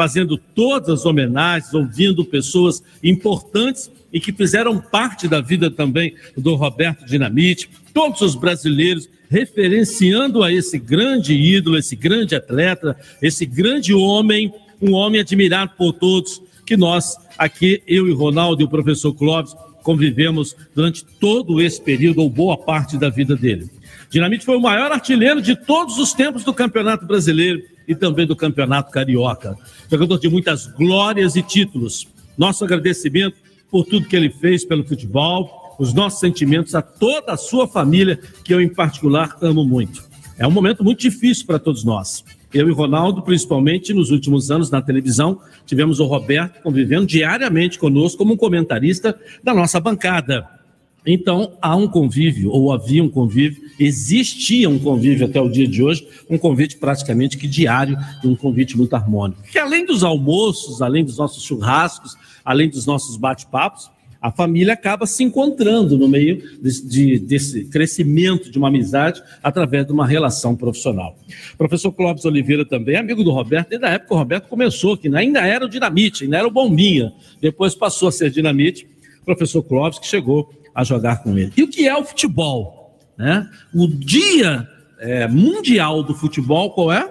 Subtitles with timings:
[0.00, 6.54] fazendo todas as homenagens, ouvindo pessoas importantes e que fizeram parte da vida também do
[6.54, 13.92] Roberto Dinamite, todos os brasileiros referenciando a esse grande ídolo, esse grande atleta, esse grande
[13.92, 14.50] homem,
[14.80, 19.54] um homem admirado por todos, que nós aqui, eu e Ronaldo e o professor Clóvis,
[19.82, 23.68] convivemos durante todo esse período, ou boa parte da vida dele.
[24.08, 28.36] Dinamite foi o maior artilheiro de todos os tempos do Campeonato Brasileiro e também do
[28.36, 29.56] Campeonato Carioca.
[29.90, 32.06] Jogador de muitas glórias e títulos.
[32.38, 33.36] Nosso agradecimento
[33.68, 38.20] por tudo que ele fez pelo futebol, os nossos sentimentos a toda a sua família,
[38.44, 40.04] que eu, em particular, amo muito.
[40.38, 42.24] É um momento muito difícil para todos nós.
[42.54, 48.18] Eu e Ronaldo, principalmente nos últimos anos na televisão, tivemos o Roberto convivendo diariamente conosco
[48.18, 50.59] como um comentarista da nossa bancada.
[51.06, 55.82] Então, há um convívio, ou havia um convívio, existia um convívio até o dia de
[55.82, 59.42] hoje, um convite praticamente que diário, um convite muito harmônico.
[59.50, 65.06] Que além dos almoços, além dos nossos churrascos, além dos nossos bate-papos, a família acaba
[65.06, 70.54] se encontrando no meio de, de, desse crescimento de uma amizade através de uma relação
[70.54, 71.16] profissional.
[71.56, 75.40] Professor Clóvis Oliveira também, amigo do Roberto, desde a época o Roberto começou, que ainda
[75.46, 78.86] era o Dinamite, ainda era o Bombinha, depois passou a ser Dinamite,
[79.24, 81.52] professor Clóvis que chegou a jogar com ele.
[81.56, 82.98] E o que é o futebol?
[83.16, 83.48] Né?
[83.74, 84.66] O dia
[84.98, 87.08] é, mundial do futebol, qual é?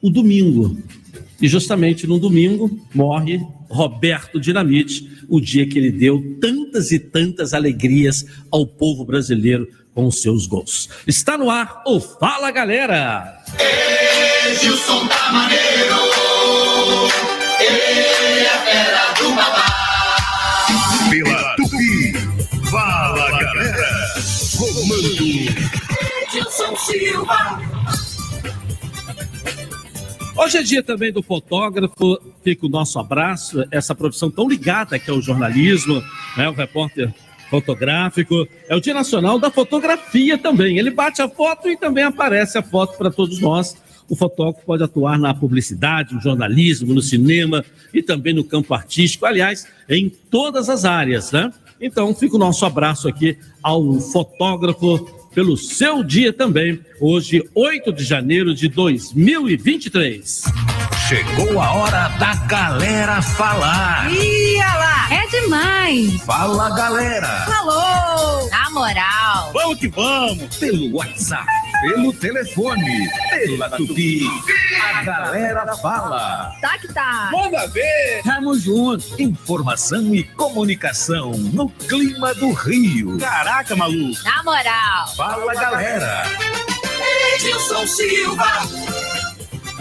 [0.00, 0.76] O domingo.
[1.40, 7.54] E justamente no domingo morre Roberto Dinamite, o dia que ele deu tantas e tantas
[7.54, 10.88] alegrias ao povo brasileiro com os seus gols.
[11.06, 13.42] Está no ar o Fala Galera!
[14.46, 15.96] Edilson tá maneiro,
[17.60, 19.72] ele é fera do babá.
[21.10, 21.41] Pela
[26.62, 27.60] Edilson Silva.
[30.36, 35.10] Hoje é dia também do fotógrafo, fica o nosso abraço, essa profissão tão ligada que
[35.10, 36.02] é o jornalismo,
[36.36, 37.12] né, o repórter
[37.50, 38.48] fotográfico.
[38.68, 40.78] É o Dia Nacional da Fotografia também.
[40.78, 43.76] Ele bate a foto e também aparece a foto para todos nós.
[44.08, 49.26] O fotógrafo pode atuar na publicidade, no jornalismo, no cinema e também no campo artístico,
[49.26, 51.52] aliás, em todas as áreas, né?
[51.80, 58.04] Então, fica o nosso abraço aqui ao fotógrafo pelo seu dia também, hoje, 8 de
[58.04, 60.44] janeiro de 2023.
[61.12, 64.10] Chegou a hora da galera falar.
[64.10, 66.22] Ia lá, é demais.
[66.22, 67.28] Fala, galera.
[67.44, 68.48] Falou.
[68.48, 69.52] Na moral.
[69.52, 70.56] Vamos que vamos.
[70.56, 71.44] Pelo WhatsApp,
[71.82, 74.22] pelo telefone, pela Tupi.
[74.82, 76.56] A galera fala.
[76.62, 77.28] Tá que tá.
[77.30, 78.22] Manda ver.
[78.24, 79.04] Tamo junto.
[79.20, 83.18] Informação e comunicação no clima do Rio.
[83.18, 84.18] Caraca, maluco.
[84.24, 85.08] Na moral.
[85.14, 86.22] Fala, galera.
[87.34, 88.62] Edilson Silva.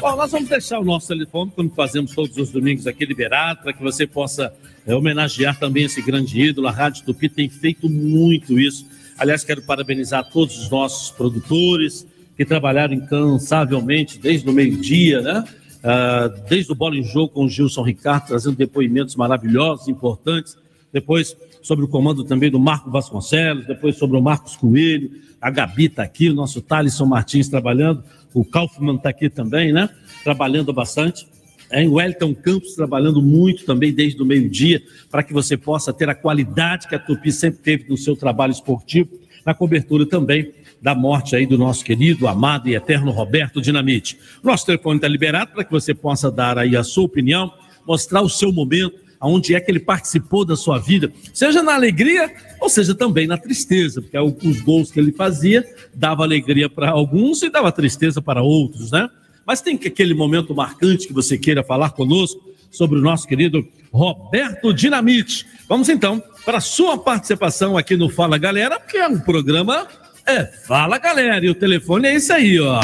[0.02, 3.72] Bom, nós vamos deixar o nosso telefone, como fazemos todos os domingos aqui, liberado, para
[3.72, 4.52] que você possa
[4.84, 6.68] é, homenagear também esse grande ídolo.
[6.68, 8.84] A Rádio Tupi tem feito muito isso.
[9.16, 15.46] Aliás, quero parabenizar todos os nossos produtores que trabalharam incansavelmente desde o meio-dia, né?
[15.84, 20.58] Uh, desde o Bola em Jogo com o Gilson Ricardo, trazendo depoimentos maravilhosos, importantes.
[20.92, 25.86] Depois, sobre o comando também do Marco Vasconcelos, depois sobre o Marcos Coelho, a Gabi
[25.86, 29.90] está aqui, o nosso Thalisson Martins trabalhando o Kaufmann está aqui também, né?
[30.24, 31.28] Trabalhando bastante.
[31.70, 36.10] É, em Wellington Campos, trabalhando muito também desde o meio-dia, para que você possa ter
[36.10, 39.10] a qualidade que a Tupi sempre teve no seu trabalho esportivo,
[39.46, 44.18] na cobertura também da morte aí do nosso querido, amado e eterno Roberto Dinamite.
[44.44, 47.54] Nosso telefone está liberado para que você possa dar aí a sua opinião,
[47.88, 52.34] mostrar o seu momento, aonde é que ele participou da sua vida, seja na alegria
[52.60, 57.44] ou seja também na tristeza, porque os gols que ele fazia dava alegria para alguns
[57.44, 59.08] e dava tristeza para outros, né?
[59.46, 64.74] Mas tem aquele momento marcante que você queira falar conosco sobre o nosso querido Roberto
[64.74, 65.46] Dinamite.
[65.68, 69.88] Vamos então para a sua participação aqui no Fala Galera, que é um programa
[70.26, 72.80] é Fala Galera, e o telefone é esse aí, ó.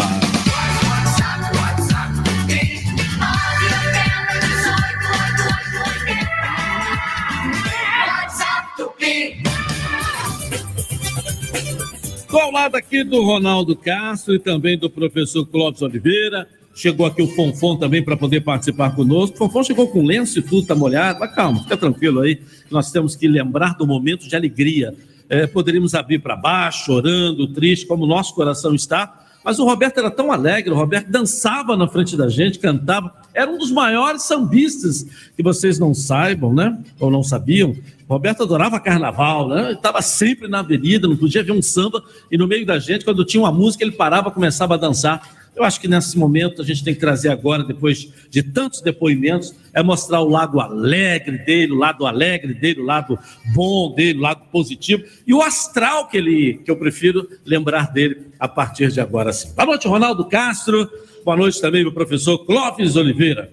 [12.38, 16.48] Estou ao lado aqui do Ronaldo Castro e também do professor Clóvis Oliveira.
[16.75, 19.34] Chegou aqui o Fonfon também para poder participar conosco.
[19.34, 21.19] O Fonfon chegou com lenço e tudo, tá molhado.
[21.19, 22.39] Mas calma, fica tranquilo aí.
[22.69, 24.94] Nós temos que lembrar do momento de alegria.
[25.28, 29.25] É, poderíamos abrir para baixo, chorando, triste, como o nosso coração está.
[29.47, 33.13] Mas o Roberto era tão alegre, o Roberto dançava na frente da gente, cantava.
[33.33, 35.07] Era um dos maiores sambistas
[35.38, 36.77] que vocês não saibam, né?
[36.99, 37.73] Ou não sabiam.
[38.09, 39.71] Roberto adorava carnaval, né?
[39.71, 43.23] Estava sempre na avenida, não podia ver um samba, e no meio da gente, quando
[43.23, 45.21] tinha uma música, ele parava, começava a dançar.
[45.57, 49.56] Eu acho que nesse momento a gente tem que trazer agora, depois de tantos depoimentos,
[49.74, 53.18] é mostrar o lado alegre dele, o lado alegre dele, o lado
[53.56, 58.27] bom dele, o lado positivo e o astral que ele, que eu prefiro lembrar dele
[58.39, 59.51] a partir de agora sim.
[59.56, 60.88] Boa noite, Ronaldo Castro.
[61.25, 63.50] Boa noite também, meu professor Clóvis Oliveira.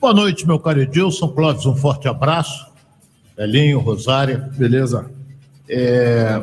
[0.00, 1.26] Boa noite, meu caro Edilson.
[1.30, 2.64] Clóvis, um forte abraço.
[3.36, 4.38] Belinho, Rosária.
[4.56, 5.10] Beleza.
[5.68, 6.40] É,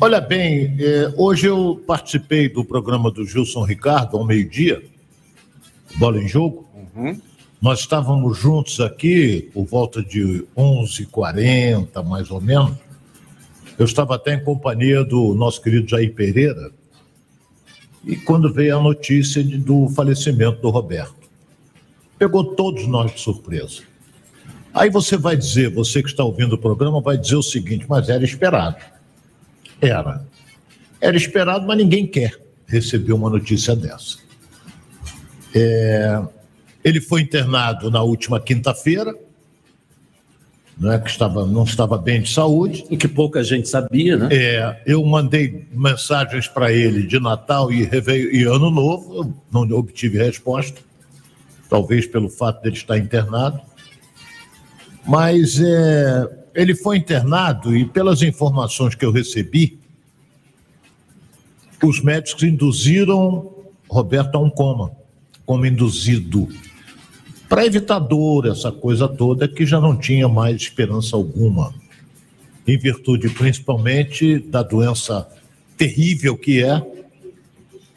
[0.00, 4.82] olha bem, é, hoje eu participei do programa do Gilson Ricardo ao meio-dia,
[5.96, 6.66] Bola em Jogo.
[6.94, 7.20] Uhum.
[7.60, 12.76] Nós estávamos juntos aqui por volta de 11h40, mais ou menos.
[13.78, 16.70] Eu estava até em companhia do nosso querido Jair Pereira,
[18.04, 21.14] e quando veio a notícia de, do falecimento do Roberto.
[22.18, 23.82] Pegou todos nós de surpresa.
[24.72, 28.08] Aí você vai dizer, você que está ouvindo o programa, vai dizer o seguinte: mas
[28.08, 28.76] era esperado.
[29.80, 30.26] Era.
[31.00, 34.18] Era esperado, mas ninguém quer receber uma notícia dessa.
[35.54, 36.22] É,
[36.82, 39.14] ele foi internado na última quinta-feira,
[40.84, 42.84] é que estava, não estava bem de saúde.
[42.90, 44.28] E que pouca gente sabia, né?
[44.30, 47.88] É, eu mandei mensagens para ele de Natal e,
[48.32, 50.80] e Ano Novo, não obtive resposta,
[51.70, 53.60] talvez pelo fato dele estar internado.
[55.06, 59.78] Mas é, ele foi internado e, pelas informações que eu recebi,
[61.82, 63.52] os médicos induziram
[63.88, 64.90] Roberto a um coma,
[65.44, 66.48] como induzido
[67.48, 71.72] para evitar dor, essa coisa toda, que já não tinha mais esperança alguma,
[72.66, 75.28] em virtude principalmente da doença
[75.76, 76.84] terrível que é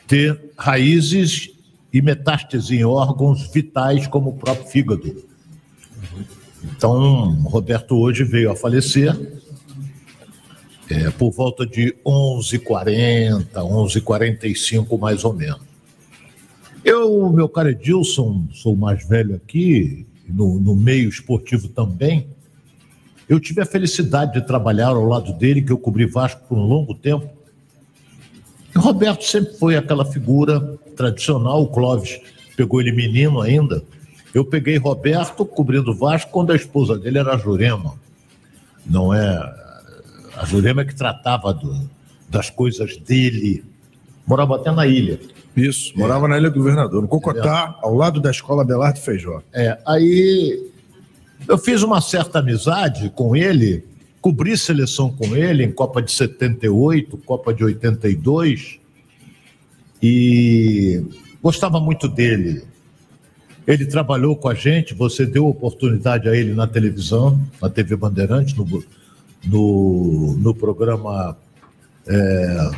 [0.07, 1.49] ter raízes
[1.91, 5.28] e metástase em órgãos vitais como o próprio fígado.
[6.63, 9.15] Então, Roberto hoje veio a falecer
[10.89, 15.61] é, por volta de 11h40, 11h45 mais ou menos.
[16.83, 22.27] Eu, meu caro Edilson, sou mais velho aqui, no, no meio esportivo também.
[23.27, 26.65] Eu tive a felicidade de trabalhar ao lado dele, que eu cobri Vasco por um
[26.65, 27.29] longo tempo.
[28.75, 30.59] E Roberto sempre foi aquela figura
[30.95, 32.19] tradicional, o Clóvis
[32.55, 33.83] pegou ele menino ainda.
[34.33, 37.95] Eu peguei Roberto cobrindo Vasco quando a esposa dele era a Jurema.
[38.85, 39.37] Não é
[40.35, 41.89] a Jurema que tratava do,
[42.29, 43.63] das coisas dele.
[44.25, 45.19] Morava até na ilha.
[45.55, 46.29] Isso, morava é.
[46.29, 47.85] na Ilha do Governador, no Cocotá, é.
[47.85, 49.41] ao lado da escola Belardo Feijó.
[49.51, 50.69] É, aí
[51.47, 53.83] eu fiz uma certa amizade com ele,
[54.21, 58.79] cobri seleção com ele em Copa de 78, Copa de 82,
[60.01, 61.03] e
[61.41, 62.63] gostava muito dele.
[63.69, 68.57] Ele trabalhou com a gente, você deu oportunidade a ele na televisão, na TV Bandeirante,
[68.57, 68.83] no,
[69.45, 71.37] no, no programa.
[72.07, 72.71] É,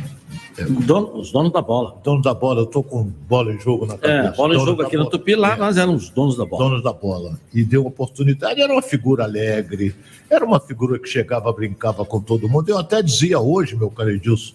[0.84, 1.98] Dono, os donos da bola.
[2.04, 4.28] Dono da bola, eu tô com bola em jogo na cabeça.
[4.28, 5.04] É, bola em jogo aqui bola.
[5.04, 5.56] no Tupi, lá é.
[5.56, 6.64] nós éramos donos da bola.
[6.64, 7.40] Donos da bola.
[7.54, 9.94] E deu oportunidade, era uma figura alegre,
[10.28, 12.68] era uma figura que chegava, brincava com todo mundo.
[12.68, 14.54] Eu até dizia hoje, meu caro Edilson,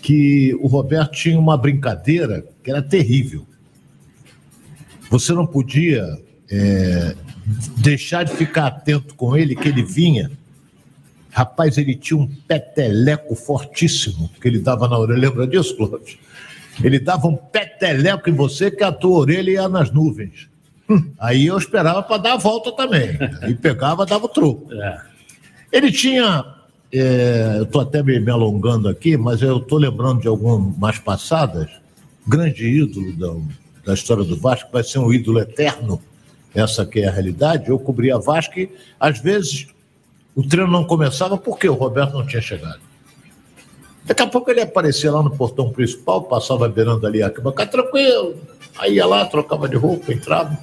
[0.00, 3.46] que o Roberto tinha uma brincadeira que era terrível.
[5.12, 6.04] Você não podia
[6.50, 7.14] é,
[7.78, 10.30] deixar de ficar atento com ele, que ele vinha
[11.32, 15.18] Rapaz, ele tinha um peteleco fortíssimo que ele dava na orelha.
[15.18, 16.18] Lembra disso, Clóvis?
[16.84, 20.50] Ele dava um peteleco em você que a tua orelha ia nas nuvens.
[21.18, 23.18] Aí eu esperava para dar a volta também.
[23.40, 24.74] Aí pegava, dava o troco.
[24.74, 25.00] É.
[25.72, 26.44] Ele tinha.
[26.92, 31.70] É, eu estou até me, me, alongando aqui, mas eu estou lembrando de algumas passadas.
[32.28, 33.48] Grande ídolo
[33.84, 36.00] da, história do Vasco, vai ser um ídolo eterno.
[36.54, 37.70] Essa que é a realidade.
[37.70, 38.70] Eu cobria Vasco e,
[39.00, 39.68] às vezes,
[40.34, 42.80] o treino não começava porque o Roberto não tinha chegado.
[44.04, 48.36] Daqui a pouco ele aparecia lá no portão principal, passava beirando ali a arquibancada, tranquilo.
[48.78, 50.58] Aí ia lá, trocava de roupa, entrava.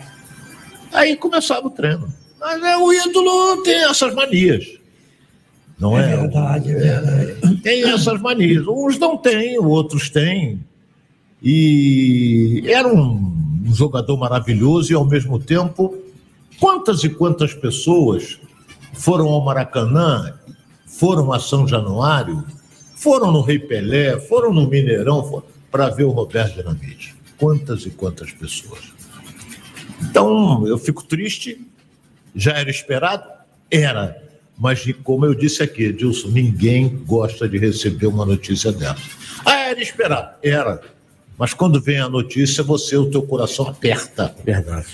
[0.91, 2.13] Aí começava o treino.
[2.39, 4.65] Mas é, o ídolo tem essas manias.
[5.79, 6.13] Não é?
[6.13, 7.57] É verdade, é verdade.
[7.61, 8.65] Tem essas manias.
[8.67, 10.63] Uns não têm, outros têm.
[11.41, 15.97] E era um jogador maravilhoso e, ao mesmo tempo,
[16.59, 18.39] quantas e quantas pessoas
[18.93, 20.33] foram ao Maracanã,
[20.85, 22.43] foram a São Januário,
[22.95, 27.15] foram no Rei Pelé, foram no Mineirão para ver o Roberto Dinamite.
[27.37, 28.91] Quantas e quantas pessoas.
[30.01, 31.65] Então, eu fico triste,
[32.35, 33.23] já era esperado?
[33.71, 34.21] Era.
[34.57, 38.99] Mas, como eu disse aqui, Edilson, ninguém gosta de receber uma notícia dessa.
[39.45, 40.35] Ah, era esperado?
[40.43, 40.81] Era.
[41.39, 44.35] Mas quando vem a notícia, você, o teu coração aperta.
[44.43, 44.87] Verdade.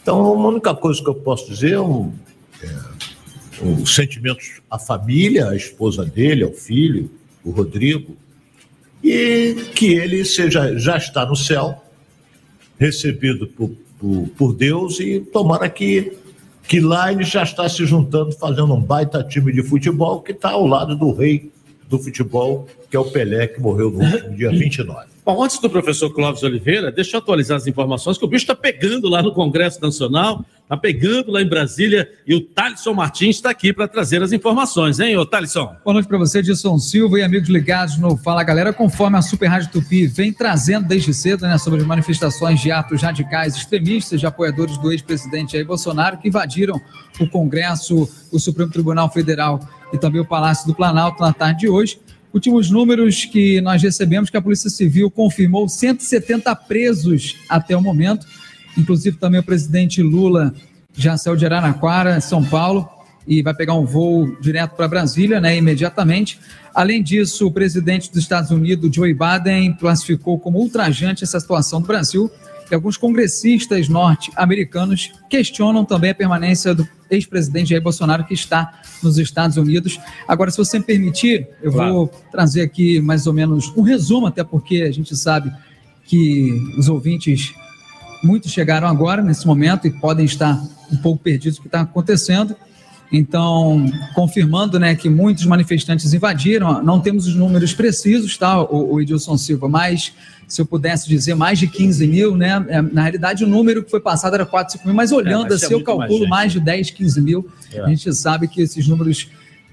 [0.00, 5.54] Então, a única coisa que eu posso dizer é, é os sentimentos à família, à
[5.54, 7.10] esposa dele, ao filho,
[7.44, 8.16] o Rodrigo,
[9.04, 11.84] e que ele seja, já está no céu,
[12.78, 16.16] recebido por, por, por Deus, e tomara que,
[16.66, 20.52] que lá ele já está se juntando, fazendo um baita time de futebol que está
[20.52, 21.52] ao lado do rei
[21.86, 25.09] do futebol, que é o Pelé, que morreu no último dia 29.
[25.24, 28.54] Bom, antes do professor Clóvis Oliveira, deixa eu atualizar as informações, que o bicho está
[28.54, 33.50] pegando lá no Congresso Nacional, está pegando lá em Brasília, e o Thalisson Martins está
[33.50, 35.76] aqui para trazer as informações, hein, ô Thalisson?
[35.84, 39.48] Boa noite para você, Edson Silva e amigos ligados no Fala Galera, conforme a Super
[39.48, 44.26] Rádio Tupi vem trazendo desde cedo, né, sobre as manifestações de atos radicais extremistas de
[44.26, 46.80] apoiadores do ex-presidente Jair Bolsonaro que invadiram
[47.20, 49.60] o Congresso, o Supremo Tribunal Federal
[49.92, 52.00] e também o Palácio do Planalto na tarde de hoje.
[52.32, 58.26] Últimos números que nós recebemos que a Polícia Civil confirmou 170 presos até o momento.
[58.78, 60.54] Inclusive também o presidente Lula
[60.96, 62.88] já saiu de Araraquara, São Paulo,
[63.26, 66.38] e vai pegar um voo direto para Brasília, né, imediatamente.
[66.74, 71.86] Além disso, o presidente dos Estados Unidos, Joe Biden, classificou como ultrajante essa situação do
[71.86, 72.30] Brasil
[72.70, 79.18] e alguns congressistas norte-americanos questionam também a permanência do ex-presidente Jair Bolsonaro, que está nos
[79.18, 79.98] Estados Unidos.
[80.28, 81.92] Agora, se você me permitir, eu claro.
[81.92, 85.52] vou trazer aqui mais ou menos um resumo, até porque a gente sabe
[86.04, 87.52] que os ouvintes,
[88.22, 90.60] muitos chegaram agora, nesse momento, e podem estar
[90.92, 92.54] um pouco perdidos o que está acontecendo.
[93.12, 99.00] Então, confirmando né, que muitos manifestantes invadiram, não temos os números precisos, tá, o, o
[99.00, 100.12] Edilson Silva, mas
[100.46, 102.64] se eu pudesse dizer mais de 15 mil, né?
[102.68, 105.50] É, na realidade, o número que foi passado era 4, 5 mil, mas olhando é,
[105.50, 107.48] mas assim, eu calculo mais, mais, de 10, 15 mil.
[107.72, 107.80] É.
[107.80, 109.28] A gente sabe que esses números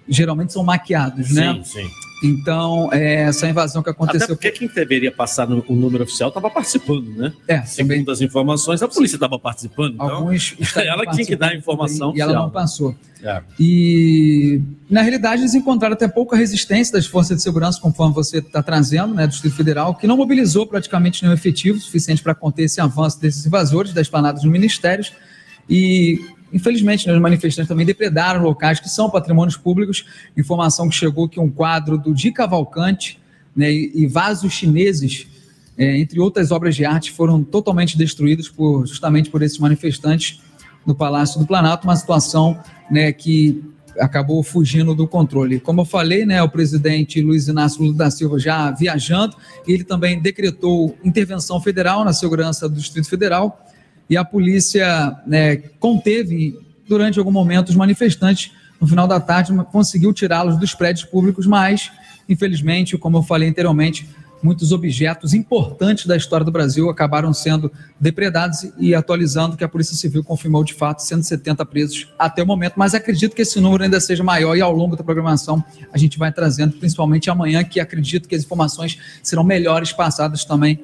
[0.07, 1.55] geralmente são maquiados, né?
[1.55, 1.89] Sim, sim.
[2.23, 4.25] Então, é, essa invasão que aconteceu.
[4.25, 7.33] Até porque quem deveria passar no, o número oficial estava participando, né?
[7.47, 8.13] É, Segundo também.
[8.13, 9.93] as informações, a polícia estava participando.
[9.93, 12.13] Então, Alguns ela tinha que dar a informação.
[12.15, 12.95] E ela não passou.
[13.23, 13.41] É.
[13.59, 18.63] E, na realidade, eles encontraram até pouca resistência das forças de segurança, conforme você está
[18.63, 22.81] trazendo, né, do Distrito Federal, que não mobilizou praticamente nenhum efetivo suficiente para conter esse
[22.81, 25.13] avanço desses invasores das planadas dos ministérios.
[25.69, 26.19] E
[26.51, 30.05] Infelizmente, né, os manifestantes também depredaram locais que são patrimônios públicos.
[30.35, 33.19] Informação que chegou que um quadro do Di Cavalcante
[33.55, 35.27] né, e vasos chineses,
[35.77, 40.41] é, entre outras obras de arte, foram totalmente destruídos por, justamente por esses manifestantes
[40.85, 42.57] no Palácio do Planalto, uma situação
[42.89, 43.61] né, que
[43.99, 45.59] acabou fugindo do controle.
[45.59, 49.35] Como eu falei, né, o presidente Luiz Inácio Lula da Silva já viajando,
[49.67, 53.65] ele também decretou intervenção federal na segurança do Distrito Federal
[54.09, 58.51] e a polícia né, conteve durante algum momento os manifestantes.
[58.79, 61.91] No final da tarde, conseguiu tirá-los dos prédios públicos, mas,
[62.29, 64.07] infelizmente, como eu falei anteriormente,
[64.41, 69.95] muitos objetos importantes da história do Brasil acabaram sendo depredados e atualizando que a Polícia
[69.95, 73.99] Civil confirmou de fato 170 presos até o momento, mas acredito que esse número ainda
[73.99, 78.27] seja maior e ao longo da programação a gente vai trazendo, principalmente amanhã, que acredito
[78.27, 80.79] que as informações serão melhores passadas também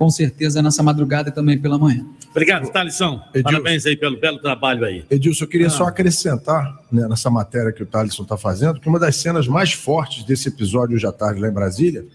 [0.00, 2.06] com certeza nessa madrugada e também pela manhã.
[2.30, 3.20] Obrigado, Thalisson.
[3.44, 5.04] Parabéns aí pelo belo trabalho aí.
[5.10, 5.70] Edilson, eu queria ah.
[5.70, 9.74] só acrescentar né, nessa matéria que o Thalisson está fazendo, que uma das cenas mais
[9.74, 12.06] fortes desse episódio hoje à tarde lá em Brasília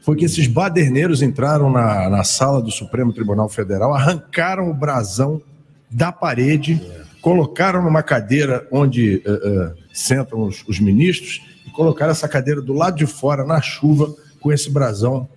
[0.00, 5.40] foi que esses baderneiros entraram na, na sala do Supremo Tribunal Federal, arrancaram o brasão
[5.88, 7.02] da parede, é.
[7.20, 12.72] colocaram numa cadeira onde uh, uh, sentam os, os ministros e colocaram essa cadeira do
[12.72, 15.28] lado de fora, na chuva, com esse brasão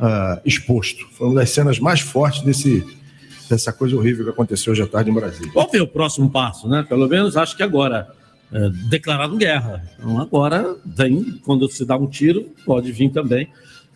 [0.00, 1.06] uh, exposto.
[1.12, 2.84] Foi uma das cenas mais fortes desse,
[3.48, 5.52] dessa coisa horrível que aconteceu hoje à tarde em Brasília.
[5.52, 6.84] Qual foi o próximo passo, né?
[6.88, 8.08] Pelo menos acho que agora.
[8.50, 9.84] É, declarado guerra.
[9.98, 13.46] Então agora vem, quando se dá um tiro, pode vir também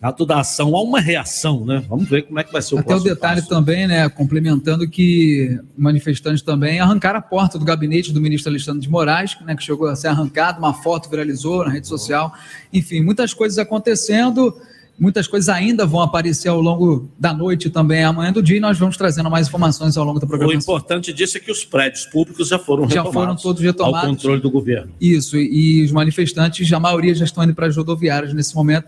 [0.03, 1.81] ato da ação há uma reação, né?
[1.87, 3.49] Vamos ver como é que vai ser o Até o detalhe passo.
[3.49, 4.09] também, né?
[4.09, 9.55] Complementando que manifestantes também arrancaram a porta do gabinete do ministro Alexandre de Moraes, né?
[9.55, 12.33] Que chegou a ser arrancado, uma foto viralizou na rede social.
[12.73, 14.53] Enfim, muitas coisas acontecendo.
[14.97, 18.77] Muitas coisas ainda vão aparecer ao longo da noite também, amanhã do dia, e nós
[18.77, 20.59] vamos trazendo mais informações ao longo da programação.
[20.59, 24.01] O importante disso é que os prédios públicos já foram já foram todos retomados.
[24.01, 24.91] Ao controle do governo.
[25.01, 28.85] Isso, e, e os manifestantes, a maioria já estão indo para as rodoviárias nesse momento,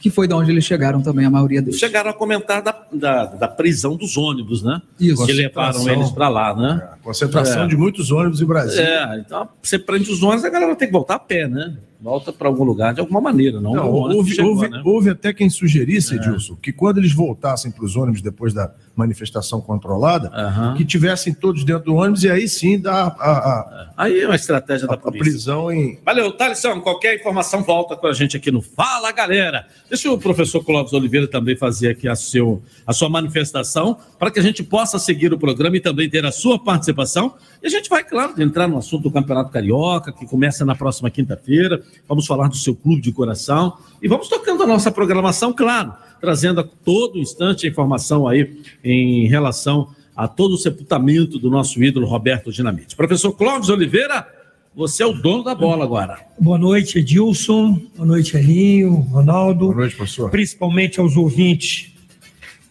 [0.00, 1.78] que foi de onde eles chegaram também, a maioria deles.
[1.78, 4.82] Chegaram a comentar da, da, da prisão dos ônibus, né?
[4.98, 5.24] Isso.
[5.24, 6.82] Que levaram eles para lá, né?
[6.82, 7.66] É, concentração é.
[7.68, 8.82] de muitos ônibus em Brasília.
[8.84, 11.76] É, então você prende os ônibus, a galera tem que voltar a pé, né?
[12.02, 13.60] Volta para algum lugar de alguma maneira.
[13.60, 14.82] Não, não houve, chegou, houve, né?
[14.84, 16.16] houve, até quem sugerisse, é.
[16.16, 20.74] Edilson, que quando eles voltassem para os ônibus depois da manifestação controlada, uhum.
[20.74, 24.34] que tivessem todos dentro do ônibus e aí sim dá a, a, aí é uma
[24.34, 25.24] estratégia da polícia.
[25.24, 25.98] prisão em.
[26.04, 26.80] Valeu, Thalisson.
[26.80, 29.66] Qualquer informação volta com a gente aqui no Fala Galera.
[29.88, 34.40] Deixa o professor Clóvis Oliveira também fazer aqui a, seu, a sua manifestação para que
[34.40, 37.34] a gente possa seguir o programa e também ter a sua participação.
[37.62, 41.08] E a gente vai, claro, entrar no assunto do Campeonato Carioca, que começa na próxima
[41.08, 45.92] quinta-feira Vamos falar do seu clube de coração e vamos tocando a nossa programação, claro,
[46.20, 51.82] trazendo a todo instante a informação aí em relação a todo o sepultamento do nosso
[51.82, 52.94] ídolo Roberto Dinamite.
[52.94, 54.26] Professor Clóvis Oliveira,
[54.74, 56.18] você é o dono da bola agora.
[56.38, 57.80] Boa noite, Edilson.
[57.96, 59.66] Boa noite, Elinho, Ronaldo.
[59.66, 60.30] Boa noite, professor.
[60.30, 61.92] Principalmente aos ouvintes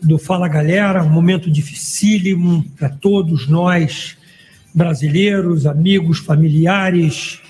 [0.02, 4.18] do Fala Galera, um momento dificílimo para todos nós,
[4.74, 7.41] brasileiros, amigos, familiares.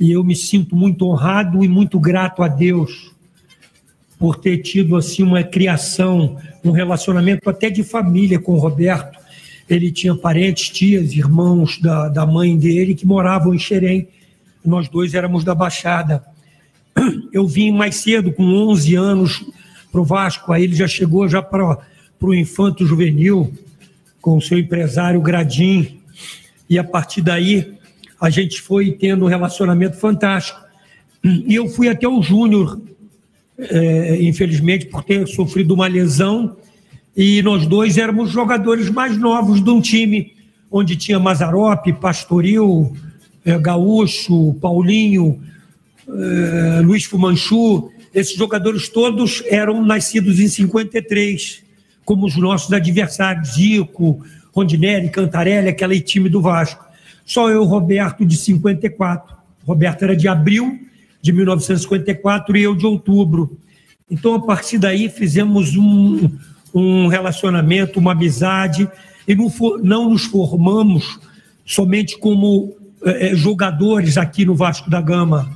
[0.00, 3.12] E eu me sinto muito honrado e muito grato a Deus
[4.18, 9.18] por ter tido assim uma criação, um relacionamento até de família com o Roberto.
[9.68, 14.08] Ele tinha parentes, tias, irmãos da, da mãe dele que moravam em Xerém.
[14.64, 16.24] Nós dois éramos da Baixada.
[17.32, 19.44] Eu vim mais cedo, com 11 anos,
[19.92, 20.52] para o Vasco.
[20.52, 21.78] Aí ele já chegou já para
[22.20, 23.52] o Infanto Juvenil,
[24.20, 26.00] com o seu empresário Gradim.
[26.68, 27.77] E a partir daí,
[28.20, 30.60] a gente foi tendo um relacionamento fantástico.
[31.24, 32.80] E eu fui até o Júnior
[33.58, 36.56] é, infelizmente, por ter sofrido uma lesão.
[37.16, 40.34] E nós dois éramos jogadores mais novos de um time
[40.70, 42.94] onde tinha Mazarop, Pastoril,
[43.44, 45.42] é, Gaúcho, Paulinho,
[46.06, 47.90] é, Luiz Fumanchu.
[48.14, 51.62] Esses jogadores todos eram nascidos em 53,
[52.04, 56.84] como os nossos adversários, Zico, Rondinelli, Cantarelli, aquele time do Vasco.
[57.28, 59.36] Só eu, Roberto, de 54.
[59.66, 60.80] Roberto era de abril
[61.20, 63.58] de 1954 e eu de outubro.
[64.10, 66.30] Então, a partir daí, fizemos um,
[66.74, 68.88] um relacionamento, uma amizade,
[69.26, 71.20] e não, for, não nos formamos
[71.66, 75.54] somente como é, jogadores aqui no Vasco da Gama,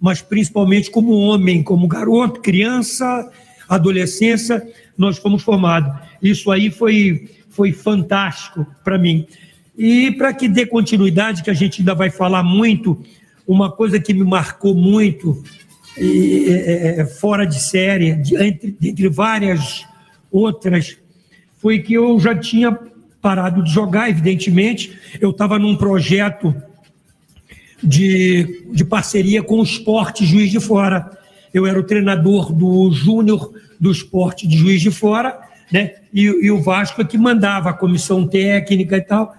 [0.00, 3.30] mas principalmente como homem, como garoto, criança,
[3.68, 4.60] adolescência,
[4.98, 5.94] nós fomos formados.
[6.20, 9.24] Isso aí foi, foi fantástico para mim.
[9.76, 13.02] E para que dê continuidade, que a gente ainda vai falar muito,
[13.46, 15.42] uma coisa que me marcou muito,
[15.96, 19.86] e, é, é, fora de série, de, entre, entre várias
[20.30, 20.96] outras,
[21.58, 22.76] foi que eu já tinha
[23.20, 24.98] parado de jogar, evidentemente.
[25.20, 26.54] Eu estava num projeto
[27.82, 31.10] de, de parceria com o Esporte Juiz de Fora.
[31.52, 35.38] Eu era o treinador do Júnior do Esporte de Juiz de Fora,
[35.70, 35.94] né?
[36.12, 39.36] E, e, o Vasco é que mandava a comissão técnica e tal.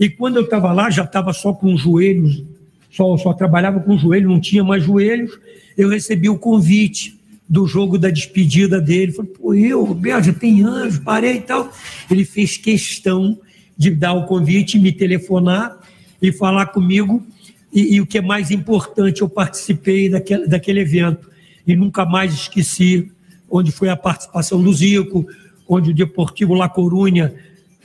[0.00, 2.42] E quando eu estava lá, já estava só com os joelhos
[2.90, 5.38] só, só trabalhava com joelho, não tinha mais joelhos.
[5.76, 9.12] Eu recebi o convite do jogo da despedida dele.
[9.12, 11.72] Falei, pô, eu, Roberto, já tem anos, parei e tal.
[12.10, 13.38] Ele fez questão
[13.76, 15.78] de dar o convite, me telefonar
[16.20, 17.24] e falar comigo.
[17.72, 21.30] E, e o que é mais importante, eu participei daquele, daquele evento
[21.66, 23.10] e nunca mais esqueci
[23.48, 25.26] onde foi a participação do Zico,
[25.68, 27.32] onde o Deportivo La Corunha,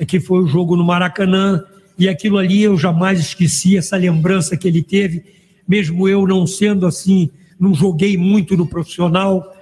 [0.07, 1.63] que foi o jogo no Maracanã,
[1.97, 5.23] e aquilo ali eu jamais esqueci, essa lembrança que ele teve,
[5.67, 7.29] mesmo eu não sendo assim,
[7.59, 9.55] não joguei muito no profissional,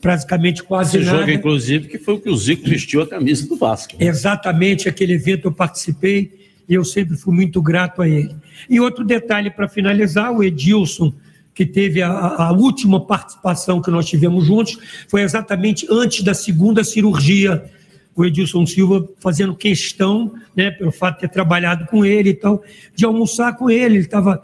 [0.00, 1.18] praticamente quase Esse nada.
[1.18, 3.94] jogo, inclusive, que foi o que o Zico vestiu a camisa do Vasco.
[3.98, 4.06] Né?
[4.06, 6.32] Exatamente, aquele evento eu participei
[6.68, 8.34] e eu sempre fui muito grato a ele.
[8.68, 11.12] E outro detalhe para finalizar, o Edilson,
[11.54, 16.84] que teve a, a, última participação que nós tivemos juntos, foi exatamente antes da segunda
[16.84, 17.64] cirurgia
[18.16, 22.62] o Edilson Silva fazendo questão, né, pelo fato de ter trabalhado com ele e tal,
[22.94, 23.96] de almoçar com ele.
[23.96, 24.42] Ele estava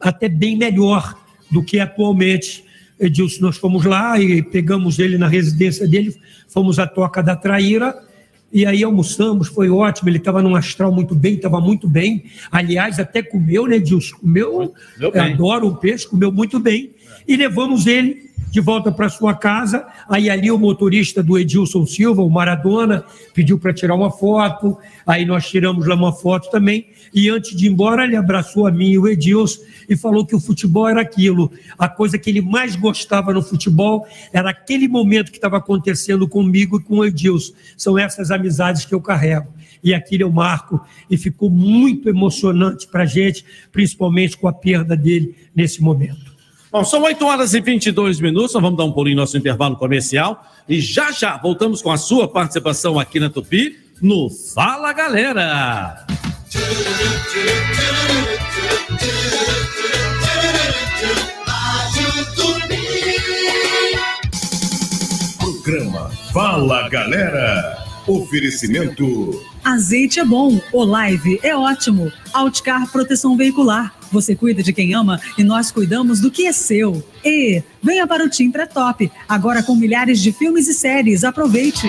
[0.00, 1.16] até bem melhor
[1.48, 2.64] do que atualmente.
[2.98, 6.14] Edilson, nós fomos lá e pegamos ele na residência dele,
[6.48, 7.94] fomos à Toca da Traíra,
[8.52, 12.24] e aí almoçamos, foi ótimo, ele estava num astral muito bem, estava muito bem.
[12.50, 14.16] Aliás, até comeu, né, Edilson?
[14.18, 14.74] Comeu,
[15.14, 16.90] adoro o peixe, comeu muito bem.
[17.26, 19.86] E levamos ele de volta para sua casa.
[20.08, 24.78] Aí ali o motorista do Edilson Silva, o Maradona, pediu para tirar uma foto.
[25.06, 26.86] Aí nós tiramos lá uma foto também.
[27.14, 30.34] E antes de ir embora, ele abraçou a mim e o Edilson e falou que
[30.34, 31.50] o futebol era aquilo.
[31.78, 36.78] A coisa que ele mais gostava no futebol era aquele momento que estava acontecendo comigo
[36.78, 37.52] e com o Edilson.
[37.76, 39.48] São essas amizades que eu carrego
[39.82, 44.96] e aquilo eu marco, e ficou muito emocionante para a gente, principalmente com a perda
[44.96, 46.31] dele nesse momento.
[46.72, 49.76] Bom, são 8 horas e 22 minutos, nós vamos dar um pulinho no nosso intervalo
[49.76, 56.06] comercial e já já voltamos com a sua participação aqui na Tupi no Fala Galera.
[65.38, 67.84] Programa Fala Galera.
[68.06, 69.51] Oferecimento.
[69.64, 72.12] Azeite é bom, o live é ótimo.
[72.32, 77.02] Outcar Proteção Veicular você cuida de quem ama e nós cuidamos do que é seu.
[77.24, 81.24] E venha para o Tim Pré Top, agora com milhares de filmes e séries.
[81.24, 81.88] Aproveite!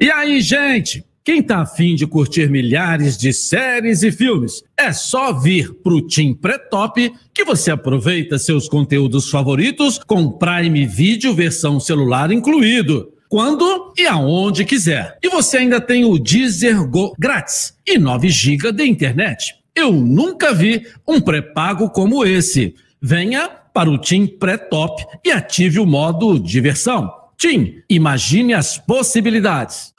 [0.00, 1.04] E aí, gente?
[1.24, 6.34] Quem tá afim de curtir milhares de séries e filmes, é só vir pro Team
[6.34, 13.12] Pré-Top que você aproveita seus conteúdos favoritos com Prime Video versão celular incluído.
[13.28, 15.16] Quando e aonde quiser.
[15.22, 19.54] E você ainda tem o Deezer Go grátis e 9 GB de internet.
[19.76, 22.74] Eu nunca vi um pré-pago como esse.
[23.00, 27.23] Venha para o Team Pré-Top e ative o modo diversão.
[27.36, 29.92] Tim, imagine as possibilidades.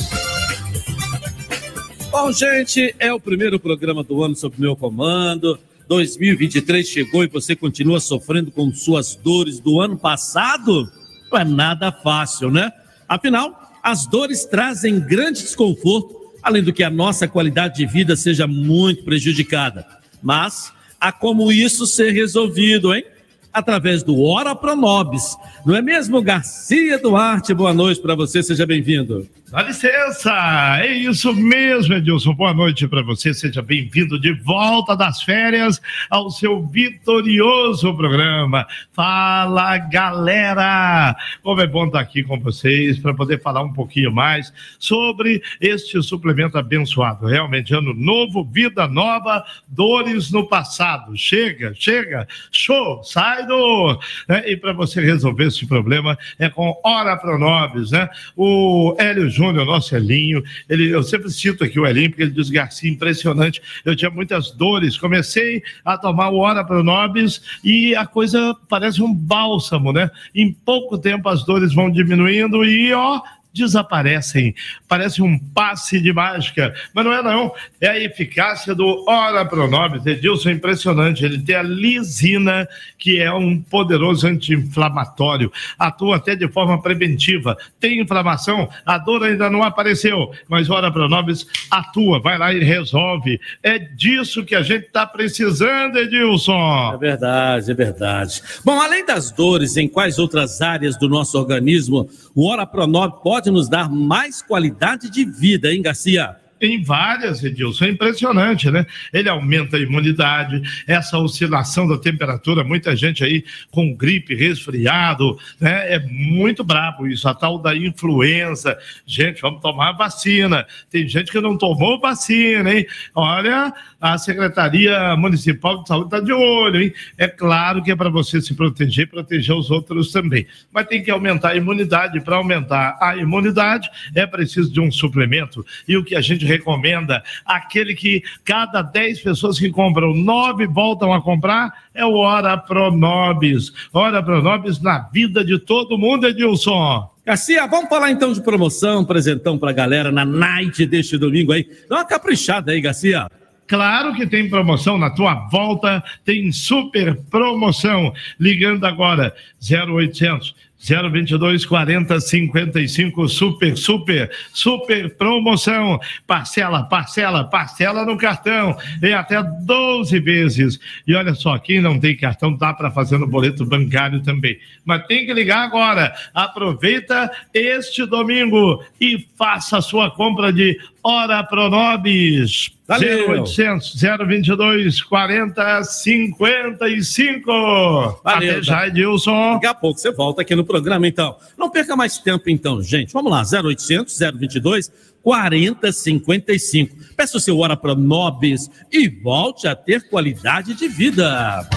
[2.10, 5.60] Bom, gente, é o primeiro programa do ano sob meu comando.
[5.88, 10.90] 2023 chegou e você continua sofrendo com suas dores do ano passado?
[11.32, 12.72] Não é nada fácil, né?
[13.08, 18.48] Afinal, as dores trazem grande desconforto, além do que a nossa qualidade de vida seja
[18.48, 19.97] muito prejudicada.
[20.22, 23.04] Mas há como isso ser resolvido, hein?
[23.52, 25.36] Através do Ora Pronobis.
[25.66, 27.54] Não é mesmo, Garcia Duarte?
[27.54, 29.28] Boa noite para você, seja bem-vindo.
[29.50, 32.34] Dá licença, é isso mesmo, Edilson.
[32.34, 38.68] Boa noite para você, seja bem-vindo de volta das férias ao seu vitorioso programa.
[38.92, 41.16] Fala, galera!
[41.42, 46.04] Como é bom estar aqui com vocês para poder falar um pouquinho mais sobre este
[46.04, 47.26] suplemento abençoado.
[47.26, 51.16] Realmente, ano novo, vida nova, dores no passado.
[51.16, 53.98] Chega, chega, show, sai do.
[54.28, 54.44] né?
[54.46, 58.10] E para você resolver esse problema é com Hora Pronobis, né?
[58.36, 62.50] O Hélio Júnior, nosso Elinho, ele, eu sempre cito aqui o Elinho, porque ele diz,
[62.50, 68.56] Garcia, impressionante, eu tinha muitas dores, comecei a tomar o Hora Pronobis e a coisa
[68.68, 70.10] parece um bálsamo, né?
[70.34, 73.22] Em pouco tempo as dores vão diminuindo e, ó,
[73.58, 74.56] desaparecem.
[74.88, 77.54] Parece um passe de mágica, mas não é não.
[77.82, 80.06] É a eficácia do Ora Pronobis.
[80.06, 81.26] Edilson impressionante.
[81.26, 82.68] Ele tem a lisina,
[82.98, 85.52] que é um poderoso anti-inflamatório.
[85.78, 87.58] Atua até de forma preventiva.
[87.80, 93.40] Tem inflamação, a dor ainda não apareceu, mas Ora Pronobis atua, vai lá e resolve.
[93.64, 96.94] É disso que a gente está precisando, Edilson.
[96.94, 98.42] É verdade, é verdade.
[98.64, 103.47] Bom, além das dores, em quais outras áreas do nosso organismo o Ora Pronove pode
[103.52, 106.38] nos dar mais qualidade de vida, hein, Garcia?
[106.60, 108.86] Em várias, Edilson, é impressionante, né?
[109.14, 115.94] Ele aumenta a imunidade, essa oscilação da temperatura, muita gente aí com gripe, resfriado, né?
[115.94, 118.78] É muito brabo isso, a tal da influenza.
[119.06, 120.66] Gente, vamos tomar vacina.
[120.90, 122.86] Tem gente que não tomou vacina, hein?
[123.14, 126.94] Olha, a Secretaria Municipal de Saúde está de olho, hein?
[127.18, 130.48] É claro que é para você se proteger e proteger os outros também.
[130.72, 132.20] Mas tem que aumentar a imunidade.
[132.22, 135.66] Para aumentar a imunidade, é preciso de um suplemento.
[135.88, 141.14] E o que a gente recomenda, aquele que cada 10 pessoas que compram, 9 voltam
[141.14, 143.72] a comprar, é o Ora Pronobis.
[143.94, 147.10] Ora Pronobis na vida de todo mundo, Edilson.
[147.26, 151.68] Garcia, vamos falar então de promoção, presentão pra galera na night deste domingo aí.
[151.90, 153.28] Dá uma caprichada aí, Garcia.
[153.68, 158.14] Claro que tem promoção na tua volta, tem super promoção.
[158.40, 160.56] Ligando agora 0800
[160.88, 166.00] 022 40 55 super super super promoção.
[166.26, 170.80] Parcela, parcela, parcela no cartão em até 12 vezes.
[171.06, 174.58] E olha só, quem não tem cartão dá para fazer no boleto bancário também.
[174.86, 176.14] Mas tem que ligar agora.
[176.34, 182.72] Aproveita este domingo e faça a sua compra de Hora Pronobis.
[182.88, 183.44] Valeu.
[183.44, 183.96] 0800
[184.28, 187.52] 022 40 55.
[187.52, 188.88] Valeu, Até já, tá.
[188.88, 189.54] Edilson.
[189.56, 191.36] Daqui a pouco você volta aqui no programa, então.
[191.58, 193.14] Não perca mais tempo, então, gente.
[193.14, 196.96] Vamos lá, 0800 022 4055.
[197.16, 201.68] Peça o seu Hora Pronobis e volte a ter qualidade de vida.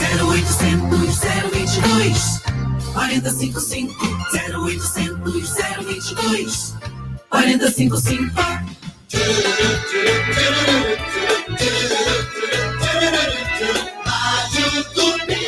[0.00, 1.20] 0800
[1.52, 2.42] 022
[2.92, 3.94] 455
[4.52, 5.54] 0800
[5.86, 6.99] 022
[7.30, 8.34] 455
[14.04, 15.39] Rádio Tupi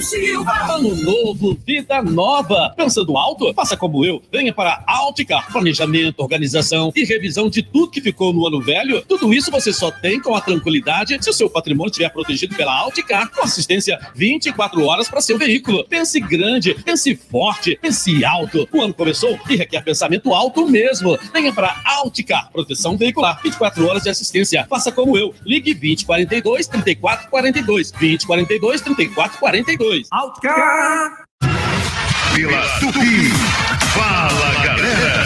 [0.00, 0.50] Silva.
[0.74, 2.72] Ano novo, vida nova.
[2.76, 3.52] Pensando alto?
[3.54, 4.22] Faça como eu.
[4.32, 5.52] Venha para Alticar.
[5.52, 9.02] Planejamento, organização e revisão de tudo que ficou no ano velho.
[9.02, 12.72] Tudo isso você só tem com a tranquilidade se o seu patrimônio estiver protegido pela
[12.72, 15.84] Alticar, com assistência 24 horas para seu veículo.
[15.84, 18.68] Pense grande, pense forte, pense alto.
[18.72, 21.18] O ano começou e requer pensamento alto mesmo.
[21.32, 22.50] Venha para Alticar.
[22.52, 23.40] Proteção veicular.
[23.42, 24.66] 24 horas de assistência.
[24.68, 25.34] Faça como eu.
[25.44, 27.90] Ligue 2042 3442.
[27.90, 29.89] 2042 3442.
[30.12, 31.24] Alticar.
[32.32, 33.30] Pela Tupi.
[33.92, 35.24] Fala, galera.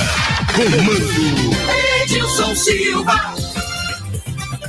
[0.54, 2.02] Comando.
[2.02, 3.12] Edilson Silva.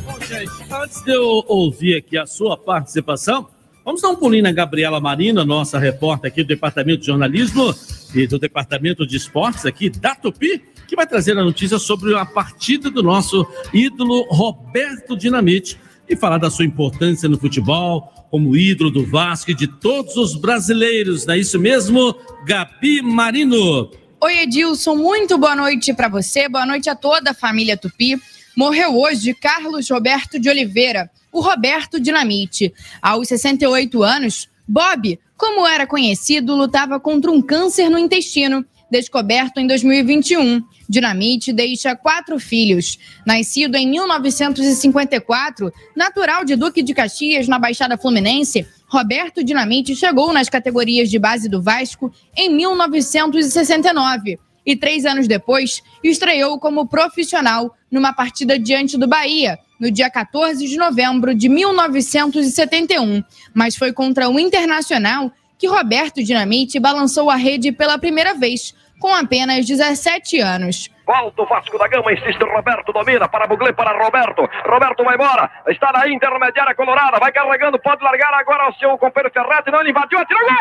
[0.06, 3.48] Bom, gente, antes de eu ouvir aqui a sua participação,
[3.86, 7.74] vamos dar um pulinho na Gabriela Marina, nossa repórter aqui do Departamento de Jornalismo
[8.14, 12.26] e do Departamento de Esportes aqui da Tupi, que vai trazer a notícia sobre a
[12.26, 18.92] partida do nosso ídolo Roberto Dinamite e falar da sua importância no futebol, como ídolo
[18.92, 21.26] do Vasco e de todos os brasileiros.
[21.26, 22.16] Não é isso mesmo,
[22.46, 23.92] Gabi Marino?
[24.22, 28.20] Oi, Edilson, muito boa noite para você, boa noite a toda a família Tupi.
[28.56, 32.74] Morreu hoje Carlos Roberto de Oliveira, o Roberto Dinamite.
[33.02, 38.66] Aos 68 anos, Bob, como era conhecido, lutava contra um câncer no intestino,
[38.96, 40.62] descoberto em 2021.
[40.88, 42.98] Dinamite deixa quatro filhos.
[43.26, 50.48] Nascido em 1954, natural de Duque de Caxias, na Baixada Fluminense, Roberto Dinamite chegou nas
[50.48, 58.14] categorias de base do Vasco em 1969 e três anos depois estreou como profissional numa
[58.14, 63.24] partida diante do Bahia, no dia 14 de novembro de 1971.
[63.54, 68.74] Mas foi contra o Internacional que Roberto Dinamite balançou a rede pela primeira vez,
[69.06, 70.90] com apenas 17 anos.
[71.06, 74.50] Volta o Vasco da Gama, insiste Roberto, domina para Buglé, para Roberto.
[74.68, 79.32] Roberto vai embora, está na intermediária colorada, vai carregando, pode largar agora o seu companheiro
[79.32, 80.56] Ferretti, não, ele invadiu, atirou gol!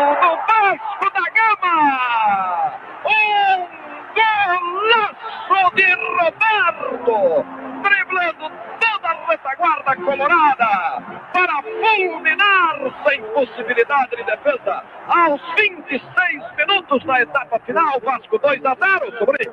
[0.00, 1.76] Gol do Vasco da Gama!
[3.04, 3.68] Um
[4.16, 7.44] golaço de Roberto,
[7.82, 8.69] driblando
[9.56, 14.82] toda a retaguarda colorada para fulminar sem possibilidade de defesa.
[15.06, 16.00] Aos 26
[16.56, 19.52] minutos da etapa final, Vasco 2 a 0, sobrinho.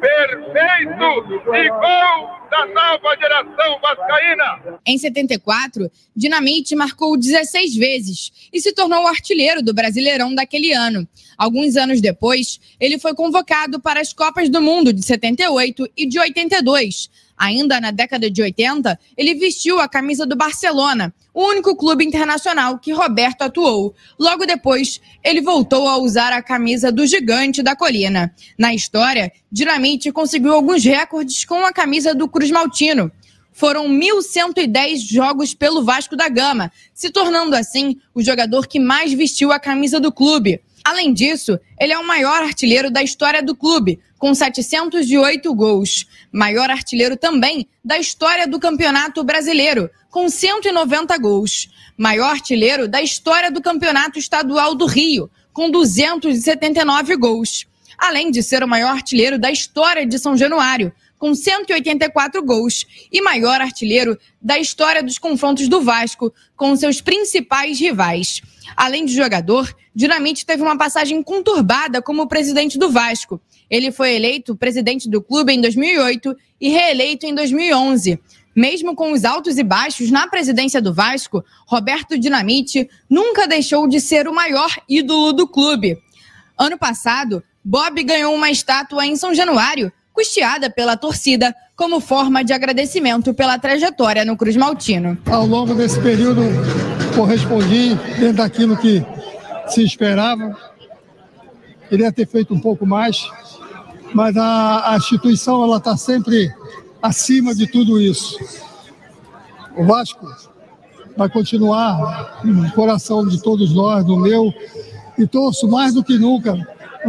[0.00, 1.54] Perfeito!
[1.54, 4.78] E gol da nova geração vascaína.
[4.86, 11.06] Em 74, Dinamite marcou 16 vezes e se tornou o artilheiro do Brasileirão daquele ano.
[11.36, 16.18] Alguns anos depois, ele foi convocado para as Copas do Mundo de 78 e de
[16.18, 17.27] 82.
[17.38, 22.78] Ainda na década de 80, ele vestiu a camisa do Barcelona, o único clube internacional
[22.78, 23.94] que Roberto atuou.
[24.18, 28.34] Logo depois, ele voltou a usar a camisa do Gigante da Colina.
[28.58, 33.12] Na história, Dinamite conseguiu alguns recordes com a camisa do Cruz Maltino.
[33.52, 39.52] Foram 1.110 jogos pelo Vasco da Gama, se tornando assim o jogador que mais vestiu
[39.52, 40.60] a camisa do clube.
[40.84, 46.06] Além disso, ele é o maior artilheiro da história do clube, com 708 gols.
[46.32, 51.68] Maior artilheiro também da história do Campeonato Brasileiro, com 190 gols.
[51.96, 57.66] Maior artilheiro da história do Campeonato Estadual do Rio, com 279 gols.
[57.96, 63.20] Além de ser o maior artilheiro da história de São Januário, com 184 gols, e
[63.20, 68.40] maior artilheiro da história dos confrontos do Vasco com seus principais rivais.
[68.76, 73.40] Além de jogador, Dinamite teve uma passagem conturbada como presidente do Vasco.
[73.70, 78.18] Ele foi eleito presidente do clube em 2008 e reeleito em 2011.
[78.54, 84.00] Mesmo com os altos e baixos na presidência do Vasco, Roberto Dinamite nunca deixou de
[84.00, 85.96] ser o maior ídolo do clube.
[86.58, 92.52] Ano passado, Bob ganhou uma estátua em São Januário, custeada pela torcida, como forma de
[92.52, 95.16] agradecimento pela trajetória no Cruz Maltino.
[95.26, 96.42] Ao longo desse período,
[97.14, 99.04] correspondi dentro daquilo que
[99.68, 100.56] se esperava.
[101.88, 103.28] Queria ter feito um pouco mais,
[104.14, 106.52] mas a, a instituição ela está sempre
[107.02, 108.38] acima de tudo isso.
[109.76, 110.28] O Vasco
[111.16, 114.52] vai continuar no coração de todos nós, no meu,
[115.16, 116.54] e torço mais do que nunca,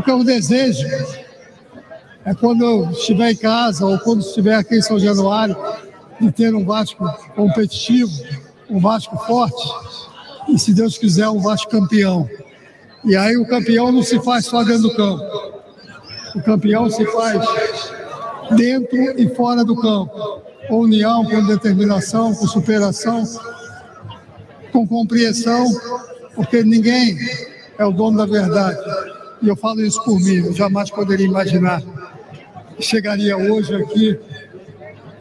[0.08, 0.88] o desejo
[2.26, 5.56] é quando eu estiver em casa ou quando estiver aqui em São Januário,
[6.20, 8.12] de ter um Vasco competitivo,
[8.70, 9.68] um Vasco forte,
[10.48, 12.30] e se Deus quiser, um Vasco campeão.
[13.04, 15.24] E aí o campeão não se faz só dentro do campo.
[16.36, 17.42] O campeão se faz
[18.56, 20.42] dentro e fora do campo.
[20.68, 23.24] Com união, com determinação, com superação,
[24.72, 25.66] com compreensão,
[26.36, 27.18] porque ninguém
[27.78, 28.80] é o dono da verdade.
[29.42, 31.82] E eu falo isso por mim, eu jamais poderia imaginar
[32.76, 34.20] que chegaria hoje aqui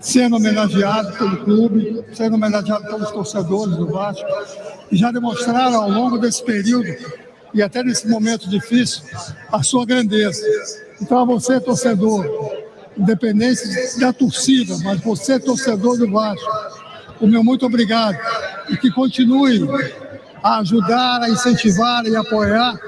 [0.00, 4.26] sendo homenageado pelo clube, sendo homenageado pelos torcedores do Vasco,
[4.90, 6.94] e já demonstraram ao longo desse período
[7.58, 9.02] e até nesse momento difícil
[9.50, 10.40] a sua grandeza.
[11.02, 12.24] Então, a você, torcedor,
[12.96, 16.48] independente da torcida, mas você, torcedor do Vasco,
[17.20, 18.16] o meu muito obrigado
[18.68, 19.68] e que continue
[20.40, 22.78] a ajudar, a incentivar e apoiar,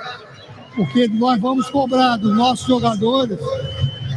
[0.76, 3.38] porque nós vamos cobrar dos nossos jogadores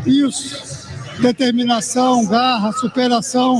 [0.05, 0.87] isso,
[1.19, 3.59] determinação, garra, superação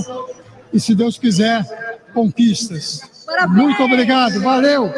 [0.71, 1.65] e, se Deus quiser,
[2.13, 3.01] conquistas.
[3.49, 4.93] Muito obrigado, valeu!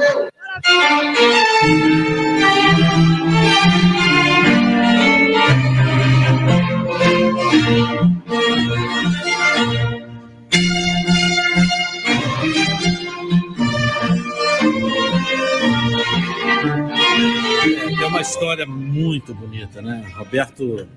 [18.02, 20.12] É uma história muito bonita, né?
[20.16, 20.88] Roberto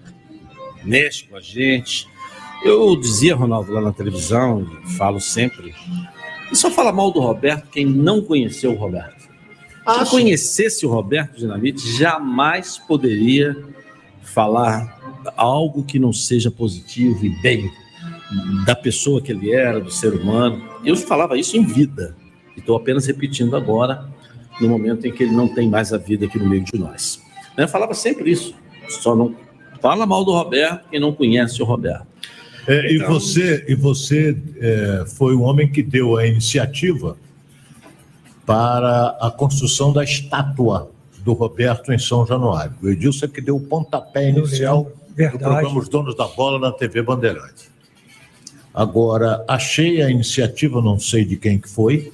[0.83, 2.09] mexe com a gente.
[2.65, 5.75] Eu dizia, Ronaldo, lá na televisão, falo sempre,
[6.51, 9.18] e só fala mal do Roberto quem não conheceu o Roberto.
[10.05, 13.57] Se conhecesse o Roberto Dinamite, jamais poderia
[14.23, 14.99] falar
[15.37, 17.71] algo que não seja positivo e bem
[18.67, 20.63] da pessoa que ele era, do ser humano.
[20.85, 22.15] Eu falava isso em vida.
[22.57, 24.07] E estou apenas repetindo agora,
[24.61, 27.21] no momento em que ele não tem mais a vida aqui no meio de nós.
[27.57, 28.55] Eu falava sempre isso.
[28.89, 29.35] Só não
[29.81, 32.07] fala mal do Roberto quem não conhece o Roberto.
[32.67, 37.17] É, Então- E você, e você é, foi o homem que deu a iniciativa
[38.49, 42.73] para a construção da estátua do Roberto em São Januário.
[42.83, 46.73] O Edilson é que deu o pontapé inicial do programa Os Donos da Bola na
[46.73, 47.69] TV Bandeirantes.
[48.73, 52.11] Agora, achei a iniciativa, não sei de quem que foi,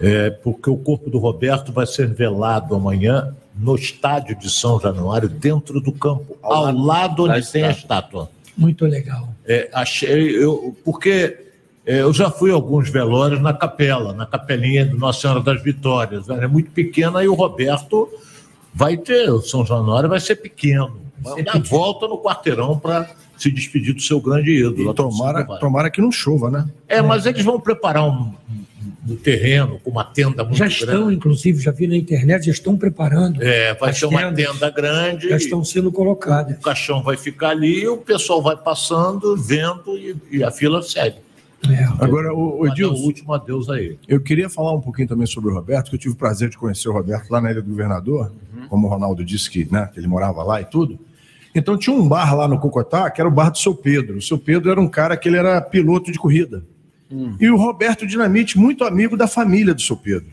[0.00, 5.28] é, porque o corpo do Roberto vai ser velado amanhã no estádio de São Januário,
[5.28, 8.30] dentro do campo, ao, lado da onde tem a estátua.
[8.56, 9.28] Muito legal.
[9.44, 11.51] É, achei, eu, porque
[11.84, 16.28] eu já fui a alguns velórios na capela, na capelinha do Nossa Senhora das Vitórias.
[16.28, 18.08] Ela é muito pequena e o Roberto
[18.74, 21.00] vai ter, o São Januário vai ser pequeno.
[21.18, 24.90] Vai dar volta no quarteirão para se despedir do seu grande ídolo.
[24.90, 26.66] E tomara, tomara que não chova, né?
[26.88, 28.62] É, mas eles vão preparar um, um-
[29.08, 30.84] um terreno com uma tenda muito Já grande.
[30.84, 33.42] estão, inclusive, já vi na internet, já estão preparando.
[33.42, 35.28] É, vai ser uma tenda grande.
[35.28, 36.56] Já estão sendo colocadas.
[36.56, 41.16] O caixão vai ficar ali, o pessoal vai passando, vendo e, e a fila segue.
[42.00, 43.98] Agora, o, o Edilson, o último adeus a ele.
[44.08, 46.58] Eu queria falar um pouquinho também sobre o Roberto, que eu tive o prazer de
[46.58, 48.32] conhecer o Roberto lá na Ilha do Governador,
[48.68, 50.98] como o Ronaldo disse que, né, que ele morava lá e tudo.
[51.54, 54.16] Então tinha um bar lá no Cocotá, que era o bar do seu Pedro.
[54.16, 56.64] O seu Pedro era um cara que ele era piloto de corrida.
[57.38, 60.30] E o Roberto Dinamite, muito amigo da família do seu Pedro.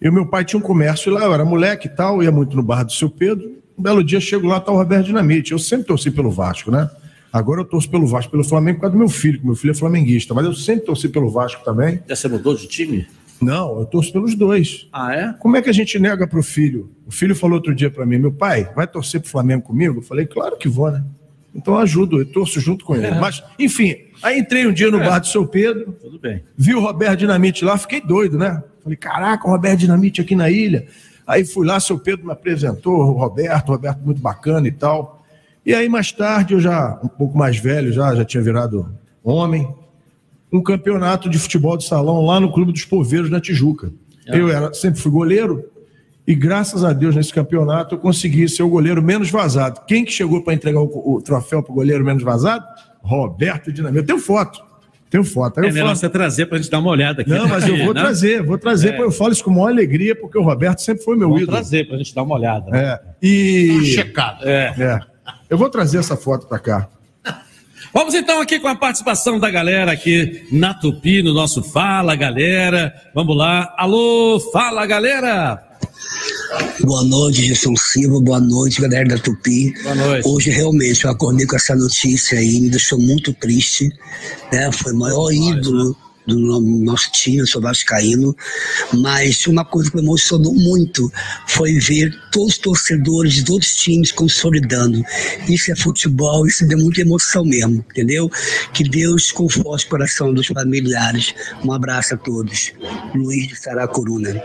[0.00, 2.54] E o meu pai tinha um comércio lá, eu era moleque e tal, ia muito
[2.54, 3.58] no bar do seu Pedro.
[3.78, 5.52] Um belo dia chego lá, tá o Roberto Dinamite.
[5.52, 6.90] Eu sempre torci pelo Vasco, né?
[7.32, 9.70] Agora eu torço pelo Vasco, pelo Flamengo, por causa do meu filho, que meu filho
[9.70, 10.34] é flamenguista.
[10.34, 12.00] Mas eu sempre torci pelo Vasco também.
[12.08, 13.06] Já você mudou de time?
[13.40, 14.88] Não, eu torço pelos dois.
[14.92, 15.32] Ah, é?
[15.38, 16.90] Como é que a gente nega pro filho?
[17.06, 19.98] O filho falou outro dia para mim, meu pai, vai torcer pro Flamengo comigo?
[19.98, 21.02] Eu falei, claro que vou, né?
[21.54, 23.06] Então eu ajudo, eu torço junto com ele.
[23.06, 23.18] É.
[23.18, 25.06] Mas, enfim, aí entrei um dia no É.
[25.08, 26.42] bar do seu Pedro, Tudo bem.
[26.56, 28.62] vi o Roberto Dinamite lá, fiquei doido, né?
[28.82, 30.86] Falei, caraca, o Roberto Dinamite aqui na ilha.
[31.26, 35.19] Aí fui lá, seu Pedro me apresentou, o Roberto, o Roberto muito bacana e tal.
[35.70, 38.88] E aí mais tarde, eu já um pouco mais velho, já, já tinha virado
[39.22, 39.68] homem,
[40.52, 43.92] um campeonato de futebol de salão lá no Clube dos Poveiros, na Tijuca.
[44.26, 45.64] Eu era, sempre fui goleiro,
[46.26, 49.80] e graças a Deus, nesse campeonato, eu consegui ser o goleiro menos vazado.
[49.86, 52.64] Quem que chegou para entregar o, o troféu para o goleiro menos vazado?
[53.02, 53.98] Roberto Dinamite.
[54.00, 54.60] Eu tenho foto.
[55.08, 55.58] Tenho foto.
[55.58, 57.30] Aí É eu melhor falo- você trazer para a gente dar uma olhada aqui.
[57.30, 58.92] não, mas eu vou trazer, vou trazer, É.
[58.92, 61.56] porque eu falo isso com maior alegria, porque o Roberto sempre foi meu Vamos ídolo.
[61.56, 62.70] trazer para a gente dar uma olhada.
[62.70, 62.80] né?
[62.84, 63.00] É.
[63.20, 63.84] E.
[63.86, 64.44] Checado.
[64.48, 64.74] É.
[64.78, 65.00] É.
[65.48, 66.88] Eu vou trazer essa foto para cá.
[67.92, 72.94] Vamos então aqui com a participação da galera aqui na Tupi, no nosso Fala Galera.
[73.14, 73.74] Vamos lá.
[73.76, 75.60] Alô, fala galera!
[76.84, 78.20] Boa noite, Gilson Silva.
[78.20, 79.72] Boa noite, galera da Tupi.
[79.82, 80.28] Boa noite.
[80.28, 83.88] Hoje, realmente, eu acordei com essa notícia aí, me deixou muito triste.
[84.52, 84.70] Né?
[84.72, 88.36] Foi o maior ídolo do no- nosso time, eu sou vascaíno.
[88.94, 91.10] Mas uma coisa que me emocionou muito
[91.46, 95.02] foi ver todos os torcedores de todos os times consolidando.
[95.48, 98.30] Isso é futebol, isso deu muita emoção mesmo, entendeu?
[98.72, 101.34] Que Deus conforte o coração dos familiares.
[101.64, 102.72] Um abraço a todos.
[103.14, 104.42] Luiz de Saracuruna.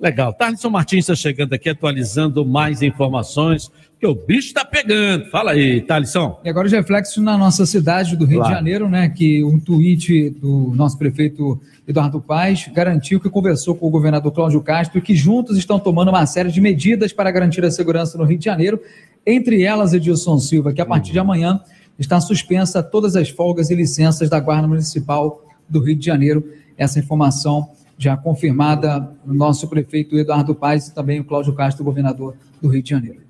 [0.00, 0.32] Legal.
[0.32, 3.70] Tarlison Martins está chegando aqui atualizando mais informações,
[4.00, 5.26] que o bicho está pegando.
[5.26, 6.40] Fala aí, Thalisson.
[6.42, 8.54] E agora os reflexos na nossa cidade do Rio Claro.
[8.54, 9.10] de Janeiro, né?
[9.10, 14.62] Que um tweet do nosso prefeito Eduardo Paes garantiu que conversou com o governador Cláudio
[14.62, 18.24] Castro e que juntos estão tomando uma série de medidas para garantir a segurança no
[18.24, 18.80] Rio de Janeiro,
[19.26, 21.60] entre elas Edilson Silva, que a partir de amanhã
[21.98, 26.42] está suspensa todas as folgas e licenças da Guarda Municipal do Rio de Janeiro.
[26.78, 32.34] Essa informação já confirmada no nosso prefeito Eduardo Paes e também o Cláudio Castro, governador
[32.62, 33.20] do Rio de Janeiro.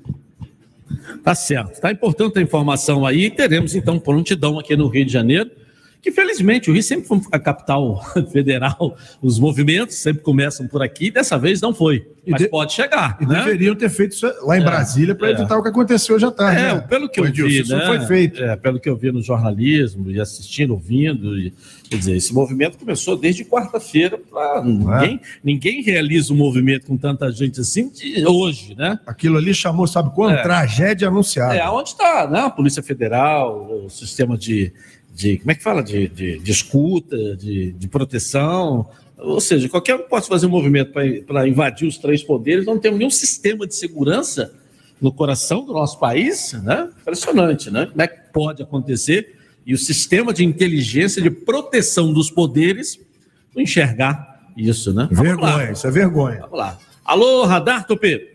[1.22, 1.72] Tá certo.
[1.72, 3.30] Está importante a informação aí.
[3.30, 5.51] Teremos então prontidão aqui no Rio de Janeiro
[6.03, 11.11] que felizmente o Rio sempre foi a capital federal, os movimentos sempre começam por aqui,
[11.11, 12.48] dessa vez não foi, mas de...
[12.48, 13.18] pode chegar.
[13.20, 13.40] E né?
[13.44, 15.32] deveriam ter feito isso lá em É, Brasília para é.
[15.32, 16.61] evitar o que aconteceu hoje à tarde.
[16.61, 16.80] É, né?
[16.80, 17.86] pelo que eu Edilson, vi, isso né?
[17.86, 18.42] foi feito.
[18.42, 21.53] É, pelo que eu vi no jornalismo e assistindo, ouvindo, e,
[21.88, 24.18] quer dizer, esse movimento começou desde quarta-feira.
[24.30, 28.98] pra- Ninguém, ninguém realiza um movimento com tanta gente assim de hoje, né?
[29.07, 30.32] Aquilo ali chamou, sabe quando?
[30.34, 30.42] É.
[30.42, 31.55] Tragédia anunciada.
[31.55, 32.40] É, onde está né?
[32.40, 34.72] a Polícia Federal, o sistema de,
[35.12, 35.82] de como é que fala?
[35.82, 38.88] De, de, de escuta, de, de proteção.
[39.18, 40.92] Ou seja, qualquer um pode fazer um movimento
[41.26, 44.52] para invadir os três poderes, não tem nenhum sistema de segurança
[45.00, 46.88] no coração do nosso país, né?
[47.00, 47.86] Impressionante, né?
[47.86, 49.36] Como é que pode acontecer?
[49.66, 52.98] E o sistema de inteligência, de proteção dos poderes,
[53.54, 55.08] não enxergar isso, né?
[55.11, 55.56] Vamos lá.
[55.56, 56.40] Vergonha, isso é vergonha.
[56.40, 56.78] Vamos lá.
[57.04, 58.28] Alô, Radar Tupi.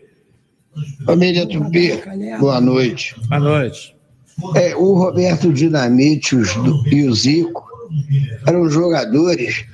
[1.04, 1.92] Família Tupi,
[2.38, 3.14] boa noite.
[3.28, 3.95] Boa noite.
[4.54, 6.50] É, o Roberto Dinamite os-
[6.90, 7.64] e o Zico
[8.46, 9.64] eram jogadores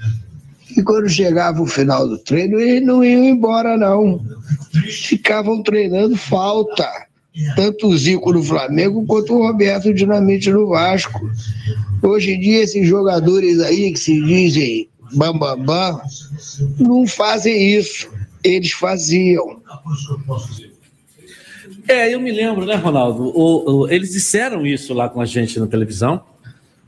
[0.69, 4.25] que quando chegava o final do treino, eles não iam embora, não.
[4.91, 6.89] Ficavam treinando falta.
[7.57, 11.21] Tanto o Zico no Flamengo quanto o Roberto Dinamite no Vasco.
[12.03, 16.01] Hoje em dia, esses jogadores aí que se dizem bambambam, bam, bam,
[16.79, 18.09] não fazem isso.
[18.45, 19.61] Eles faziam.
[21.89, 23.25] É, eu me lembro, né, Ronaldo?
[23.37, 26.23] O- o- eles disseram isso lá com a gente na televisão.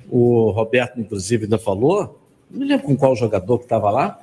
[0.09, 2.21] O Roberto, inclusive, ainda falou.
[2.51, 4.21] Não me lembro com qual jogador que estava lá.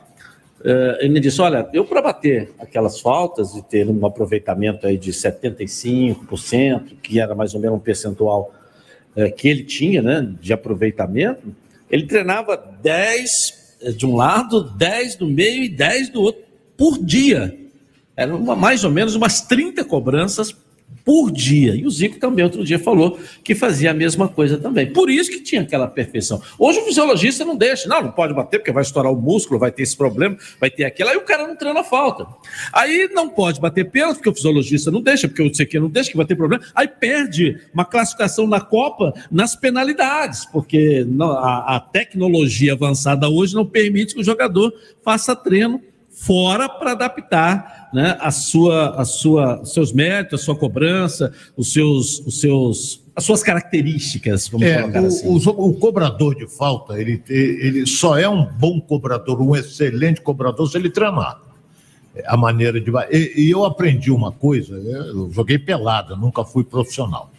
[0.63, 4.97] É, ele me disse: Olha, eu para bater aquelas faltas e ter um aproveitamento aí
[4.97, 8.53] de 75%, que era mais ou menos um percentual
[9.15, 11.53] é, que ele tinha, né, de aproveitamento,
[11.89, 16.43] ele treinava 10 de um lado, 10 do meio e 10 do outro
[16.77, 17.57] por dia.
[18.15, 20.55] Eram uma- mais ou menos umas 30 cobranças
[21.05, 21.73] por dia.
[21.75, 24.91] E o Zico também outro dia falou que fazia a mesma coisa também.
[24.91, 26.39] Por isso que tinha aquela perfeição.
[26.59, 27.87] Hoje o fisiologista não deixa.
[27.87, 30.83] Não, não pode bater porque vai estourar o músculo, vai ter esse problema, vai ter
[30.83, 31.09] aquilo.
[31.09, 32.27] Aí o cara não treina falta.
[32.73, 36.11] Aí não pode bater pênalti porque o fisiologista não deixa, porque o CQ não deixa,
[36.11, 36.63] que vai ter problema.
[36.75, 43.65] Aí perde uma classificação na Copa nas penalidades, porque a, a tecnologia avançada hoje não
[43.65, 44.71] permite que o jogador
[45.03, 45.81] faça treino
[46.11, 51.71] fora para adaptar né, a sua, a sua, os seus méritos, a sua cobrança, os
[51.73, 55.27] seus, os seus, as suas características, vamos É, colocar o, assim.
[55.27, 60.69] o- o cobrador de falta, ele, ele só é um bom cobrador, um excelente cobrador
[60.69, 61.39] se ele treinar.
[62.13, 62.91] É A maneira de.
[63.09, 67.31] E, e eu aprendi uma coisa, né, eu joguei pelada, nunca fui profissional.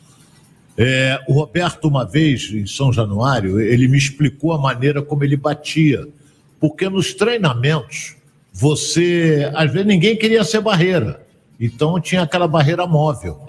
[0.77, 5.37] É, o Roberto, uma vez, em São Januário, ele me explicou a maneira como ele
[5.37, 6.09] batia.
[6.59, 8.17] Porque nos treinamentos,
[8.53, 9.51] você.
[9.55, 11.21] Às vezes ninguém queria ser barreira.
[11.59, 13.41] Então tinha aquela barreira móvel.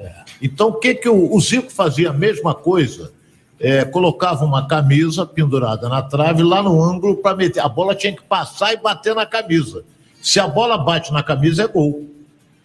[0.42, 3.12] Então o que, que o, o Zico fazia a mesma coisa?
[3.60, 7.62] É, colocava uma camisa pendurada na trave lá no ângulo para meter.
[7.62, 9.84] A bola tinha que passar e bater na camisa.
[10.22, 12.06] Se a bola bate na camisa, é gol.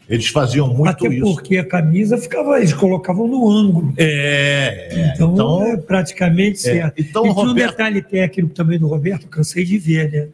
[0.09, 1.23] Eles faziam muito Até isso.
[1.35, 3.93] porque a camisa ficava, eles colocavam no ângulo.
[3.97, 6.95] É, Então, então- é praticamente É, certo.
[6.99, 10.29] então, e tinha um Roberto- detalhe técnico também do Roberto, cansei de ver, né?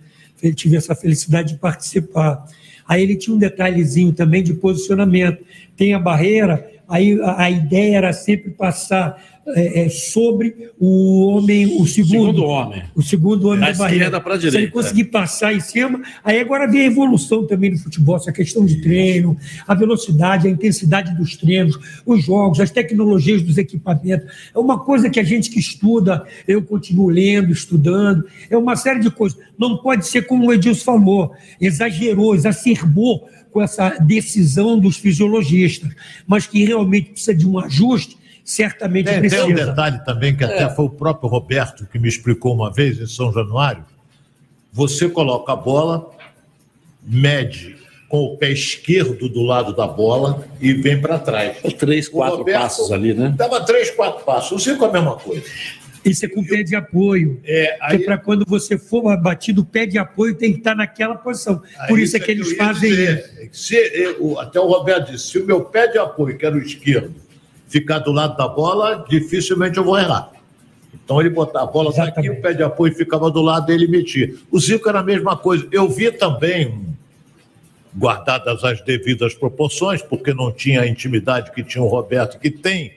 [0.46, 2.44] Ele tive essa felicidade de participar.
[2.86, 5.44] Aí ele tinha um detalhezinho também de posicionamento.
[5.76, 11.66] Tem a barreira, aí a, a ideia era sempre passar é, é, sobre o homem,
[11.80, 12.82] o segundo, Segundo homem.
[12.94, 14.04] o segundo homem Da da barreira.
[14.04, 14.72] esquerda pra Se ele direita.
[14.72, 18.80] conseguir passar em cima, aí agora vem a evolução também no futebol, essa questão de
[18.80, 19.36] treino,
[19.66, 24.26] a velocidade, a intensidade dos treinos, os jogos, as tecnologias dos equipamentos.
[24.54, 29.00] É uma coisa que a gente que estuda, eu continuo lendo, estudando, é uma série
[29.00, 29.38] de coisas.
[29.58, 35.90] Não pode ser como o Edilson falou, exagerou, exacerbou com essa decisão dos fisiologistas,
[36.26, 39.44] mas que realmente precisa de um ajuste, certamente Tem, precisa.
[39.44, 40.68] tem um detalhe também que até É.
[40.68, 43.84] foi o próprio Roberto que me explicou uma vez em São Januário.
[44.72, 46.10] Você coloca a bola,
[47.02, 47.76] mede
[48.08, 51.56] com o pé esquerdo do lado da bola e vem para trás.
[51.78, 53.34] Três, quatro passos ali, né?
[53.36, 54.52] Dava três, quatro passos.
[54.52, 55.42] O Zico é a mesma coisa.
[56.04, 57.40] Isso é com pé de apoio.
[57.44, 57.98] É, aí...
[58.04, 61.62] para quando você for batido, o pé de apoio tem que estar naquela posição.
[61.88, 63.64] Por Aí isso é que eles eu ia fazem dizer, isso.
[63.66, 66.58] Se, eu- até o Roberto disse: se o meu pé de apoio, que era o
[66.58, 67.14] esquerdo,
[67.74, 70.30] ficar do lado da bola, dificilmente eu vou errar.
[70.94, 73.88] Então ele botava a bola daqui, o pé de apoio ficava do lado dele e
[73.88, 74.32] metia.
[74.48, 75.66] O Zico era a mesma coisa.
[75.72, 76.86] Eu vi também,
[77.92, 82.92] guardadas as devidas proporções, porque não tinha a intimidade que tinha o Roberto, que tem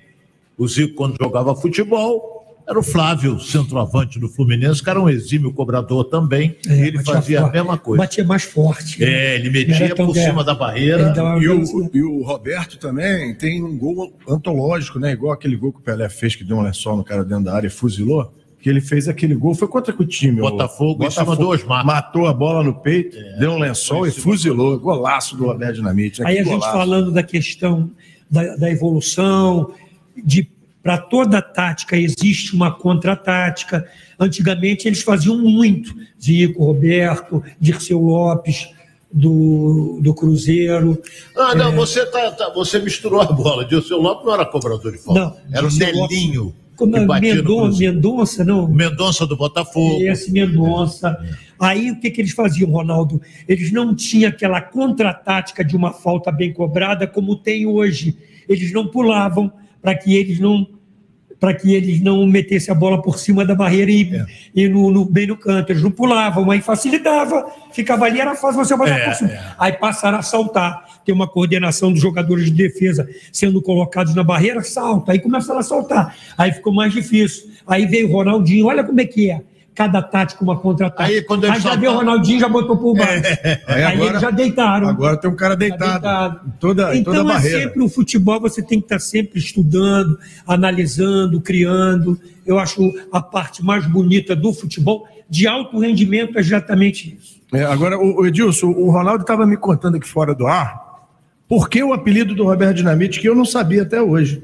[0.55, 2.36] o Zico quando jogava futebol.
[2.69, 6.57] Era o Flávio, centroavante do Fluminense, que era um exímio cobrador também.
[6.67, 8.03] É, e ele fazia a mesma coisa.
[8.03, 8.99] Batia mais forte.
[8.99, 9.07] né?
[9.09, 10.29] É, ele metia por guerra.
[10.31, 11.13] cima da barreira.
[11.41, 15.13] E o, e o Roberto também tem um gol antológico, né?
[15.13, 17.55] Igual aquele gol que o Pelé fez, que deu um lençol no cara dentro da
[17.55, 18.33] área e fuzilou.
[18.59, 19.55] Que ele fez aquele gol.
[19.55, 20.41] Foi contra que time?
[20.41, 21.85] o- Botafogo, em cima do Osmar.
[21.85, 24.77] Matou a bola no peito, deu um lençol e fuzilou.
[24.77, 26.19] Golaço do Roberto Dinamite.
[26.21, 26.27] né?
[26.27, 26.73] Aí a gente golaço.
[26.73, 27.89] falando da questão
[28.29, 29.71] da, da evolução,
[30.21, 30.49] de
[30.87, 33.85] para toda tática existe uma contra-tática.
[34.17, 35.93] Antigamente eles faziam muito.
[36.17, 38.69] Zico, Roberto, Dirceu Lopes,
[39.11, 40.97] do, do Cruzeiro.
[41.35, 41.75] Ah, não, É.
[41.75, 43.65] você, tá, tá- você misturou a bola.
[43.65, 45.19] Dilson Lopes não era cobrador de falta.
[45.19, 46.55] Não, era o Dirceu Nelinho.
[46.77, 47.19] Como é?
[47.19, 47.79] Mendonça.
[47.79, 48.65] Mendonça, não.
[48.69, 50.01] Mendonça do Botafogo.
[50.03, 51.17] Esse Mendonça.
[51.59, 53.21] Aí o que, que eles faziam, Ronaldo?
[53.45, 58.15] Eles não tinham aquela contra-tática de uma falta bem cobrada como tem hoje.
[58.47, 60.76] Eles não pulavam para que eles não
[61.39, 64.09] para que eles não metessem a bola por cima da barreira e,
[64.55, 65.71] e no, no- bem no canto.
[65.71, 69.31] Eles não pulavam, aí facilitava, ficava ali, era fácil você botar É, por cima.
[69.57, 70.85] Aí passaram a saltar.
[71.05, 75.11] Tem uma coordenação dos jogadores de defesa sendo colocados na barreira, salta.
[75.13, 76.15] Aí começaram a saltar.
[76.37, 77.49] Aí ficou mais difícil.
[77.65, 79.41] Aí veio o Ronaldinho, olha como é que é.
[79.77, 81.03] Cada tática, uma contra-tática.
[81.17, 83.21] Aí, quando eles já veio o Ronaldinho, já botou por baixo.
[83.67, 84.89] Aí Aí, agora- eles já deitaram.
[84.89, 86.41] Agora tem um cara deitado.
[86.47, 87.59] em Toda, em Então toda é barreira.
[87.61, 90.17] sempre o futebol, você tem que estar sempre estudando,
[90.47, 92.19] analisando, criando.
[92.43, 97.37] Eu acho a parte mais bonita do futebol de alto rendimento é exatamente isso.
[97.53, 100.87] É, agora, o, o Edilson, o Ronaldo estava me contando aqui fora do ar
[101.47, 104.41] por que o apelido do Roberto Dinamite, que eu não sabia até hoje.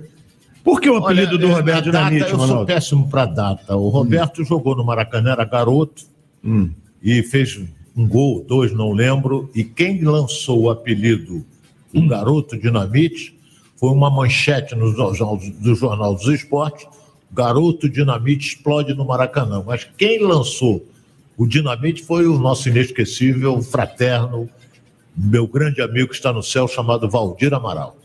[0.63, 2.65] Por que o apelido Olha, do é, Roberto data, Dinamite, Eu sou Ronaldo?
[2.65, 3.75] péssimo para data.
[3.75, 6.03] O Roberto jogou no Maracanã, era garoto,
[6.43, 6.71] Hum.
[7.01, 7.59] e fez
[7.95, 9.49] um gol, dois, não lembro.
[9.53, 11.45] E quem lançou o apelido
[11.93, 13.37] o Garoto Dinamite
[13.75, 16.87] foi uma manchete no jornal, do Jornal dos Esportes.
[17.31, 19.63] Garoto Dinamite explode no Maracanã.
[19.65, 20.83] Mas quem lançou
[21.37, 24.49] o Dinamite foi o nosso inesquecível, fraterno,
[25.15, 27.95] meu grande amigo que está no céu, chamado Valdir Amaral.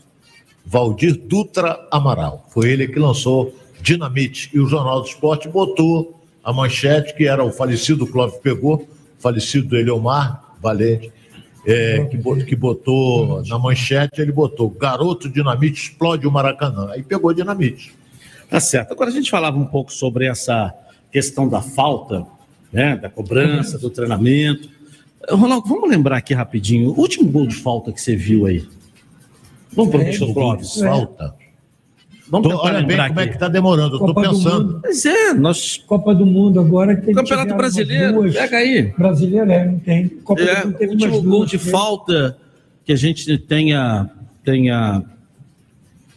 [0.65, 2.45] Valdir Dutra Amaral.
[2.49, 4.49] Foi ele que lançou Dinamite.
[4.53, 8.87] E o Jornal do Esporte botou a manchete, que era o falecido Clóvis Pegou,
[9.19, 11.11] falecido Eliomar Valente,
[11.65, 16.89] é, que, bo- que botou na manchete, ele botou Garoto Dinamite explode o Maracanã.
[16.91, 17.93] Aí pegou Dinamite.
[18.49, 18.91] Tá certo.
[18.93, 20.73] Agora a gente falava um pouco sobre essa
[21.11, 22.25] questão da falta,
[22.71, 24.69] né, da cobrança, do treinamento.
[25.29, 26.91] Ronaldo, vamos lembrar aqui rapidinho.
[26.91, 28.65] O último gol de falta que você viu aí.
[29.73, 30.75] Vamos para o de Clóvis.
[30.79, 31.35] falta.
[32.29, 33.29] Vamos Tô- olha bem como é aqui.
[33.29, 33.95] que está demorando.
[33.97, 34.79] Eu estou pensando.
[34.81, 35.77] Pois é, nós.
[35.77, 38.93] Copa do Mundo agora tem Campeonato Brasileiro, pega aí.
[38.97, 40.07] Brasileiro é, não tem.
[40.09, 41.63] Copa É, do Mundo teve o último gol duas, de né?
[41.71, 42.37] falta
[42.85, 44.09] que a gente tenha,
[44.43, 45.03] tenha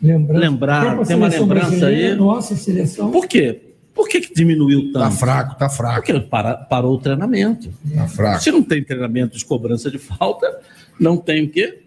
[0.03, 1.05] Lembrança.
[1.07, 2.15] tem uma lembrança aí.
[2.15, 3.11] Nossa seleção.
[3.11, 3.61] Por quê?
[3.95, 5.05] Por que, que diminuiu tanto?
[5.05, 6.07] Tá fraco, tá fraco.
[6.07, 7.71] Porque para- parou o treinamento.
[7.95, 8.43] Tá fraco.
[8.43, 10.61] Se não tem treinamento de cobrança de falta,
[10.99, 11.82] não tem o quê?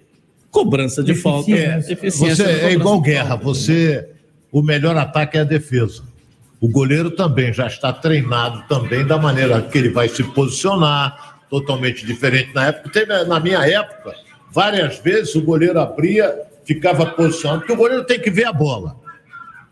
[0.55, 1.51] Cobrança de falta.
[1.51, 3.35] É, você é igual guerra.
[3.35, 4.07] Você,
[4.49, 6.01] o melhor ataque é a defesa.
[6.61, 12.05] O goleiro também já está treinado também da maneira que ele vai se posicionar, totalmente
[12.05, 12.89] diferente na época.
[12.89, 14.15] Teve, na minha época,
[14.49, 16.33] várias vezes o goleiro abria,
[16.63, 18.95] ficava posicionado, porque o goleiro tem que ver a bola.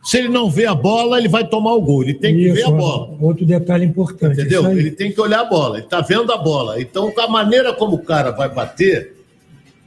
[0.03, 2.03] Se ele não vê a bola, ele vai tomar o gol.
[2.03, 3.17] Ele tem que ver a Isso, bola.
[3.21, 4.37] Outro detalhe importante.
[4.37, 4.63] Entendeu?
[4.63, 4.79] isso.
[4.79, 6.81] Ele tem que olhar a bola, ele está vendo a bola.
[6.81, 9.22] Então, a maneira como o cara vai bater,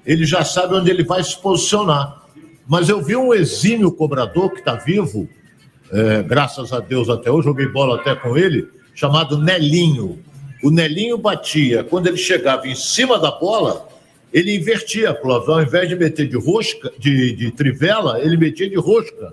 [0.06, 2.24] ele já sabe onde ele vai se posicionar.
[2.66, 5.28] Mas eu vi um exímio cobrador que está vivo,
[5.90, 10.18] é, graças a Deus até hoje, joguei bola até com ele, chamado Nelinho.
[10.62, 13.88] O Nelinho batia, quando ele chegava em cima da bola,
[14.32, 15.48] ele invertia, Clóvis.
[15.48, 19.32] Ao invés de meter de rosca, de, de trivela, ele metia de rosca.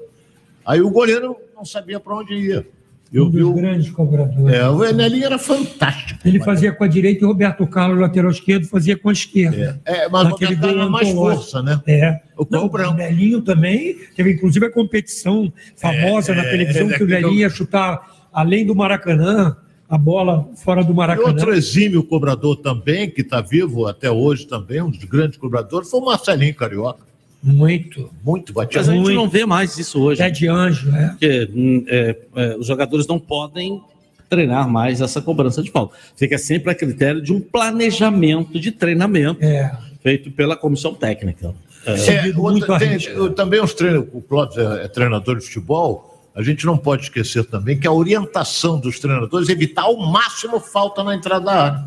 [0.65, 2.67] Aí o goleiro não sabia para onde ia.
[3.13, 4.55] Eu um dos o grandes cobradores.
[4.55, 6.19] é, o Nelinho era fantástico.
[6.25, 9.79] Ele fazia com a direita e o Roberto Carlos, lateral esquerdo, fazia com a esquerda.
[9.85, 11.79] É, mas o Roberto era mais força, né?
[11.85, 12.19] É.
[12.35, 16.97] O Não, o Nelinho também teve, inclusive, a competição famosa É, na é, televisão é,
[16.97, 18.01] que o daquele- Nelinho ia chutar
[18.33, 19.55] além do Maracanã,
[19.87, 21.27] a bola fora do E Maracanã.
[21.27, 25.99] outro exímio cobrador também, que está vivo até hoje também, um dos grandes cobradores, foi
[25.99, 27.12] o Marcelinho Carioca.
[27.43, 28.09] Muito.
[28.23, 28.79] Muito batido.
[28.79, 29.15] Mas a gente Muito.
[29.17, 30.21] não vê mais isso hoje.
[30.21, 31.09] É de anjo, é.
[31.09, 33.81] Porque hum, é, é, os jogadores não podem
[34.29, 35.95] treinar mais essa cobrança de falta.
[36.15, 39.71] Fica sempre a critério de um planejamento de treinamento É.
[40.01, 41.53] feito pela comissão técnica.
[41.85, 46.23] É, É, outra- tem- eu- também os treinadores, o Clóvis é, é treinador de futebol,
[46.33, 50.59] a gente não pode esquecer também que a orientação dos treinadores é evitar ao máximo
[50.61, 51.83] falta na entrada da área.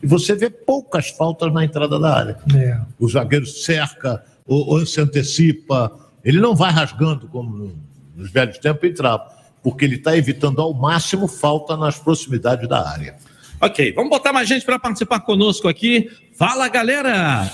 [0.00, 2.36] E você vê poucas faltas na entrada da área.
[2.54, 2.78] É.
[2.98, 5.92] O zagueiro cerca, ou, ou se antecipa,
[6.24, 7.76] ele não vai rasgando como no-
[8.16, 9.30] nos velhos tempos entrava.
[9.62, 13.14] porque ele está evitando ao máximo falta nas proximidades da área.
[13.60, 16.10] Ok, vamos botar mais gente para participar conosco aqui.
[16.36, 17.48] Fala, galera!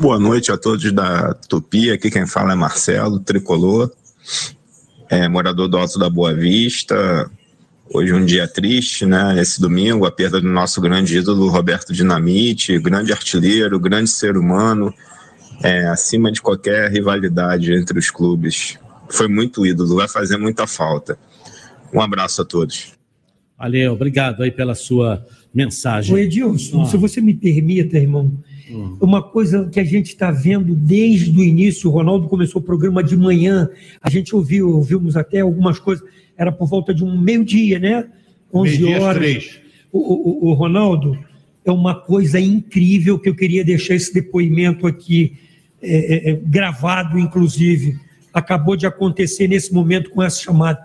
[0.00, 1.90] Boa noite a todos da Tupi.
[1.90, 3.92] Aqui quem fala é Marcelo, tricolor,
[5.10, 7.30] é, morador do Alto da Boa Vista.
[7.92, 9.38] Hoje um dia triste, né?
[9.38, 14.92] Esse domingo, a perda do nosso grande ídolo Roberto Dinamite, grande artilheiro, grande ser humano,
[15.62, 18.78] é, acima de qualquer rivalidade entre os clubes.
[19.08, 21.18] Foi muito ídolo, vai fazer muita falta.
[21.92, 22.92] Um abraço a todos.
[23.58, 25.24] Valeu, obrigado aí pela sua
[25.54, 26.14] mensagem.
[26.14, 26.86] O Edilson, Ah.
[26.86, 28.32] se você me permita, irmão,
[28.70, 28.96] Hum.
[29.00, 33.02] uma coisa que a gente está vendo desde o início, o Ronaldo começou o programa
[33.04, 33.68] de manhã,
[34.02, 36.04] a gente ouviu, ouvimos até algumas coisas,
[36.36, 38.06] era por volta de um meio-dia, né?
[38.52, 39.18] 11 Meio-dia às horas.
[39.18, 39.60] três.
[39.92, 39.98] O,
[40.46, 41.16] o- o Ronaldo,
[41.64, 45.36] é uma coisa incrível que eu queria deixar esse depoimento aqui,
[45.80, 47.98] é, é, é, gravado, inclusive.
[48.32, 50.82] Acabou de acontecer nesse momento com essa chamada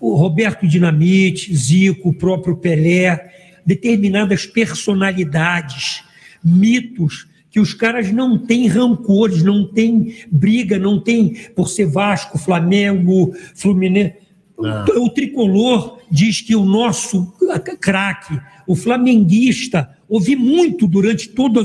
[0.00, 3.32] o Roberto Dinamite, Zico, o próprio Pelé,
[3.66, 6.04] determinadas personalidades,
[6.42, 12.38] mitos, que os caras não têm rancores, não têm briga, não tem por ser Vasco,
[12.38, 14.14] Flamengo, Fluminense.
[14.56, 17.32] O, o tricolor diz que o nosso
[17.80, 18.38] craque,
[18.68, 21.62] o flamenguista, ouvi muito durante toda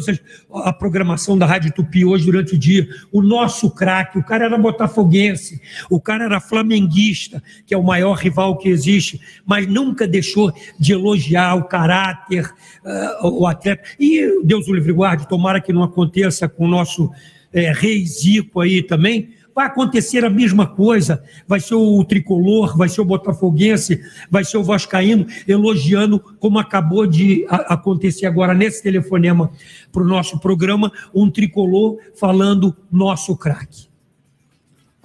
[0.54, 4.58] a programação da Rádio Tupi hoje, durante o dia, o nosso craque, o cara era
[4.58, 10.54] botafoguense, o cara era flamenguista, que é o maior rival que existe, mas nunca deixou
[10.80, 12.49] de elogiar o caráter,
[12.86, 13.84] ah, o atleta.
[13.99, 17.12] E Deus o livre guarde, tomara que não aconteça com o nosso
[17.51, 21.24] eh, rei Zico aí também, vai acontecer a mesma coisa.
[21.47, 27.06] Vai ser o tricolor, vai ser o botafoguense, vai ser o vascaíno elogiando, como acabou
[27.06, 29.51] de acontecer agora nesse telefonema
[29.91, 33.88] para o nosso programa, um tricolor falando nosso craque.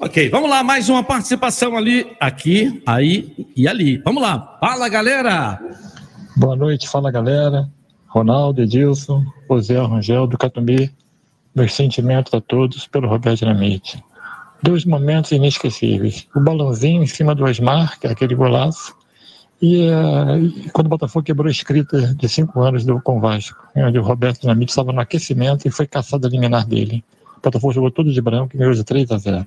[0.01, 3.99] Ok, vamos lá, mais uma participação ali, aqui, aí e ali.
[4.05, 5.61] Vamos lá, fala galera!
[6.37, 7.69] Boa noite, fala galera.
[8.07, 10.91] Ronaldo, Edilson, José Rangel do Catumbi.
[11.53, 14.01] Meus sentimentos a todos pelo Roberto Dinamite.
[14.63, 16.27] Dois momentos inesquecíveis.
[16.35, 18.95] O balãozinho em cima do Osmar, que é aquele golaço,
[19.61, 23.99] e, e quando o Botafogo quebrou a escrita de cinco anos do, com Vasco, onde
[23.99, 27.05] o Roberto Dinamite estava no aquecimento e foi caçado a liminar dele.
[27.37, 29.47] O Botafogo jogou tudo de branco e ganhou de 3 a 0.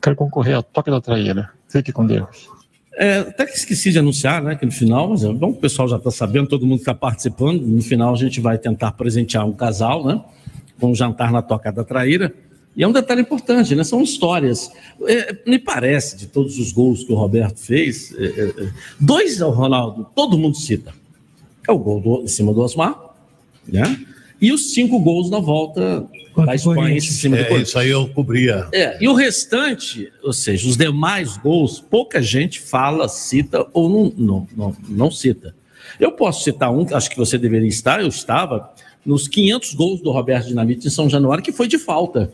[0.00, 1.50] Quero concorrer à toca da traíra.
[1.68, 2.48] Fique com Deus.
[2.96, 5.86] É, até que esqueci de anunciar, né, que no final, mas é bom o pessoal
[5.86, 7.60] já está sabendo, todo mundo está participando.
[7.60, 10.20] No final a gente vai tentar presentear um casal, né,
[10.80, 12.32] com um jantar na Toca da Traíra.
[12.78, 13.82] E é um detalhe importante, né?
[13.82, 14.70] São histórias.
[15.04, 19.42] É, me parece, de todos os gols que o Roberto fez, é, é, é, dois
[19.42, 20.94] ao Ronaldo, todo mundo cita.
[21.66, 22.96] É o gol do, em cima do Osmar,
[23.66, 23.98] né?
[24.40, 26.06] E os cinco gols na volta
[26.36, 27.68] da Espanha em cima do É, Corinthians.
[27.70, 28.68] isso aí eu cobria.
[28.72, 34.14] É, e o restante, ou seja, os demais gols, pouca gente fala, cita ou não,
[34.16, 35.52] não, não, não cita.
[35.98, 38.72] Eu posso citar um, acho que você deveria estar, eu estava,
[39.04, 42.32] nos 500 gols do Roberto Dinamite em São Januário, que foi de falta.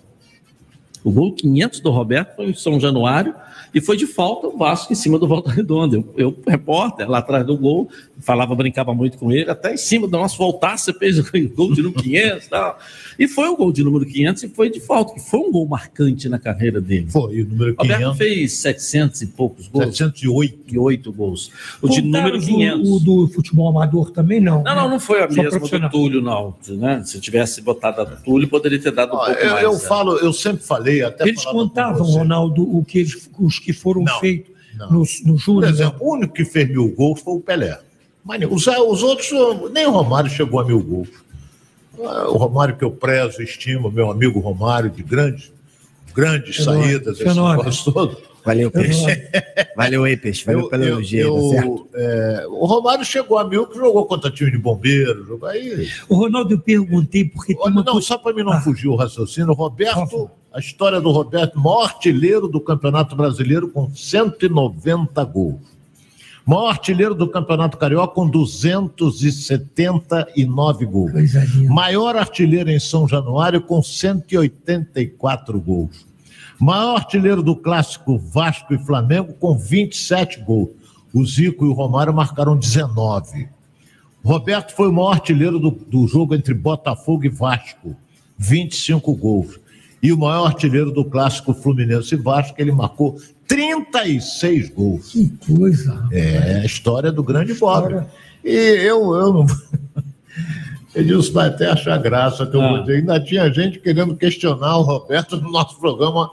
[1.05, 3.35] O gol 500 do Roberto foi em São Januário
[3.75, 5.97] e foi de falta o Vasco em cima do Volta Redonda.
[5.97, 7.89] Eu, eu, repórter, lá atrás do gol,
[8.21, 11.25] falava, brincava muito com ele, até em cima do nosso voltar, você fez o
[11.55, 12.79] gol de número 500 e tal.
[13.19, 15.67] E foi o gol de número 500 e foi de falta, que foi um gol
[15.67, 17.07] marcante na carreira dele.
[17.11, 18.19] Foi, o número Roberto 500.
[18.19, 19.97] fez 700 e poucos gols.
[19.97, 20.65] 708.
[20.77, 21.51] 8 gols.
[21.81, 22.89] O de número Contaram 500.
[22.89, 24.63] O, o do futebol amador também não.
[24.63, 25.91] Não, não, não foi a Só mesma do.
[25.91, 26.55] Túlio, não.
[26.69, 27.03] Né?
[27.05, 29.63] Se tivesse botado a Túlio, poderia ter dado um pouco Eu, mais.
[29.63, 29.79] eu né?
[29.79, 32.07] falo, eu sempre falei, até Eles contavam.
[32.07, 34.53] Ronaldo, o que eles- os que foram feitos
[34.91, 35.71] no, no Por Júnior.
[35.71, 37.79] exemplo, o único que fez mil gols foi o Pelé.
[38.25, 39.31] Mas os, os outros,
[39.73, 41.09] nem o Romário chegou a mil gols.
[42.03, 45.53] Ah, O Romário que eu prezo, estimo, meu amigo Romário, de grandes,
[46.15, 46.85] grandes Fenômeno.
[46.85, 48.19] saídas, esse negócio todo.
[48.45, 49.29] Valeu, Peixe.
[49.77, 50.45] Valeu aí, Peixe.
[50.45, 51.89] Valeu Eu- elogio, eu- tá certo?
[51.95, 55.89] é, o Romário chegou a mil que jogou contra time de bombeiro, jogou aí.
[56.09, 58.97] O Ronaldo, eu perguntei porque tem uma Não, coisa- só para mim não fugir o
[58.97, 65.73] raciocínio, Roberto, a história do Roberto, maior artilheiro do Campeonato Brasileiro com 190 gols.
[66.47, 71.13] Maior artilheiro do Campeonato Carioca com 279 gols.
[71.69, 76.07] Maior artilheiro em São Januário com 184 gols.
[76.59, 80.71] Maior artilheiro do clássico Vasco e Flamengo com 27 gols.
[81.13, 83.49] O Zico e o Romário marcaram 19.
[84.25, 87.95] Roberto foi o maior artilheiro do, do jogo entre Botafogo e Vasco,
[88.39, 89.61] 25 gols.
[90.03, 95.13] E o maior artilheiro do clássico Fluminense e Vasco, ele marcou 36 gols.
[95.13, 96.09] Que coisa.
[96.11, 98.03] É a história do grande pobre.
[98.45, 99.47] E eu, eu não.
[100.95, 102.99] Edilson vai até achar graça que eu vou dizer.
[102.99, 106.31] Ainda tinha gente querendo questionar o Roberto no nosso programa.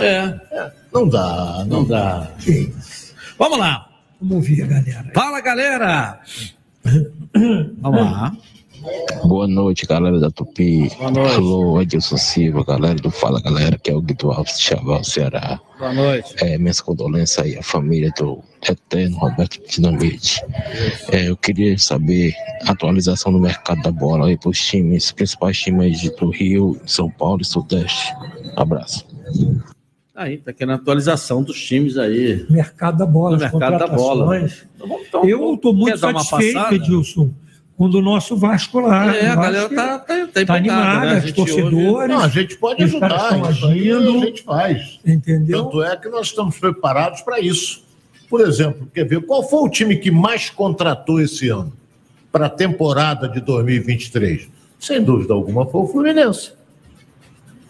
[0.00, 0.38] É.
[0.92, 2.30] Não dá, Não dá.
[3.38, 3.88] Vamos lá.
[4.20, 5.10] Vamos ouvir a galera.
[5.14, 6.20] Fala, galera.
[7.80, 8.32] Vamos lá.
[9.24, 10.88] Boa noite, galera da Tupi.
[10.98, 11.34] Boa noite.
[11.36, 15.60] Alô, Edilson Silva, galera do Fala Galera, que é o Guido Alves de Chaval, Ceará.
[15.78, 16.34] Boa noite.
[16.38, 20.40] É, minhas condolências aí à família do Eterno Roberto Dinamite.
[21.12, 22.34] É, eu queria saber
[22.66, 26.80] a atualização do mercado da bola aí para os times, os principais times do Rio,
[26.84, 28.12] São Paulo e Sudeste.
[28.56, 29.06] Abraço.
[30.22, 32.46] Aí, tá querendo atualização dos times aí.
[32.48, 34.24] Mercado da bola, as mercado da bola.
[34.24, 34.66] contratações.
[35.08, 36.74] Então, eu estou muito satisfeito?
[36.74, 37.30] Edilson,
[37.76, 39.14] com o nosso Vasco lá.
[39.14, 41.20] É, a galera que tá, tá, tá, tá animada, né?
[41.20, 41.88] A os torcedores.
[41.88, 43.34] ouve- Não, a gente pode ajudar.
[43.46, 44.18] agindo.
[44.22, 45.00] a gente faz.
[45.04, 45.64] Entendeu?
[45.64, 47.82] Tanto é que nós estamos preparados para isso.
[48.30, 51.72] Por exemplo, quer ver qual foi o time que mais contratou esse ano
[52.30, 54.48] para a temporada de 2023?
[54.78, 56.52] Sem dúvida alguma foi o Fluminense.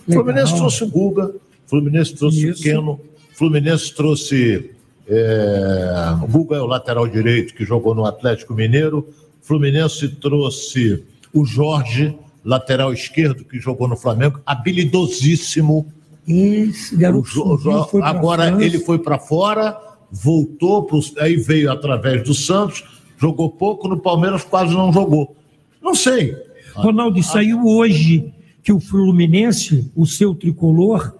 [0.07, 0.13] O.
[0.13, 1.33] Fluminense trouxe o Guga,
[1.77, 3.01] Fluminense trouxe o Keno,
[3.33, 4.71] Fluminense trouxe.
[5.09, 9.09] é, o Guga é o lateral direito que jogou no Atlético Mineiro.
[9.41, 11.03] Fluminense trouxe
[11.33, 12.15] o Jorge,
[12.45, 15.87] lateral esquerdo, que jogou no Flamengo, habilidosíssimo.
[16.29, 17.59] Esse garoto O Jo-
[17.91, 18.65] Jo- agora França.
[18.65, 19.75] ele foi para fora,
[20.11, 22.85] voltou, pro, aí veio através do Santos,
[23.17, 25.35] jogou pouco, no Palmeiras quase não jogou.
[25.83, 26.37] Não sei.
[26.75, 28.31] Ronaldo, saiu hoje
[28.63, 31.15] que o Fluminense, o seu tricolor,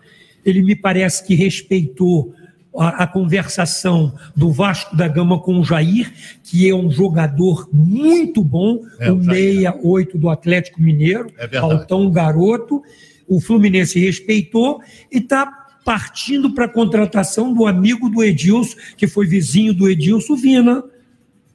[0.45, 2.35] ele me parece que respeitou
[2.77, 6.13] a, a conversação do Vasco da Gama com o Jair,
[6.43, 9.55] que é um jogador muito bom, É, o o Jair.
[9.55, 12.83] 68 do Atlético Mineiro, É altão garoto.
[13.29, 14.81] O Fluminense respeitou
[15.11, 15.47] e está
[15.85, 20.83] partindo para a contratação do amigo do Edilson, que foi vizinho do Edilson, Vina,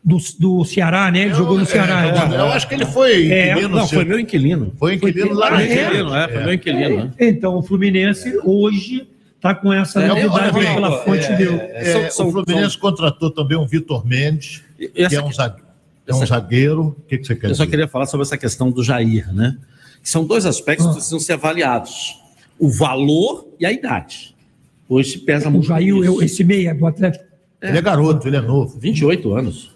[0.07, 1.23] do, do Ceará, né?
[1.23, 2.05] Ele jogou no Ceará.
[2.07, 2.37] É, né?
[2.37, 3.97] eu acho que ele foi É, inquilino não, seu.
[3.99, 4.73] foi meu inquilino.
[4.79, 5.65] Foi inquilino lá no é?
[5.65, 7.11] Inquilino, é, foi meu inquilino, né?
[7.19, 9.05] Então, o Fluminense hoje
[9.35, 11.57] está com essa É, novidade olha pela fonte é, dele.
[11.61, 15.61] é, o Fluminense contratou também um Vitor Mendes, que é um zague-
[16.07, 16.95] é um zagueiro.
[16.97, 17.71] O que, que você quer Eu só dizer?
[17.71, 19.57] queria falar sobre essa questão do Jair, né?
[20.01, 20.89] Que são dois aspectos Ah.
[20.89, 22.17] que precisam ser avaliados:
[22.57, 24.33] o valor e a idade.
[24.87, 25.67] Hoje se pesa O muito.
[25.67, 26.05] Jair, isso.
[26.05, 27.25] eu- esse meia do Atlético.
[27.61, 28.79] Ele é garoto, ele é novo.
[28.79, 29.75] 28 anos.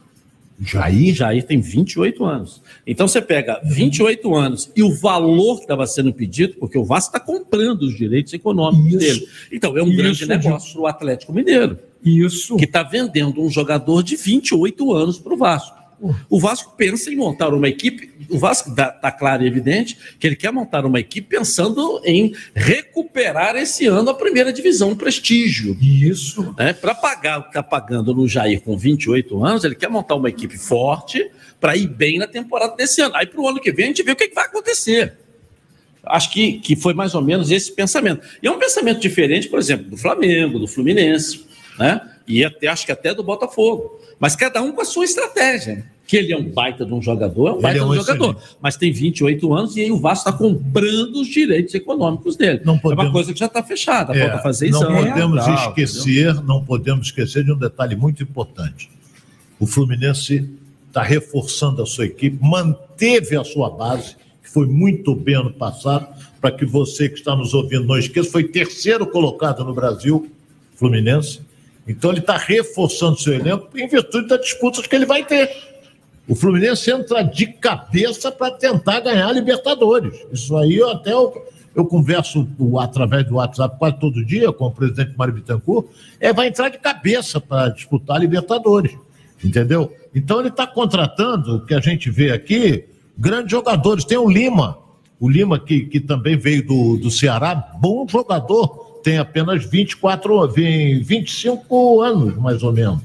[0.63, 1.13] Jair?
[1.15, 2.61] Jair tem 28 anos.
[2.85, 7.15] Então você pega 28 anos e o valor que estava sendo pedido, porque o Vasco
[7.15, 8.99] está comprando os direitos econômicos Isso.
[8.99, 9.27] dele.
[9.51, 11.79] Então é um Isso, grande negócio para o Atlético Mineiro.
[12.03, 12.55] Isso.
[12.57, 15.80] Que está vendendo um jogador de 28 anos para o Vasco.
[16.29, 18.11] O Vasco pensa em montar uma equipe.
[18.29, 23.55] O Vasco está claro e evidente que ele quer montar uma equipe pensando em recuperar
[23.55, 25.77] esse ano a primeira divisão, um prestígio.
[25.79, 26.55] Isso.
[26.57, 26.73] Né?
[26.73, 30.29] Para pagar o que está pagando no Jair com 28 anos, ele quer montar uma
[30.29, 31.29] equipe forte
[31.59, 33.15] para ir bem na temporada desse ano.
[33.15, 35.17] Aí para o ano que vem a gente vê o que, que vai acontecer.
[36.03, 38.25] Acho que, que foi mais ou menos esse pensamento.
[38.41, 41.45] E é um pensamento diferente, por exemplo, do Flamengo, do Fluminense,
[41.77, 42.01] né?
[42.27, 44.00] E até, acho que até do Botafogo.
[44.21, 45.83] Mas cada um com a sua estratégia.
[46.07, 47.95] Que ele é um baita de um jogador, é um Ele baita é de um
[47.95, 48.37] jogador.
[48.61, 52.61] Mas tem 28 anos e aí o Vasco está comprando os direitos econômicos dele.
[52.63, 55.09] É uma podemos- coisa que já está fechada, É, falta fazer não exame.
[55.09, 58.91] podemos tal, esquecer, não podemos esquecer de um detalhe muito importante.
[59.59, 60.47] O Fluminense
[60.87, 66.07] está reforçando a sua equipe, manteve a sua base, que foi muito bem ano passado,
[66.41, 70.29] para que você que está nos ouvindo não esqueça, foi terceiro colocado no Brasil,
[70.75, 71.39] Fluminense.
[71.87, 75.49] Então ele está reforçando seu elenco em virtude das disputas que ele vai ter.
[76.27, 80.13] O Fluminense entra de cabeça para tentar ganhar a Libertadores.
[80.31, 82.47] Isso aí eu até eu, eu converso
[82.79, 85.87] através do WhatsApp quase todo dia com o presidente Mário Bittencourt,
[86.19, 88.95] é, vai entrar de cabeça para disputar a Libertadores.
[89.43, 89.93] Entendeu?
[90.13, 92.85] Então ele está contratando, o que a gente vê aqui,
[93.17, 94.05] grandes jogadores.
[94.05, 94.77] Tem o Lima,
[95.19, 101.01] o Lima que, que também veio do, do Ceará, bom jogador, tem apenas 24, vem
[101.01, 103.01] 25 anos, mais ou menos.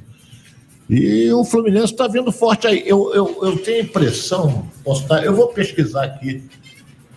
[0.88, 2.82] E o Fluminense está vindo forte aí.
[2.86, 6.42] Eu, eu, eu tenho a impressão, posso estar, eu vou pesquisar aqui.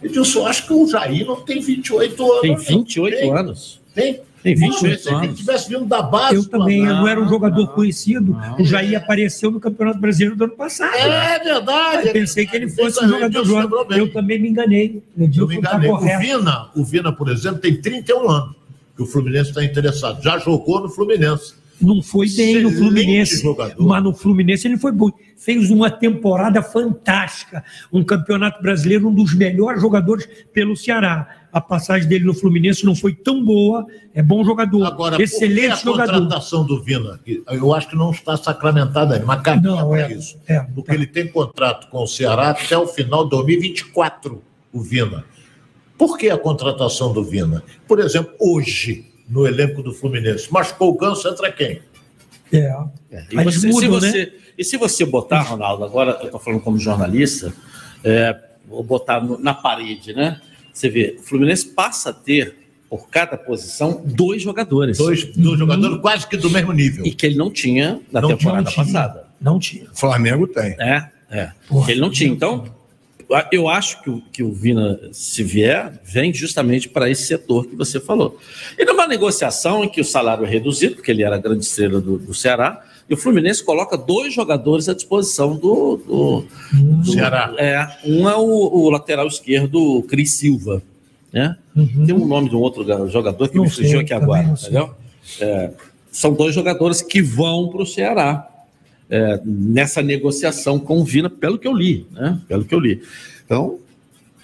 [0.02, 2.42] Edilson, acho que o Jair não tem 28 anos.
[2.42, 2.58] Tem não.
[2.60, 3.34] 28 Tem?
[3.38, 3.82] anos.
[3.94, 4.22] Tem?
[4.42, 5.40] Tem Não, 28 pensei que ele anos.
[5.40, 6.36] tivesse vindo da base.
[6.36, 7.30] Eu também, eu não era um Não.
[7.30, 8.38] jogador conhecido.
[8.58, 10.96] O Jair apareceu no Campeonato Brasileiro do ano passado.
[10.96, 12.08] É verdade.
[12.08, 13.98] Eu pensei que ele fosse um jogador jovem.
[13.98, 15.04] Eu também me enganei.
[15.18, 15.90] O Eu me está enganei.
[15.90, 16.20] O correto.
[16.22, 18.59] Vina, o Vina, por exemplo, tem 31 anos
[19.00, 20.22] que o Fluminense está interessado.
[20.22, 21.54] Já jogou no Fluminense.
[21.82, 23.82] Não foi bem no Fluminense, jogador.
[23.82, 25.10] mas no Fluminense ele foi bom.
[25.38, 31.46] Fez uma temporada fantástica, um campeonato brasileiro, um dos melhores jogadores pelo Ceará.
[31.54, 35.76] A passagem dele no Fluminense não foi tão boa, é bom jogador, Agora, excelente a
[35.78, 36.14] jogador.
[36.20, 37.18] contratação do Vina?
[37.50, 40.38] Eu acho que não está sacramentada ainda, mas caminha Não, é, isso.
[40.46, 44.44] é, Porque ele tem contrato com o Ceará até o final de 2024,
[44.74, 45.24] o Vina.
[46.00, 47.62] Por que a contratação do Vina?
[47.86, 50.52] Por exemplo, hoje, no elenco do Fluminense.
[50.52, 51.82] Machucou o Ganso, entra quem?
[52.54, 52.74] É.
[53.30, 57.54] E, você- se você, e se você botar, Ronaldo, agora eu estou falando como jornalista,
[58.04, 58.36] é,
[58.68, 60.40] vou botar no- na parede, né?
[60.74, 62.56] Você vê, o Fluminense passa a ter,
[62.90, 64.98] por cada posição, dois jogadores.
[64.98, 67.06] Dois, dois jogadores quase que do mesmo nível.
[67.06, 68.86] E que ele não tinha na Não temporada tinha.
[68.86, 69.28] passada.
[69.40, 69.86] Não tinha.
[69.94, 70.76] Flamengo tem.
[70.80, 71.52] É, é.
[71.86, 72.30] Que ele não tinha.
[72.32, 72.66] Então,
[73.52, 77.76] eu acho que o, que o Vina, se vier, vem justamente para esse setor que
[77.76, 78.38] você falou.
[78.78, 82.02] E numa negociação em que o salário é reduzido, porque ele era a grande estrela
[82.02, 86.46] do, do Ceará, e o Fluminense coloca dois jogadores à disposição do, do,
[87.02, 87.54] do- Ceará.
[87.58, 90.82] É, um é o, o lateral esquerdo, o Cris Silva.
[91.34, 91.56] Né?
[92.06, 94.94] Tem um nome de um outro ga- jogador que Não me fugiu aqui agora, entendeu?
[95.40, 95.72] É,
[96.12, 98.48] são dois jogadores que vão para o Ceará
[99.10, 102.40] é, nessa negociação com o Vina, pelo que eu li, né?
[102.48, 103.02] Pelo que eu li.
[103.46, 103.80] Então,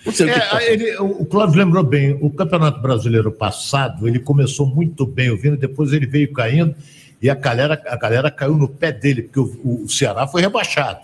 [0.05, 5.05] não É, tá ele- o Cláudio lembrou bem, o Campeonato Brasileiro passado, ele começou muito
[5.05, 6.76] bem o Vina, depois ele veio caindo
[7.22, 10.99] e a galera, a galera caiu no pé dele, porque o, o Ceará foi rebaixado.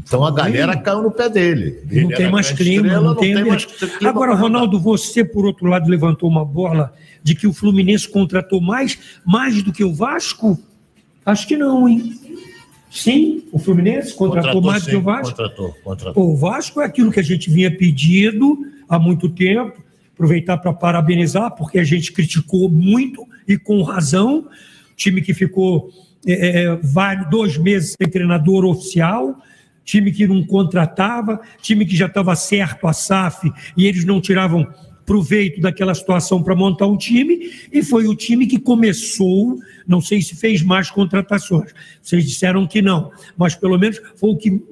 [0.00, 1.80] Então a galera caiu no pé dele.
[1.90, 3.66] Ele Não tem mais clima, estrela, não tem mais ambiente.
[3.96, 8.60] clima Agora, Ronaldo, você, por outro lado, levantou uma bola de que o Fluminense contratou
[8.60, 8.96] mais,
[9.26, 10.56] mais do que o Vasco?
[11.26, 12.14] Acho que não, hein?
[12.90, 15.30] Sim, o Fluminense contratou, mais do que o Vasco.
[15.30, 16.30] Contratou, contratou.
[16.30, 18.58] O Vasco é aquilo que a gente vinha pedindo
[18.88, 19.82] há muito tempo.
[20.14, 24.48] Aproveitar para parabenizar, porque a gente criticou muito e com razão.
[24.96, 25.90] Time que ficou
[26.26, 29.36] é, é, vários, dois meses sem treinador oficial,
[29.84, 34.66] time que não contratava, time que já estava certo a SAF e eles não tiravam
[35.08, 40.20] proveito daquela situação para montar um time, e foi o time que começou, não sei
[40.20, 44.62] se fez mais contratações, vocês disseram que não, mas pelo menos foi o que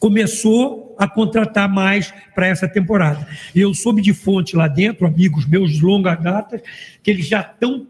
[0.00, 3.26] começou a contratar mais para essa temporada.
[3.54, 6.60] Eu soube de fonte lá dentro, amigos meus de longa data,
[7.00, 7.86] que eles já estão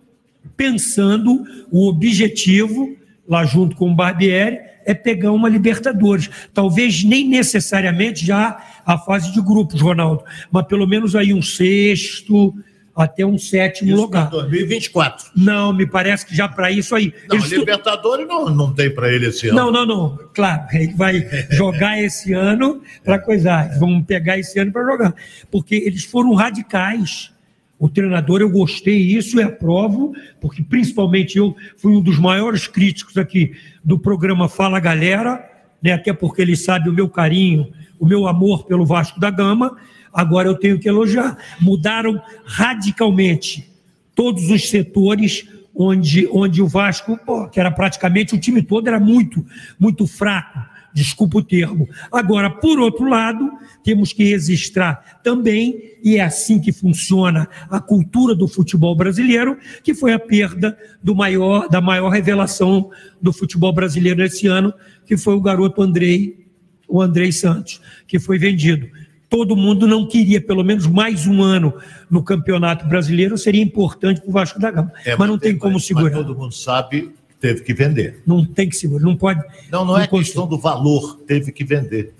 [0.54, 2.94] pensando o objetivo,
[3.26, 6.30] lá junto com o Barbieri, é pegar uma Libertadores.
[6.52, 12.54] Talvez nem necessariamente já a fase de grupos, Ronaldo, mas pelo menos aí um sexto
[12.96, 14.30] até um sétimo lugar.
[14.30, 15.32] 2024.
[15.36, 17.12] Não, me parece que já para isso aí.
[17.28, 19.56] Não, Eles tu- Libertadores não, não tem para ele esse ano.
[19.56, 20.18] não, não, não.
[20.32, 23.66] Claro, ele vai jogar esse ano para coisar.
[23.66, 25.14] Eles Vão pegar esse ano para jogar.
[25.50, 27.32] Porque eles foram radicais.
[27.76, 33.18] O treinador, eu gostei isso e aprovo, porque principalmente eu fui um dos maiores críticos
[33.18, 33.52] aqui
[33.84, 35.44] do programa Fala Galera,
[35.84, 35.92] né?
[35.92, 37.70] até porque ele sabe o meu carinho,
[38.00, 39.76] o meu amor pelo Vasco da Gama.
[40.12, 41.36] Agora eu tenho que elogiar.
[41.60, 43.70] Mudaram radicalmente
[44.14, 48.98] todos os setores onde, onde o Vasco, pô, que era praticamente o time todo, era
[48.98, 49.44] muito,
[49.78, 50.58] muito fraco.
[50.94, 51.88] Desculpa o termo.
[52.10, 53.50] Agora, por outro lado,
[53.82, 59.92] temos que registrar também, e é assim que funciona a cultura do futebol brasileiro, que
[59.92, 64.72] foi a perda do maior, da maior revelação do futebol brasileiro esse ano,
[65.06, 66.46] que foi o garoto Andrei,
[66.88, 68.88] o Andrei Santos, que foi vendido
[69.34, 71.74] todo mundo não queria, pelo menos mais um ano
[72.08, 74.92] no Campeonato Brasileiro, seria importante para o Vasco da Gama.
[75.04, 76.12] É, mas não tem como mas segurar.
[76.12, 78.22] todo mundo sabe que teve que vender.
[78.24, 79.42] Não tem que segurar, não pode.
[79.72, 82.14] Não, não é questão do valor, teve que vender.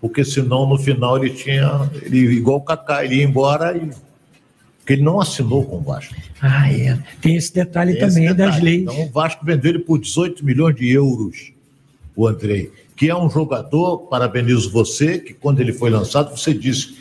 [0.00, 1.90] Porque senão no final ele tinha.
[2.02, 3.90] Ele, igual o Kaká, ele ia embora e.
[4.78, 6.14] Porque ele não assinou com o Vasco.
[6.40, 6.96] Ah, é.
[7.20, 8.64] Tem esse detalhe Tem esse também das detalhe.
[8.64, 8.82] leis.
[8.82, 11.52] Então o Vasco vendeu ele por 18 milhões de euros,
[12.14, 16.98] o Andrei, que é um jogador, parabenizo você, que quando ele foi lançado, você disse,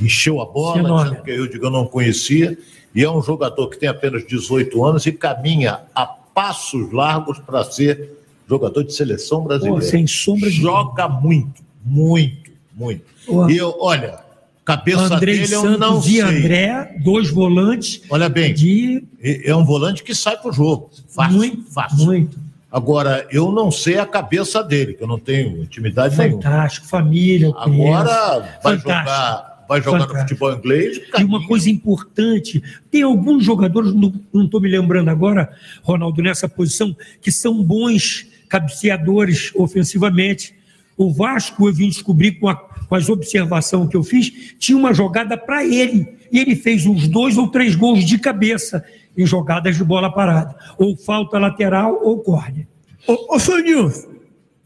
[0.00, 2.56] encheu a bola, dizendo que eu digo, eu não conhecia,
[2.94, 7.64] e é um jogador que tem apenas 18 anos e caminha a passos largos para
[7.64, 9.80] ser jogador de seleção brasileira.
[9.80, 13.04] Pô, sem sombra de Joga muito, muito, muito.
[13.26, 13.48] Pô.
[13.48, 14.20] E eu, olha,
[14.64, 16.20] cabeça Andrei dele eu Santos não e sei.
[16.20, 18.02] André, dois volantes.
[18.10, 19.04] Olha bem, de...
[19.22, 20.90] é um volante que sai pro jogo.
[21.08, 22.04] Fácil, Muito, fácil.
[22.04, 22.38] muito.
[22.72, 26.40] Agora, eu não sei a cabeça dele, que eu não tenho intimidade nenhuma.
[26.42, 27.52] Fantástico, família.
[27.54, 28.88] Agora vai Fantástico.
[28.88, 30.28] jogar, vai jogar no Fantástico.
[30.28, 31.00] futebol inglês.
[31.18, 35.50] E uma coisa importante, tem alguns jogadores, não estou me lembrando agora,
[35.82, 40.54] Ronaldo, nessa posição, que são bons cabeceadores ofensivamente.
[40.96, 44.94] O Vasco, eu vim descobrir com, a- com as observações que eu fiz, tinha uma
[44.94, 46.06] jogada para ele.
[46.30, 48.82] E ele fez uns dois ou três gols de cabeça
[49.16, 50.54] em jogadas de bola parada.
[50.78, 52.66] Ou falta lateral ou córner.
[53.06, 54.10] Ô, ô seu Nilson,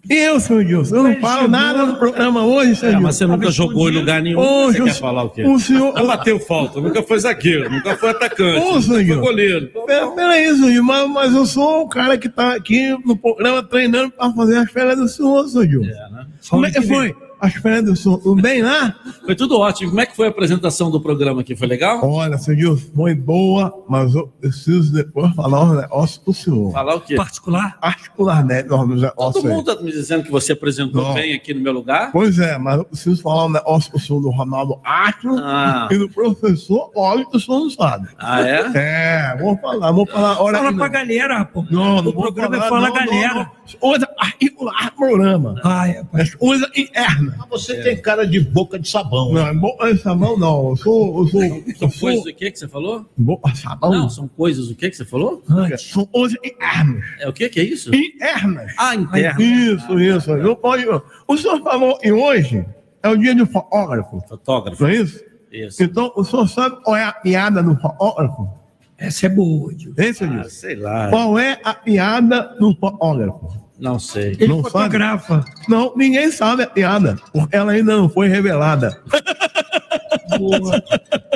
[0.09, 3.03] eu, seu Nilson, eu não falo nada no programa hoje, seu É, Nilson.
[3.07, 4.39] mas você nunca jogou em lugar nenhum.
[4.39, 5.43] Ô, você quer falar o quê?
[5.45, 9.21] o senhor- Nunca bateu falta, nunca foi zagueiro, nunca foi atacante, Ô, nunca foi senhor.
[9.21, 9.69] goleiro.
[9.87, 14.13] Pera- Peraí, senhor, mas, mas eu sou o cara que tá aqui no programa treinando
[14.13, 15.83] para fazer as férias do senhor, senhor.
[15.85, 16.27] né?
[16.49, 17.13] Como é que foi?
[17.47, 18.19] As férias do sul.
[18.19, 18.95] Tudo bem lá?
[19.25, 19.91] Foi tudo ótimo.
[19.91, 21.55] Como é que foi a apresentação do programa aqui?
[21.57, 22.01] Foi legal?
[22.05, 26.73] Olha, Gilson, foi boa, mas eu preciso depois falar um negócio pro senhor.
[26.73, 27.15] Falar o quê?
[27.17, 27.79] Particular?
[27.81, 28.63] Particular, né?
[28.63, 29.55] Não, não, Todo aí.
[29.55, 31.15] mundo tá me dizendo que você apresentou Não.
[31.15, 32.11] bem aqui no meu lugar.
[32.13, 35.89] Pois é, mas eu preciso falar um negócio pro senhor do Ronaldo Astro Ah.
[35.91, 38.09] e do professor Olho, que o senhor não sabe.
[38.19, 38.71] Ah, é?
[38.75, 40.41] É, vou falar, vou falar.
[40.43, 41.65] Olha Fala aqui, pra galera, pô.
[41.71, 43.35] Não, não o programa falar, é Fala não, Galera.
[43.35, 43.57] não, não.
[43.81, 45.61] Coisa particular programa.
[45.65, 46.05] Ah, é.
[46.13, 47.36] As coisas internas.
[47.39, 49.33] Mas você tem cara de boca de sabão.
[49.33, 50.71] Não, é boca de sabão não.
[50.71, 51.19] Eu sou.
[51.19, 51.41] Eu sou.
[51.41, 53.07] São Eu sou coisas o que que você falou?
[53.17, 53.91] boca de sabão.
[53.91, 55.43] Não, são coisas o que que você falou?
[55.79, 57.05] São coisas internas.
[57.21, 57.95] É o que que é isso?
[57.95, 58.73] Internas.
[58.79, 59.41] Ah, interno.
[59.41, 60.37] Isso, isso.
[60.37, 60.85] Não pode.
[61.29, 62.65] O senhor falou e hoje
[63.03, 64.21] é o dia do fotógrafo.
[64.29, 64.83] Fotógrafo.
[64.83, 65.25] Não é isso?
[65.53, 65.83] Isso.
[65.83, 68.49] Então, o senhor sabe qual é a piada do fotógrafo?
[68.99, 69.73] Essa é boa.
[69.99, 71.09] Esse é Ah, sei lá.
[71.11, 73.66] Qual é a piada do fotógrafo?
[73.79, 74.37] Não sei.
[74.39, 75.45] Ele Não fotografa.
[75.69, 79.01] Não, ninguém sabe a piada, porque ela ainda não foi revelada.
[80.39, 80.83] Boa.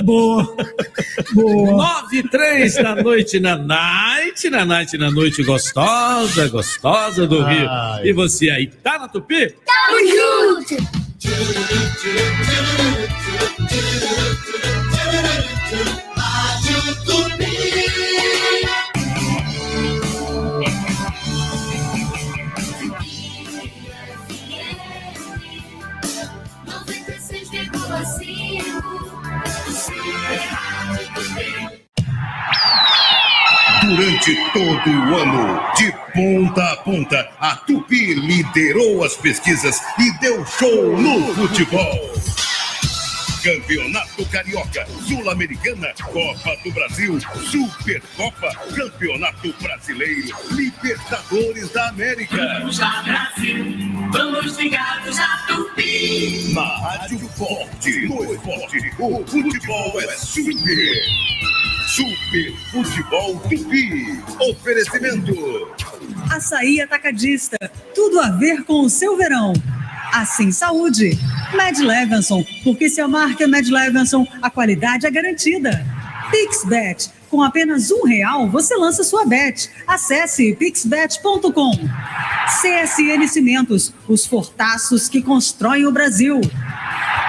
[0.02, 0.56] Boa.
[1.32, 1.70] Boa.
[1.70, 7.68] 9 e 3 da noite na night, na night, na noite gostosa, gostosa do Rio.
[7.68, 8.08] Ai.
[8.08, 9.54] E você aí, tá na Tupi?
[9.66, 9.98] Tamo
[10.66, 10.76] junto!
[33.90, 40.46] Durante todo o ano, de ponta a ponta, a Tupi liderou as pesquisas e deu
[40.46, 41.98] show no futebol.
[43.42, 47.18] Campeonato Carioca, Sul-Americana, Copa do Brasil,
[47.50, 52.36] Supercopa, Campeonato Brasileiro, Libertadores da América.
[52.60, 53.64] Vamos lá, Brasil!
[54.12, 56.52] Vamos ligados à Tupi!
[56.54, 61.30] Na Rádio Forte, no esporte, o futebol é super.
[61.96, 64.22] Super Futebol Tupi.
[64.48, 65.74] Oferecimento.
[66.30, 67.56] Açaí Atacadista.
[67.92, 69.52] Tudo a ver com o seu verão.
[70.12, 71.18] Assim Saúde.
[71.52, 72.44] Mad Levinson.
[72.62, 75.84] Porque se a marca é Mad Levinson, a qualidade é garantida.
[76.30, 77.10] PixBet.
[77.28, 79.68] Com apenas um real, você lança sua bet.
[79.84, 81.72] Acesse pixbet.com.
[82.60, 83.92] CSN Cimentos.
[84.06, 86.40] Os fortaços que constroem o Brasil.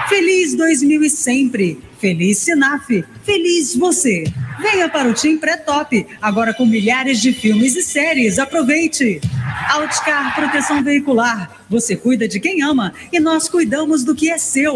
[0.08, 1.91] Feliz 2000 e sempre.
[2.02, 2.88] Feliz Sinaf.
[3.22, 4.24] Feliz você.
[4.60, 8.40] Venha para o Team Pré-Top, agora com milhares de filmes e séries.
[8.40, 9.20] Aproveite.
[9.72, 11.64] Outcar Proteção Veicular.
[11.70, 14.74] Você cuida de quem ama e nós cuidamos do que é seu.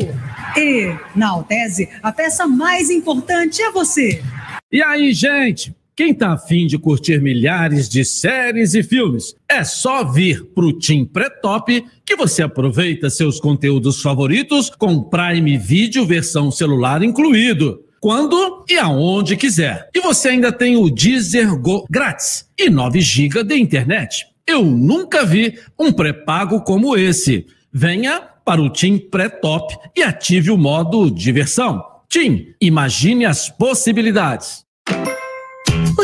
[0.56, 4.22] E, na Altese, a peça mais importante é você.
[4.70, 5.74] E aí, gente?
[5.96, 11.06] Quem tá afim de curtir milhares de séries e filmes, é só vir pro Team
[11.06, 17.82] Pré-Top que você aproveita seus conteúdos favoritos com Prime Video versão celular incluído.
[17.98, 19.88] Quando e aonde quiser.
[19.94, 24.26] E você ainda tem o Deezer Go grátis e 9 GB de internet.
[24.46, 27.46] Eu nunca vi um pré-pago como esse.
[27.72, 31.82] Venha para o Team Pré-Top e ative o modo diversão.
[32.06, 34.66] Team, imagine as possibilidades.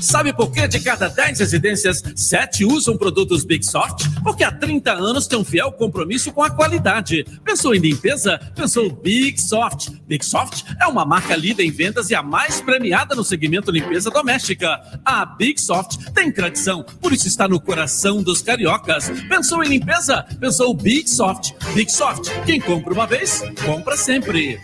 [0.00, 4.06] Sabe por que de cada 10 residências, 7 usam produtos Big Soft?
[4.22, 7.24] Porque há 30 anos tem um fiel compromisso com a qualidade.
[7.44, 8.38] Pensou em limpeza?
[8.54, 9.90] Pensou Big Soft.
[10.06, 14.10] Big Soft é uma marca líder em vendas e a mais premiada no segmento limpeza
[14.10, 14.80] doméstica.
[15.04, 19.10] A Big Soft tem tradição, por isso está no coração dos cariocas.
[19.28, 20.24] Pensou em limpeza?
[20.38, 21.52] Pensou Big Soft.
[21.74, 24.60] Big Soft, quem compra uma vez, compra sempre.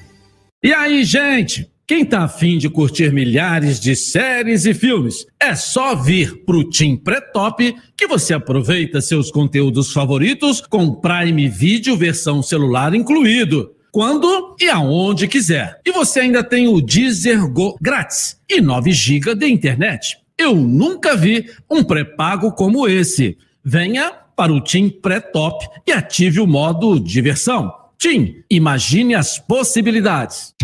[0.63, 1.74] E aí, gente?
[1.87, 6.97] Quem tá afim de curtir milhares de séries e filmes, é só vir pro Team
[6.97, 13.71] Pré-Top que você aproveita seus conteúdos favoritos com Prime Video versão celular incluído.
[13.93, 15.79] Quando e aonde quiser.
[15.85, 20.17] E você ainda tem o Deezer Go grátis e 9 GB de internet.
[20.39, 23.37] Eu nunca vi um pré-pago como esse.
[23.63, 27.71] Venha para o Team Pré-Top e ative o modo diversão.
[27.99, 30.55] Team, imagine as possibilidades.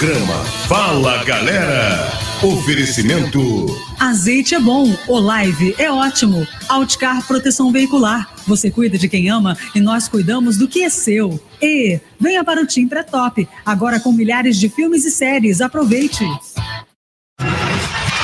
[0.00, 2.08] Programa Fala Galera.
[2.42, 3.66] Oferecimento
[4.00, 6.48] Azeite é bom, Olive é ótimo.
[6.70, 8.26] Outcar Proteção Veicular.
[8.46, 11.38] Você cuida de quem ama e nós cuidamos do que é seu.
[11.60, 15.60] E venha para o Tim Pré-Top, agora com milhares de filmes e séries.
[15.60, 16.24] Aproveite.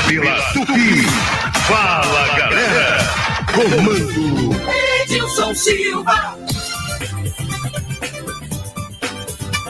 [0.09, 1.03] Pela Tupi.
[1.69, 2.99] Fala, galera.
[3.53, 4.51] Comando.
[5.03, 6.39] Edilson Silva.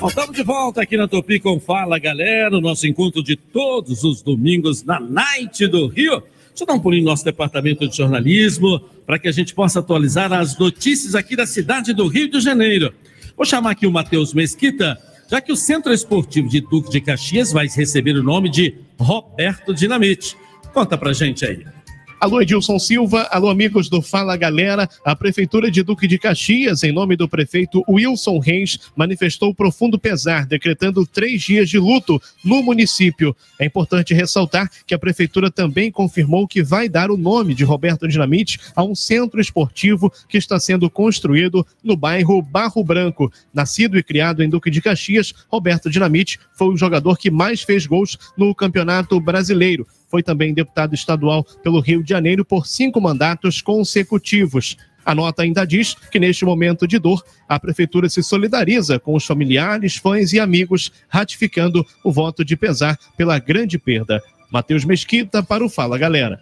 [0.05, 4.21] Estamos de volta aqui na Tupi com Fala Galera, o nosso encontro de todos os
[4.21, 6.21] domingos na Night do Rio.
[6.49, 9.81] Deixa eu dar um pulinho no nosso departamento de jornalismo para que a gente possa
[9.81, 12.93] atualizar as notícias aqui da cidade do Rio de Janeiro.
[13.37, 14.99] Vou chamar aqui o Matheus Mesquita,
[15.31, 19.75] já que o Centro Esportivo de Duque de Caxias vai receber o nome de Roberto
[19.75, 20.37] Dinamite.
[20.73, 21.76] Conta pra gente aí.
[22.19, 23.29] Alô, Edilson Silva.
[23.31, 24.89] Alô, amigos do Fala Galera.
[25.05, 30.47] A Prefeitura de Duque de Caxias, em nome do prefeito Wilson Reis, manifestou profundo pesar,
[30.47, 33.37] decretando três dias de luto no município.
[33.59, 38.09] É importante ressaltar que a Prefeitura também confirmou que vai dar o nome de Roberto
[38.09, 43.31] Dinamite a um centro esportivo que está sendo construído no bairro Barro Branco.
[43.53, 47.85] Nascido e criado em Duque de Caxias, Roberto Dinamite foi o jogador que mais fez
[47.85, 53.61] gols no Campeonato Brasileiro foi também deputado estadual pelo Rio de Janeiro por cinco mandatos
[53.61, 54.77] consecutivos.
[55.05, 59.25] A nota ainda diz que, neste momento de dor, a Prefeitura se solidariza com os
[59.25, 64.21] familiares, fãs e amigos, ratificando o voto de pesar pela grande perda.
[64.51, 66.41] Matheus Mesquita para o Fala Galera.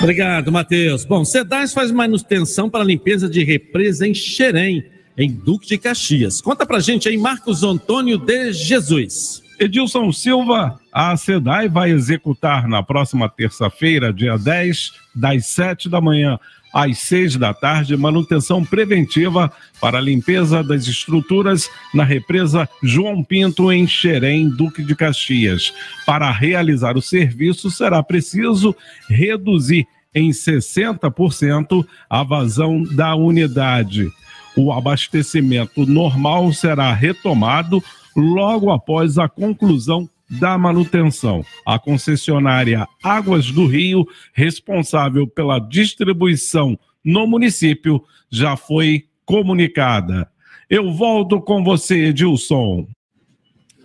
[0.00, 1.04] Obrigado, Matheus.
[1.04, 4.84] Bom, Sedais faz manutenção para a limpeza de represa em Xerém,
[5.16, 6.40] em Duque de Caxias.
[6.40, 9.41] Conta pra gente aí, Marcos Antônio de Jesus.
[9.62, 16.36] Edilson Silva, a SEDAI vai executar na próxima terça-feira, dia 10, das 7 da manhã
[16.74, 23.70] às 6 da tarde, manutenção preventiva para a limpeza das estruturas na represa João Pinto,
[23.70, 25.72] em Xerém, Duque de Caxias.
[26.04, 28.74] Para realizar o serviço, será preciso
[29.08, 34.10] reduzir em 60% a vazão da unidade.
[34.56, 37.80] O abastecimento normal será retomado
[38.16, 41.44] logo após a conclusão da manutenção.
[41.66, 50.28] A concessionária Águas do Rio, responsável pela distribuição no município, já foi comunicada.
[50.70, 52.86] Eu volto com você, Edilson.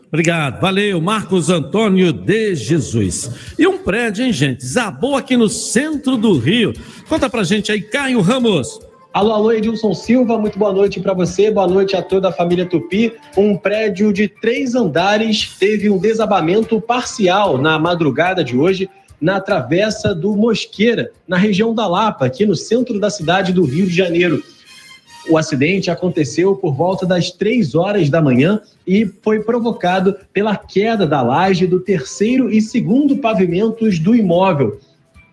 [0.08, 3.54] Obrigado, valeu, Marcos Antônio de Jesus.
[3.60, 4.66] E um prédio, hein, gente?
[4.66, 6.72] Zabou aqui no centro do Rio.
[7.10, 8.80] Conta pra gente aí, Caio Ramos.
[9.14, 12.66] Alô, alô, Edilson Silva, muito boa noite para você, boa noite a toda a família
[12.66, 13.14] Tupi.
[13.36, 18.88] Um prédio de três andares teve um desabamento parcial na madrugada de hoje
[19.20, 23.88] na travessa do Mosqueira, na região da Lapa, aqui no centro da cidade do Rio
[23.88, 24.44] de Janeiro.
[25.30, 31.08] O acidente aconteceu por volta das três horas da manhã e foi provocado pela queda
[31.08, 34.80] da laje do terceiro e segundo pavimentos do imóvel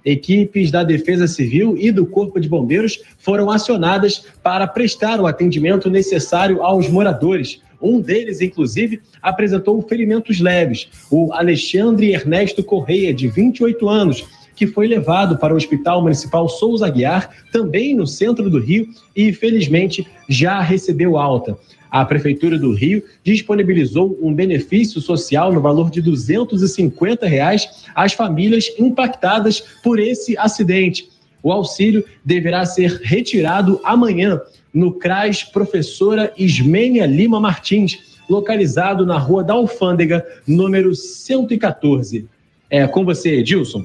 [0.04, 5.88] equipes da Defesa Civil e do Corpo de Bombeiros foram acionadas para prestar o atendimento
[5.88, 7.60] necessário aos moradores.
[7.80, 10.88] Um deles, inclusive, apresentou ferimentos leves.
[11.10, 14.24] O Alexandre Ernesto Correia, de 28 anos,
[14.54, 19.32] que foi levado para o Hospital Municipal Souza Aguiar, também no centro do Rio, e
[19.32, 21.58] felizmente já recebeu alta
[21.94, 28.68] a Prefeitura do Rio disponibilizou um benefício social no valor de 250 reais às famílias
[28.80, 31.08] impactadas por esse acidente.
[31.40, 34.40] O auxílio deverá ser retirado amanhã
[34.72, 37.96] no CRAS Professora Ismênia Lima Martins,
[38.28, 42.26] localizado na Rua da Alfândega, número 114.
[42.68, 43.84] É com você, Edilson.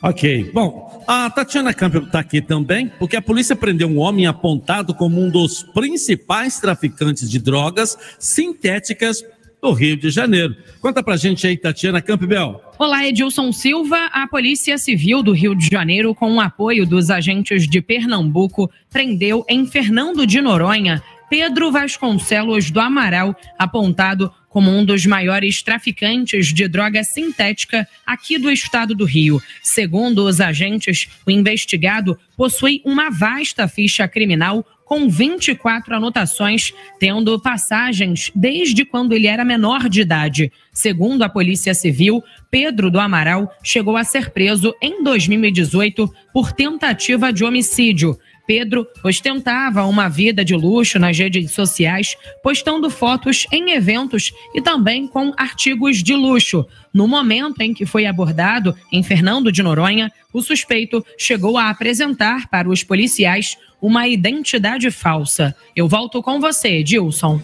[0.00, 0.48] Ok.
[0.54, 5.20] Bom, a Tatiana Campbell está aqui também, porque a polícia prendeu um homem apontado como
[5.20, 9.24] um dos principais traficantes de drogas sintéticas
[9.60, 10.56] do Rio de Janeiro.
[10.80, 12.60] Conta pra gente aí, Tatiana Campbell.
[12.78, 14.06] Olá, Edilson Silva.
[14.12, 19.44] A Polícia Civil do Rio de Janeiro, com o apoio dos agentes de Pernambuco, prendeu
[19.48, 26.68] em Fernando de Noronha Pedro Vasconcelos do Amaral, apontado como um dos maiores traficantes de
[26.68, 29.40] droga sintética aqui do estado do Rio.
[29.62, 38.32] Segundo os agentes, o investigado possui uma vasta ficha criminal com 24 anotações, tendo passagens
[38.34, 40.50] desde quando ele era menor de idade.
[40.72, 42.20] Segundo a Polícia Civil,
[42.50, 48.18] Pedro do Amaral chegou a ser preso em 2018 por tentativa de homicídio.
[48.50, 55.06] Pedro ostentava uma vida de luxo nas redes sociais, postando fotos em eventos e também
[55.06, 56.66] com artigos de luxo.
[56.92, 62.50] No momento em que foi abordado em Fernando de Noronha, o suspeito chegou a apresentar
[62.50, 65.54] para os policiais uma identidade falsa.
[65.76, 67.40] Eu volto com você, Dilson.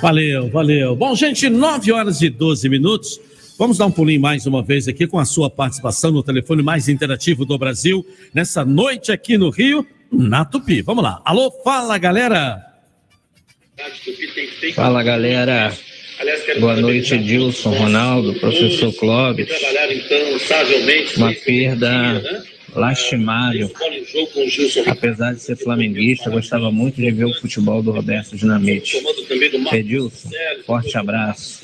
[0.00, 0.94] Valeu, valeu.
[0.94, 3.20] Bom, gente, 9 horas e 12 minutos.
[3.58, 6.88] Vamos dar um pulinho mais uma vez aqui com a sua participação no telefone mais
[6.88, 8.04] interativo do Brasil,
[8.34, 10.82] nessa noite aqui no Rio, na Tupi.
[10.82, 11.20] Vamos lá.
[11.24, 12.64] Alô, fala galera!
[14.74, 15.76] Fala galera,
[16.60, 19.48] boa noite Edilson, Ronaldo, professor Clóvis.
[21.16, 23.70] Uma perda lastimável.
[24.86, 29.02] Apesar de ser flamenguista, gostava muito de ver o futebol do Roberto Dinamite.
[29.72, 30.30] Edilson,
[30.66, 31.62] forte abraço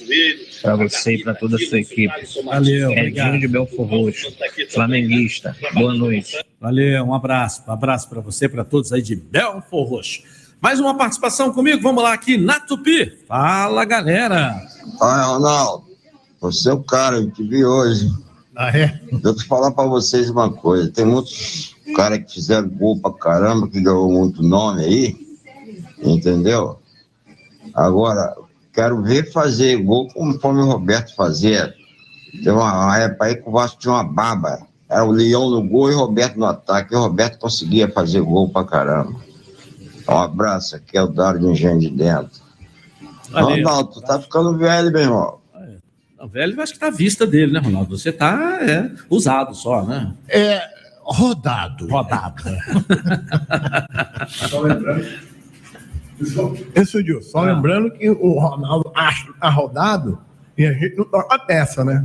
[0.63, 2.15] para você e para toda a sua equipe.
[2.45, 4.33] Valeu, Edinho de Belfor Roxo,
[4.71, 5.57] flamenguista.
[5.75, 6.39] Boa noite.
[6.61, 7.63] Valeu, um abraço.
[7.67, 10.23] Um abraço para você, para todos aí de Belfor Roxo.
[10.61, 13.17] Mais uma participação comigo, vamos lá aqui na Tupi.
[13.29, 14.61] Fala galera!
[15.01, 15.87] Olha, Ronaldo,
[16.41, 18.09] você é o cara que vi hoje.
[18.61, 19.01] Ah, é?
[19.23, 20.91] Eu te falar pra vocês uma coisa.
[20.91, 25.17] Tem muitos caras que fizeram gol pra caramba, que ganhou muito nome aí.
[26.03, 26.81] Entendeu?
[27.73, 28.35] Agora,
[28.73, 31.73] quero ver fazer gol conforme o Roberto fazia.
[32.43, 34.67] Tem uma, uma época aí que o Vasco tinha uma baba.
[34.89, 36.93] Era o Leão no gol e o Roberto no ataque.
[36.93, 39.15] E o Roberto conseguia fazer gol pra caramba.
[40.09, 42.43] Um abraço, aqui é o Dário do Engenho de Dentro.
[43.31, 43.59] Valeu.
[43.59, 45.38] Ronaldo, tu tá ficando velho, meu irmão.
[46.21, 47.97] O velho, eu acho que tá à vista dele, né, Ronaldo?
[47.97, 50.13] Você tá é, usado só, né?
[50.29, 50.61] É
[51.09, 51.89] rodado.
[51.89, 52.43] Rodado.
[54.29, 55.07] Só lembrando.
[56.75, 60.19] Isso, Gil, só lembrando que o Ronaldo acha que tá rodado
[60.57, 62.05] e a gente não troca a peça, né?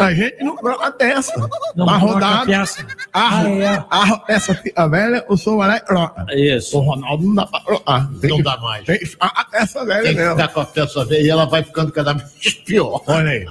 [0.00, 1.32] A gente não troca a peça.
[1.76, 2.46] Não tá a rodado.
[2.46, 2.86] peça.
[3.12, 3.84] A, Ah, é.
[3.90, 6.26] a peça fica velha, o som vai lá e troca.
[6.34, 6.78] Isso.
[6.78, 8.10] O Ronaldo não dá pra trocar.
[8.20, 8.84] Tem Não que- dá mais.
[8.84, 10.36] Tem que ficar a peça velha Tem que mesmo.
[10.36, 13.02] ficar com a peça velha e ela vai ficando cada vez pior.
[13.06, 13.46] Olha aí.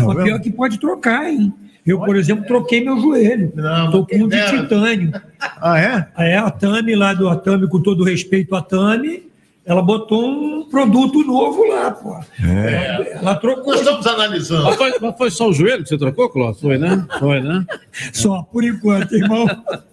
[0.00, 1.52] Mas pior que pode trocar, hein?
[1.84, 3.52] Eu, por exemplo, troquei meu joelho.
[3.90, 5.12] Tô com um de titânio.
[5.60, 6.06] Ah, é?
[6.34, 9.24] É, a Tami lá do Atami, com todo respeito à Tami,
[9.64, 12.18] ela botou um produto novo lá, pô.
[12.44, 13.12] É.
[13.14, 13.72] Ela trocou.
[13.72, 14.64] Nós estamos analisando.
[14.64, 16.60] Mas foi, mas foi só o joelho que você trocou, Clóvis?
[16.60, 17.06] Foi, né?
[17.20, 17.64] Foi, né?
[18.12, 19.46] Só por enquanto, irmão.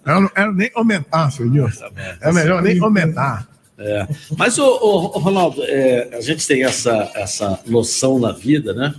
[0.04, 1.86] Eu não quero nem aumentar, seu Nilson.
[2.20, 3.48] É melhor nem aumentar.
[3.78, 4.06] É.
[4.36, 8.94] Mas, ô, ô, ô, Ronaldo, é, a gente tem essa, essa noção na vida, né?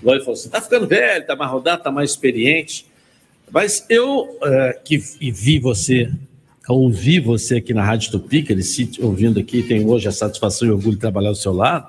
[0.00, 2.86] Igual ele falou assim, tá ficando velho, tá mais rodado, tá mais experiente.
[3.50, 6.10] Mas eu, é, que e vi você,
[6.74, 10.70] ouvi você aqui na Rádio Tupi, aquele sítio ouvindo aqui, tenho hoje a satisfação e
[10.70, 11.86] orgulho de trabalhar ao seu lado.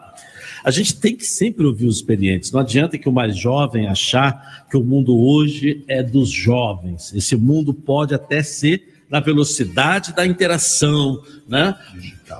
[0.63, 2.51] A gente tem que sempre ouvir os experientes.
[2.51, 7.13] Não adianta que o mais jovem achar que o mundo hoje é dos jovens.
[7.13, 11.75] Esse mundo pode até ser na velocidade da interação, né?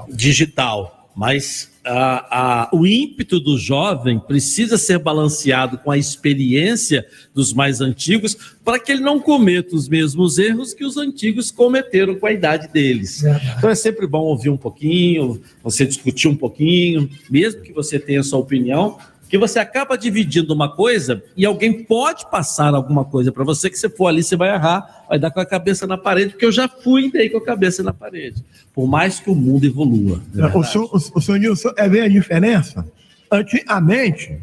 [0.10, 1.12] Digital.
[1.16, 7.82] Mas a- a- o ímpeto do jovem precisa ser balanceado com a experiência dos mais
[7.82, 12.32] antigos para que ele não cometa os mesmos erros que os antigos cometeram com a
[12.32, 13.24] idade deles.
[13.58, 18.24] Então é sempre bom ouvir um pouquinho, você discutir um pouquinho, mesmo que você tenha
[18.24, 18.98] sua opinião,
[19.34, 23.76] que você acaba dividindo uma coisa e alguém pode passar alguma coisa para você que
[23.76, 26.52] você for ali, você vai errar, vai dar com a cabeça na parede, porque eu
[26.52, 28.46] já fui e dei com a cabeça na parede.
[28.76, 30.22] Por mais que o mundo evolua.
[30.32, 30.52] né?
[30.54, 32.86] O senhor, o, o senhor Nilson, é ver a diferença?
[33.32, 34.38] Antigamente,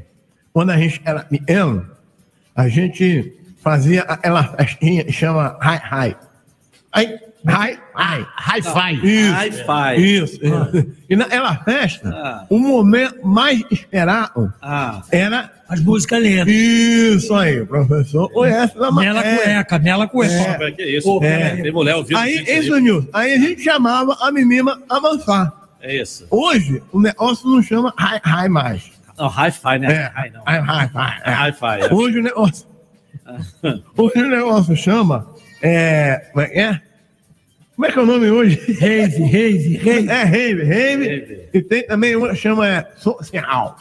[0.53, 1.89] quando a gente era pequeno,
[2.53, 6.17] a gente fazia aquela festinha que chama Hi Hi.
[6.91, 8.27] Aí, Hi Hi.
[8.37, 9.01] Hi-Fi.
[9.03, 9.35] Isso.
[9.35, 9.97] Hi-Fi.
[9.97, 10.35] Isso.
[10.45, 10.87] isso.
[11.09, 12.47] E naquela festa, Ah.
[12.51, 15.03] o momento mais esperado Ah.
[15.11, 15.51] era.
[15.69, 16.49] As músicas lentas.
[16.53, 18.29] Isso aí, professor.
[18.33, 19.39] Conhece na Mela matéria.
[19.45, 20.65] cueca, mela cueca.
[20.65, 21.21] É, que isso?
[21.23, 21.57] É.
[21.63, 23.09] Tem mulher ouvindo Aí, isso isso, Nilson.
[23.13, 25.53] Aí a gente chamava a menina a dançar.
[25.81, 26.27] É isso.
[26.29, 28.91] Hoje, o negócio não chama hi, hi mais.
[29.17, 29.93] Não, hi-fi, né?
[29.93, 30.41] É, Hi, não.
[30.41, 31.21] hi, hi, hi.
[31.25, 31.87] É hi-fi.
[31.89, 31.95] é.
[31.95, 32.67] Hoje o negócio.
[33.97, 35.29] Hoje o negócio chama.
[35.63, 36.81] É, como é que é?
[37.81, 38.57] Como é que é o nome hoje?
[38.79, 40.09] Rave, rave, rave.
[40.11, 41.49] É, rave, rave.
[41.55, 43.75] E tem também uma que chama é, social.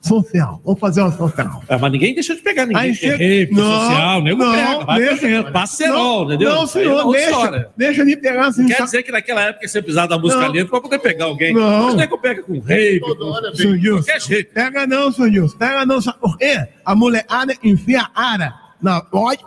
[0.00, 0.60] Social.
[0.64, 1.62] Vamos fazer uma social.
[1.68, 2.82] É, mas ninguém deixa de pegar ninguém.
[2.82, 5.52] Aí é chega- rave, Não, social, nego não, pega, vai deixa- pegando.
[5.52, 6.50] Passerol, Não, entendeu?
[6.52, 7.68] não, é senhor, outra deixa- história.
[7.76, 8.60] deixa de pegar assim.
[8.62, 8.84] Não quer sabe?
[8.86, 10.50] dizer que naquela época você precisava da música Não.
[10.52, 11.54] lenta para poder pegar alguém.
[11.54, 11.84] Não.
[11.84, 12.76] Mas nego pega com qualquer
[14.20, 14.52] jeito.
[14.52, 15.56] Pega não, Gilson.
[15.56, 16.58] Pega não, sabe por quê?
[16.84, 18.52] A molecada enfia a ara.
[18.82, 19.42] Não, pode,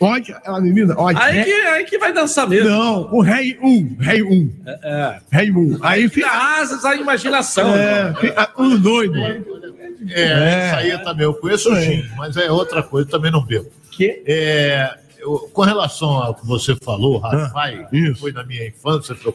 [0.00, 1.16] pode, ela menina, pode.
[1.22, 2.68] Aí que, aí que vai dançar mesmo.
[2.68, 4.32] Não, o rei 1, um, rei 1.
[4.32, 5.20] Um, É.
[5.30, 5.58] rei 1.
[5.58, 5.78] Um.
[5.82, 6.28] Aí fica.
[6.28, 7.72] asas à imaginação.
[7.76, 9.16] É, fica tudo doido.
[9.18, 10.66] É, É.
[10.66, 11.24] isso aí também.
[11.24, 13.70] Eu conheço o gin, mas é outra coisa, eu também não bebo.
[13.90, 14.22] Que?
[14.26, 18.20] É, eu- com relação ao que você falou, Rafael, Ah, isso.
[18.20, 19.34] foi na minha infância que eu.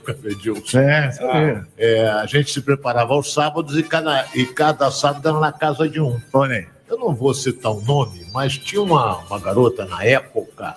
[0.73, 1.61] É, aí.
[1.77, 5.87] É, a gente se preparava aos sábados e cada, e cada sábado era na casa
[5.87, 6.19] de um.
[6.33, 6.74] Olha aí.
[6.87, 10.75] Eu não vou citar o nome, mas tinha uma, uma garota na época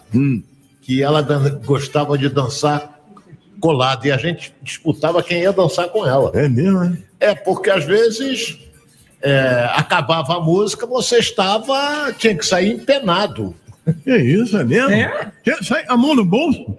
[0.81, 1.21] que ela
[1.65, 2.99] gostava de dançar
[3.61, 6.31] colada e a gente disputava quem ia dançar com ela.
[6.35, 6.99] É mesmo, né?
[7.21, 8.59] É, porque às vezes
[9.21, 12.13] é, acabava a música, você estava.
[12.17, 13.55] tinha que sair empenado.
[14.05, 14.91] Que isso, é mesmo?
[14.93, 15.33] É?
[15.63, 16.77] Sair a mão no bolso?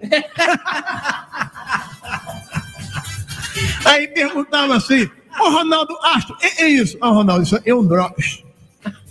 [3.84, 5.08] Aí perguntava assim,
[5.38, 6.96] ô Ronaldo Astro, é, é isso?
[7.00, 8.44] Ah, Ronaldo, isso é um drops.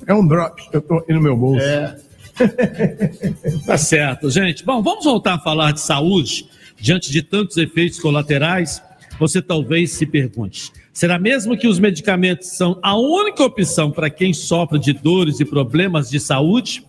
[0.09, 1.63] É um drops que eu tô aqui no meu bolso.
[1.63, 1.95] É.
[3.67, 4.65] Tá certo, gente.
[4.65, 6.47] Bom, vamos voltar a falar de saúde.
[6.79, 8.81] Diante de tantos efeitos colaterais,
[9.19, 14.33] você talvez se pergunte: será mesmo que os medicamentos são a única opção para quem
[14.33, 16.83] sofre de dores e problemas de saúde?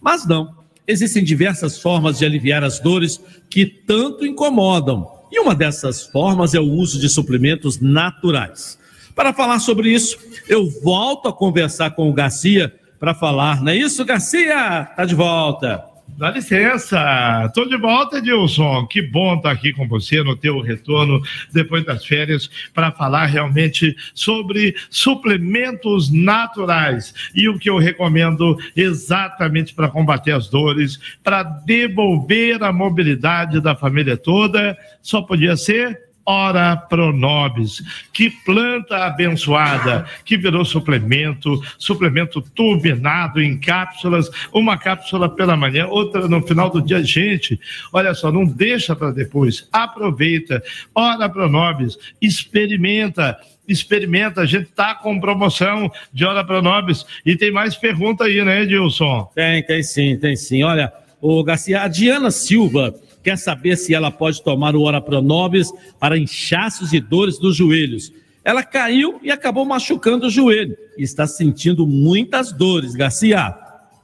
[0.00, 0.62] Mas não.
[0.86, 3.20] Existem diversas formas de aliviar as dores
[3.50, 5.06] que tanto incomodam.
[5.30, 8.78] E uma dessas formas é o uso de suplementos naturais.
[9.14, 10.18] Para falar sobre isso,
[10.48, 14.84] eu volto a conversar com o Garcia para falar, não é isso, Garcia?
[14.96, 15.92] Tá de volta.
[16.16, 18.86] Dá licença, estou de volta, Edilson.
[18.86, 21.22] Que bom estar aqui com você no teu retorno
[21.52, 29.74] depois das férias para falar realmente sobre suplementos naturais e o que eu recomendo exatamente
[29.74, 34.76] para combater as dores, para devolver a mobilidade da família toda.
[35.00, 37.82] Só podia ser Ora Pronobis,
[38.12, 46.28] que planta abençoada, que virou suplemento, suplemento turbinado em cápsulas, uma cápsula pela manhã, outra
[46.28, 47.02] no final do dia.
[47.02, 47.58] Gente,
[47.92, 50.62] olha só, não deixa para depois, aproveita.
[50.94, 54.40] Ora Pronobis, experimenta experimenta.
[54.40, 59.30] A gente tá com promoção de Hora Pronobis e tem mais pergunta aí, né, Edilson?
[59.34, 60.62] Tem, tem sim, tem sim.
[60.62, 65.70] Olha, o Garcia, a Diana Silva quer saber se ela pode tomar o Ora Pronobis
[65.98, 68.12] para inchaços e dores dos joelhos.
[68.44, 73.54] Ela caiu e acabou machucando o joelho está sentindo muitas dores, Garcia.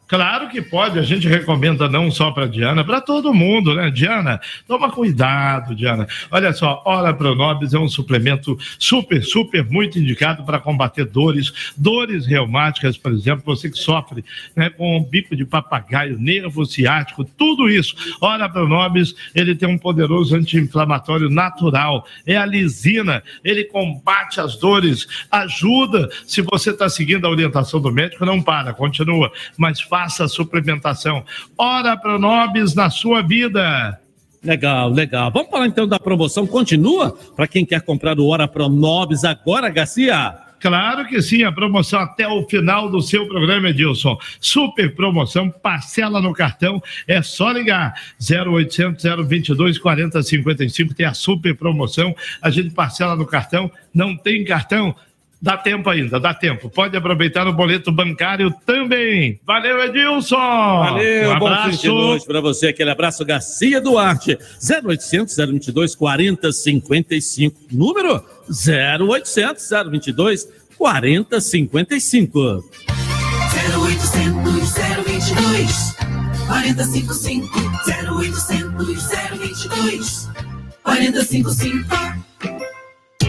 [0.09, 3.91] Claro que pode, a gente recomenda não só para Diana, para todo mundo, né?
[3.91, 6.09] Diana, toma cuidado, Diana.
[6.31, 12.27] Olha só, Ora Pronobis é um suplemento super, super muito indicado para combater dores, dores
[12.27, 14.25] reumáticas, por exemplo, você que sofre
[14.57, 17.95] né, com um bico de papagaio, nervo ciático, tudo isso.
[18.19, 25.07] Ora Pronobis, ele tem um poderoso anti-inflamatório natural, é a lisina, ele combate as dores,
[25.31, 26.09] ajuda.
[26.27, 30.29] Se você está seguindo a orientação do médico, não para, continua, mas faz faça a
[30.29, 31.25] suplementação.
[31.57, 34.01] Ora Pronobis na sua vida.
[34.45, 35.33] Legal, legal.
[35.33, 36.47] Vamos falar então da promoção.
[36.47, 40.39] Continua para quem quer comprar o Hora Pronobis agora, Garcia?
[40.61, 44.17] Claro que sim, a promoção até o final do seu programa, Edilson.
[44.41, 52.15] Super promoção, parcela no cartão, é só ligar 0800 022 4055, tem a super promoção,
[52.43, 54.95] a gente parcela no cartão, não tem cartão,
[55.41, 56.69] Dá tempo ainda, dá tempo.
[56.69, 59.41] Pode aproveitar o boleto bancário também.
[59.47, 60.37] Valeu, Edilson!
[60.37, 61.87] Valeu, um bom abraço.
[61.87, 62.69] noite para você.
[62.69, 64.37] Aquele abraço, Garcia Duarte.
[64.85, 67.57] 0800 022 4055.
[67.71, 72.65] Número 0800 022 4055.
[73.79, 74.75] 0800
[75.07, 75.97] 022
[76.49, 77.49] 455
[77.87, 78.59] 0800
[79.39, 80.29] 022
[80.83, 82.28] 455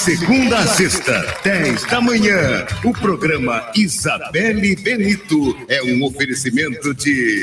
[0.00, 7.42] Segunda a sexta, 10 da manhã, o programa Isabelle Benito é um oferecimento de.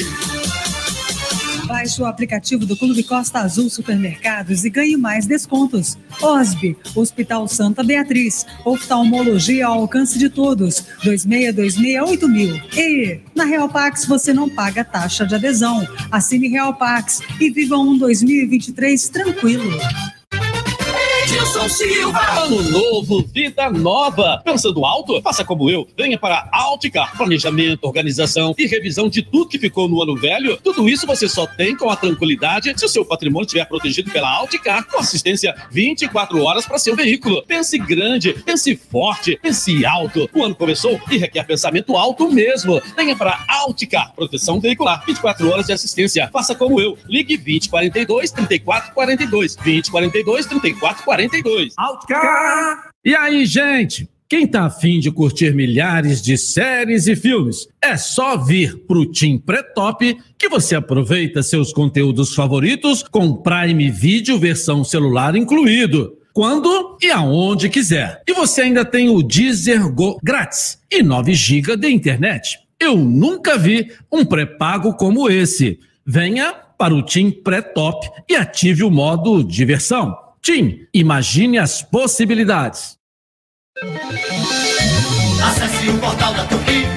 [1.67, 5.99] Baixe o aplicativo do Clube Costa Azul Supermercados e ganhe mais descontos.
[6.19, 12.63] OSB, Hospital Santa Beatriz, oftalmologia ao alcance de todos, 26268000.
[12.75, 15.88] E na Real Pax você não paga taxa de adesão.
[16.11, 19.77] Assine Real Pax e viva um 2023 tranquilo.
[21.27, 22.21] Edilson Silva.
[22.39, 24.41] Ano novo, vida nova.
[24.45, 25.21] Pensando alto?
[25.21, 25.85] Faça como eu.
[25.97, 27.17] Venha para Alticar.
[27.17, 30.55] Planejamento, organização e revisão de tudo que ficou no ano velho.
[30.63, 34.29] Tudo isso você só tem com a tranquilidade se o seu patrimônio estiver protegido pela
[34.37, 37.43] Alticar, com assistência 24 horas para seu veículo.
[37.45, 40.29] Pense grande, pense forte, pense alto.
[40.33, 42.81] O ano começou e requer pensamento alto mesmo.
[42.95, 44.13] Venha para Alticar.
[44.15, 45.03] Proteção veicular.
[45.05, 46.29] 24 horas de assistência.
[46.31, 46.97] Faça como eu.
[47.05, 49.55] Ligue 2042 3442.
[49.57, 51.16] 2042 3442.
[51.77, 52.89] Alticar.
[53.03, 54.10] E aí, gente?
[54.30, 59.38] Quem tá afim de curtir milhares de séries e filmes, é só vir pro Tim
[59.38, 66.18] Pré-Top que você aproveita seus conteúdos favoritos com Prime Video versão celular incluído.
[66.34, 68.22] Quando e aonde quiser.
[68.27, 72.60] E você ainda tem o Deezer Go grátis e 9 GB de internet.
[72.77, 75.80] Eu nunca vi um pré-pago como esse.
[76.06, 80.26] Venha para o Tim Pré-Top e ative o modo diversão.
[80.48, 82.98] Tim, imagine as possibilidades.
[85.45, 86.97] Acesse o portal da Tupi.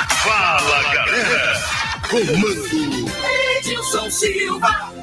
[0.23, 1.53] Fala, galera.
[2.07, 3.11] Comando.
[3.57, 4.93] Edilson Silva.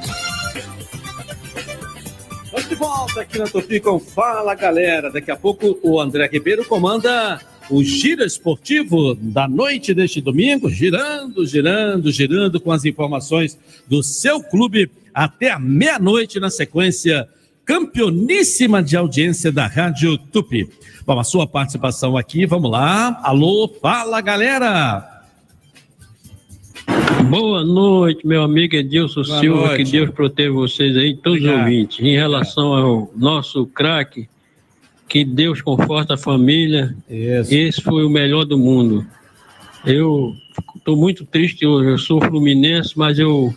[2.45, 5.11] Estamos de volta aqui na Tupi com Fala Galera.
[5.11, 7.37] Daqui a pouco o André Ribeiro comanda
[7.69, 13.59] o Giro Esportivo da noite deste domingo, girando, girando, girando com as informações
[13.89, 17.27] do seu clube até a meia-noite na sequência
[17.65, 20.69] campeoníssima de audiência da Rádio Tupi.
[21.05, 23.19] Bom, a sua participação aqui, vamos lá.
[23.21, 25.08] Alô, fala galera!
[27.29, 29.67] Boa noite, meu amigo Edilson Boa Silva.
[29.67, 29.83] noite.
[29.83, 31.65] Que Deus proteja vocês aí, todos os Obrigado.
[31.65, 31.99] ouvintes.
[31.99, 34.27] Em relação ao nosso craque,
[35.07, 36.95] que Deus conforta a família.
[37.09, 39.05] Esse foi o melhor do mundo.
[39.85, 40.33] Eu
[40.75, 41.89] estou muito triste hoje.
[41.89, 43.53] Eu sou fluminense, mas eu,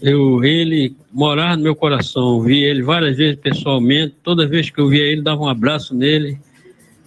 [0.00, 2.40] eu ele morar no meu coração.
[2.42, 4.14] Vi ele várias vezes pessoalmente.
[4.22, 6.38] Toda vez que eu via ele, dava um abraço nele.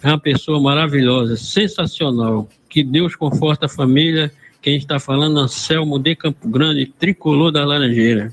[0.02, 2.48] É uma pessoa maravilhosa, sensacional.
[2.68, 4.32] Que Deus conforta a família.
[4.62, 8.32] Quem está falando, Anselmo de Campo Grande, tricolor da Laranjeira.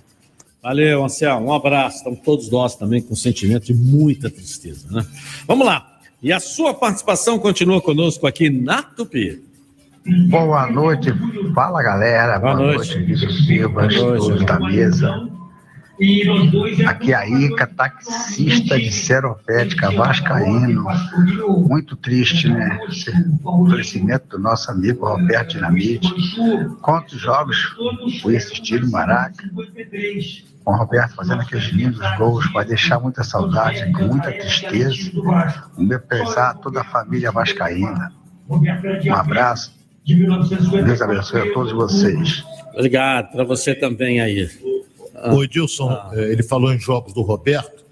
[0.61, 1.47] Valeu, Anselmo.
[1.47, 1.97] Um abraço.
[1.97, 5.03] Estamos todos nós também com sentimento de muita tristeza, né?
[5.47, 5.99] Vamos lá.
[6.21, 9.41] E a sua participação continua conosco aqui na Tupi.
[10.29, 11.11] Boa noite,
[11.55, 12.37] fala galera.
[12.37, 12.95] Boa Boa, noite.
[12.99, 15.27] noite, Silva, todos da mesa.
[16.87, 20.85] Aqui a Ica, taxista de Seropédica, Vascaíno.
[21.67, 22.79] Muito triste, né?
[22.87, 23.11] Esse
[23.43, 26.09] falecimento do nosso amigo Roberto Dinamite.
[26.81, 27.75] Quantos jogos
[28.21, 29.43] fui assistir no Maraca?
[30.63, 35.11] Com o Roberto fazendo aqueles lindos gols, vai deixar muita saudade, com muita tristeza.
[35.77, 38.13] Um meu pesar a toda a família vascaína.
[38.49, 39.77] Um abraço.
[40.05, 42.43] Deus abençoe a todos vocês.
[42.73, 44.49] Obrigado para você também aí.
[45.21, 45.33] Ah.
[45.33, 47.83] O Edilson, eh, ele falou em jogos do Roberto.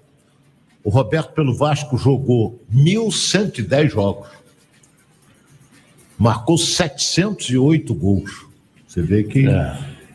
[0.84, 4.28] O Roberto, pelo Vasco, jogou 1.110 jogos.
[6.18, 8.46] Marcou 708 gols.
[8.86, 9.46] Você vê que.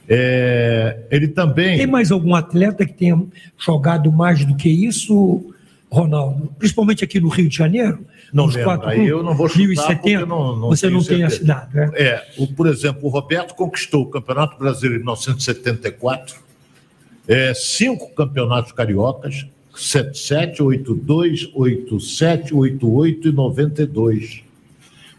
[0.10, 1.78] eh, ele também.
[1.78, 3.22] Tem mais algum atleta que tenha
[3.58, 5.54] jogado mais do que isso,
[5.90, 6.52] Ronaldo?
[6.58, 8.06] Principalmente aqui no Rio de Janeiro?
[8.34, 8.64] Não lembro.
[8.64, 11.36] quatro Aí eu não vou chutar 1070, porque eu não, não Você não tem certeza.
[11.36, 11.92] assinado, né?
[11.94, 16.36] É, o, por exemplo, o Roberto conquistou o Campeonato Brasileiro em 1974,
[17.28, 19.46] é, cinco campeonatos cariocas,
[19.76, 24.44] 77, 82, 87, 88 e 92.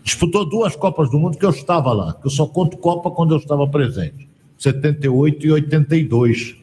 [0.02, 3.35] Disputou duas Copas do Mundo que eu estava lá, que eu só conto Copa quando
[3.35, 4.28] eu estava presente,
[4.59, 6.56] 78 e 82.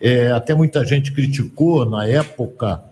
[0.00, 2.82] É, até muita gente criticou na época,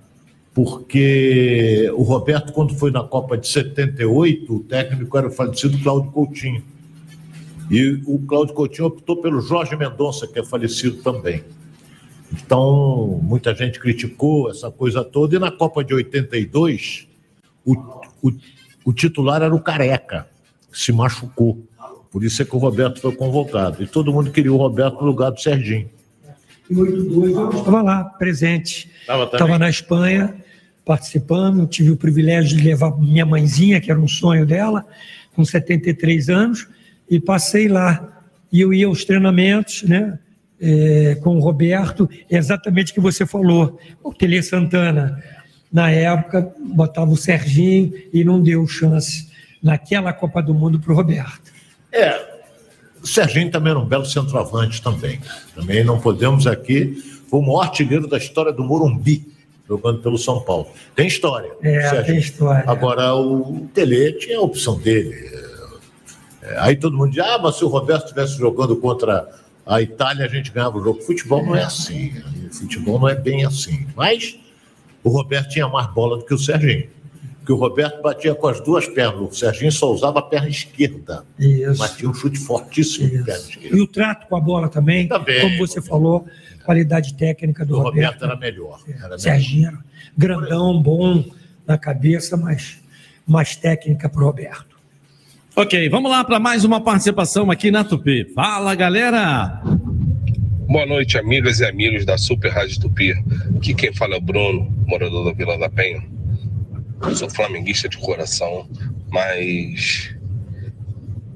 [0.55, 6.11] porque o Roberto, quando foi na Copa de 78, o técnico era o falecido Cláudio
[6.11, 6.63] Coutinho.
[7.71, 11.45] E o Cláudio Coutinho optou pelo Jorge Mendonça, que é falecido também.
[12.33, 15.37] Então, muita gente criticou essa coisa toda.
[15.37, 17.07] E na Copa de 82,
[17.65, 17.75] o,
[18.23, 18.33] o,
[18.85, 20.27] o titular era o Careca,
[20.71, 21.65] que se machucou.
[22.11, 23.83] Por isso é que o Roberto foi convocado.
[23.83, 25.89] E todo mundo queria o Roberto no lugar do Serginho.
[26.69, 28.91] Em 82 eu estava lá, presente.
[29.01, 30.35] Estava na Espanha,
[30.85, 31.67] participando.
[31.69, 34.85] Tive o privilégio de levar minha mãezinha, que era um sonho dela,
[35.35, 36.69] com 73 anos,
[37.11, 38.23] e passei lá.
[38.53, 40.19] E eu ia aos treinamentos, né?
[40.61, 43.79] é, com o Roberto, é exatamente o que você falou.
[44.05, 45.23] O Tele Santana,
[45.73, 49.29] na época, botava o Serginho e não deu chance
[49.63, 51.51] naquela Copa do Mundo para o Roberto.
[51.91, 52.21] É,
[53.03, 55.19] o Serginho também era um belo centroavante também.
[55.55, 57.03] Também não podemos aqui.
[57.29, 59.27] Foi o maior artilheiro da história do Morumbi,
[59.67, 60.69] jogando pelo São Paulo.
[60.95, 61.51] Tem história.
[61.63, 62.65] É, tem história.
[62.67, 65.40] Agora, o Tele tinha a opção dele.
[66.51, 69.29] É, Aí todo mundo diz, ah, mas se o Roberto estivesse jogando contra
[69.67, 71.01] a Itália, a gente ganhava o jogo.
[71.03, 72.13] Futebol não é assim.
[72.13, 72.23] né?
[72.53, 73.87] Futebol não é bem assim.
[73.95, 74.39] Mas
[75.05, 76.89] o Roberto tinha mais bola do que o Serginho.
[77.39, 79.21] Porque o Roberto batia com as duas pernas.
[79.21, 81.25] O Serginho só usava a perna esquerda.
[81.39, 81.79] Isso.
[81.79, 83.77] Mas tinha um chute fortíssimo de perna esquerda.
[83.77, 85.41] E o trato com a bola também, Também.
[85.41, 86.27] como você falou,
[86.65, 87.95] qualidade técnica do O Roberto.
[88.15, 88.81] Roberto era melhor.
[88.89, 89.19] Era melhor.
[89.19, 89.79] Serginho era
[90.17, 91.25] grandão, bom
[91.67, 92.79] na cabeça, mas
[93.27, 94.70] mais técnica para o Roberto.
[95.57, 98.25] Ok, vamos lá para mais uma participação aqui na Tupi.
[98.33, 99.61] Fala, galera!
[100.69, 103.13] Boa noite, amigas e amigos da Super Rádio Tupi.
[103.57, 106.05] Aqui quem fala é o Bruno, morador da Vila da Penha.
[107.17, 108.69] Sou flamenguista de coração,
[109.11, 110.15] mas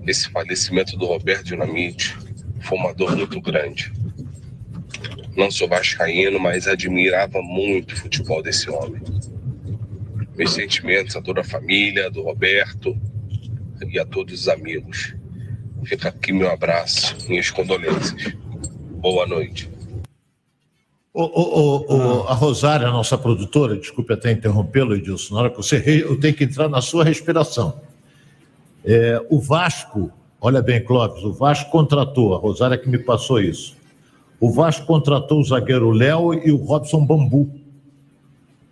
[0.06, 2.16] esse falecimento do Roberto Dinamite
[2.60, 3.92] foi uma dor muito grande.
[5.36, 9.02] Não sou vascaíno, mas admirava muito o futebol desse homem.
[10.36, 12.96] Meus sentimentos a toda a família, do Roberto
[13.88, 15.14] e a todos os amigos.
[15.84, 18.34] Fica aqui meu abraço, minhas condolências.
[19.00, 19.68] Boa noite.
[21.12, 25.76] O, o- o- a Rosária, nossa produtora, desculpe até interrompê-lo, Edilson, na hora que você
[26.04, 27.80] eu tenho que entrar na sua respiração.
[28.84, 30.10] É, o Vasco,
[30.40, 33.76] olha bem, Clóvis, o Vasco contratou, a Rosária que me passou isso.
[34.40, 37.48] O Vasco contratou o zagueiro Léo e o Robson Bambu.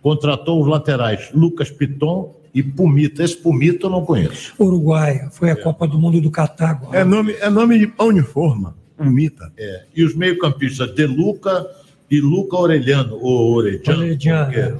[0.01, 3.23] Contratou os laterais Lucas Piton e Pumita.
[3.23, 4.53] Esse Pumita eu não conheço.
[4.59, 6.99] Uruguaia, foi a Copa do Mundo do Catar agora.
[6.99, 9.51] É nome, é nome de pão de forma, Pumita.
[9.57, 9.85] É.
[9.95, 11.65] E os meio-campistas De Luca
[12.11, 14.01] e Luca Orelhano, ou Orediano.
[14.01, 14.79] Orediano,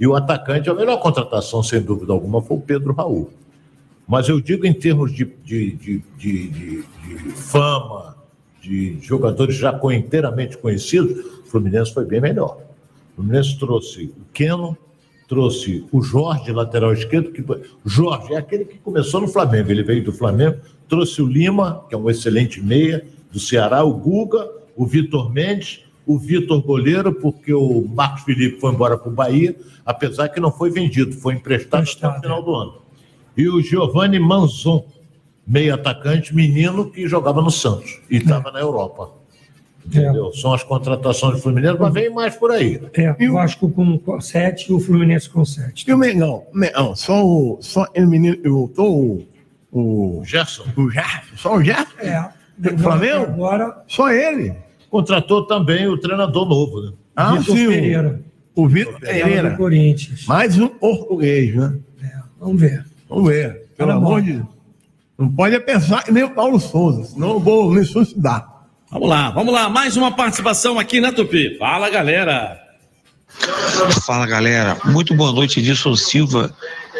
[0.00, 3.30] E o atacante, a melhor contratação, sem dúvida alguma, foi o Pedro Raul.
[4.08, 6.82] Mas eu digo em termos de, de, de, de- de-
[7.24, 8.16] de fama,
[8.60, 12.58] de jogadores já inteiramente conhecidos, o Fluminense foi bem melhor.
[13.12, 14.76] O Fluminense trouxe o Keno,
[15.32, 19.82] trouxe o Jorge, lateral esquerdo, que foi- Jorge é aquele que começou no Flamengo, ele
[19.82, 23.02] veio do Flamengo, trouxe o Lima, que é um excelente meia,
[23.32, 24.46] do Ceará, o Guga,
[24.76, 29.56] o Vitor Mendes, o Vitor Goleiro, porque o Marcos Felipe foi embora para o Bahia,
[29.86, 32.74] apesar que não foi vendido, foi emprestado até o final do ano.
[33.34, 34.84] E o Giovanni Manzon,
[35.46, 39.08] meio atacante, menino que jogava no Santos e estava na Europa.
[39.84, 40.32] Entendeu?
[40.32, 42.80] São as contratações do Fluminense, mas vem mais por aí.
[42.94, 45.84] É, o Vasco com 7 e o Fluminense com 7.
[45.88, 46.44] E o Mengão?
[46.54, 47.58] Mengão, só o.
[47.60, 48.36] Só ele menino.
[48.44, 49.26] Eu tô o.
[49.72, 50.64] O Gerson.
[50.76, 51.36] O Gerson.
[51.36, 51.98] Só o Gerson?
[51.98, 52.28] É.
[52.58, 53.24] Do Flamengo?
[53.24, 53.82] Agora.
[53.88, 54.54] Só ele.
[54.90, 56.92] Contratou também o treinador novo, né?
[57.16, 57.66] Ah, Vitor sim.
[57.66, 58.20] o- Pereira.
[58.54, 59.24] O Vitor Pereira.
[59.26, 59.50] Pereira.
[59.50, 60.26] do Corinthians.
[60.26, 61.74] Mais um português, né?
[62.38, 62.84] Vamos ver.
[63.08, 63.66] Vamos ver.
[63.76, 63.98] Pelo bom.
[63.98, 64.46] amor de Deus.
[65.18, 68.51] Não pode é pensar que nem o Paulo Souza, senão eu vou me suicidar.
[68.92, 71.56] Vamos lá, vamos lá, mais uma participação aqui na Tupi.
[71.58, 72.60] Fala, galera!
[74.04, 76.54] Fala galera, muito boa noite, Edilson Silva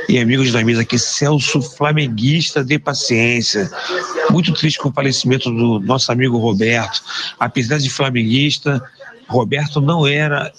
[0.08, 3.70] e amigos da mesa aqui, Celso Flamenguista de Paciência.
[4.30, 7.02] Muito triste com o falecimento do nosso amigo Roberto.
[7.38, 8.82] Apesar de flamenguista,
[9.28, 10.50] Roberto não era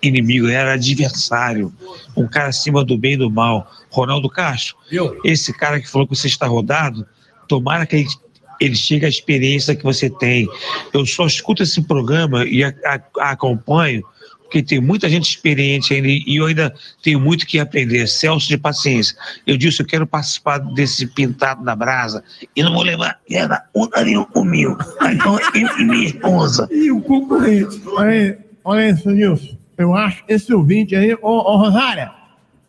[0.00, 1.74] inimigo, era adversário.
[2.16, 3.68] Um cara acima do bem e do mal.
[3.90, 4.76] Ronaldo Castro,
[5.24, 7.04] esse cara que falou que você está rodado,
[7.48, 8.06] tomara que ele,
[8.60, 10.48] ele chegue à experiência que você tem.
[10.92, 14.02] Eu só escuto esse programa e a- a- acompanho
[14.42, 16.72] porque tem muita gente experiente ainda e eu ainda
[17.02, 18.06] tenho muito que aprender.
[18.06, 19.16] Celso de paciência.
[19.44, 22.22] Eu disse, eu quero participar desse pintado na brasa
[22.54, 24.76] e não vou levar era um nenhum comigo.
[25.02, 26.68] Então, eu e minha esposa.
[26.70, 27.80] E o concorrente.
[27.86, 29.58] Olha aí, olha isso, Nilson.
[29.76, 32.12] Eu acho esse ouvinte aí, ô, ô Rosária,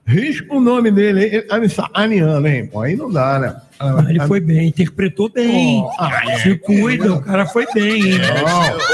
[0.08, 2.68] risca o nome dele ele tá sacaneando, hein?
[2.68, 3.56] Pô, aí não dá, né?
[3.80, 5.82] Mas ele foi bem, interpretou bem.
[5.84, 8.20] Oh, ah, Se cuida, o cara foi bem, hein?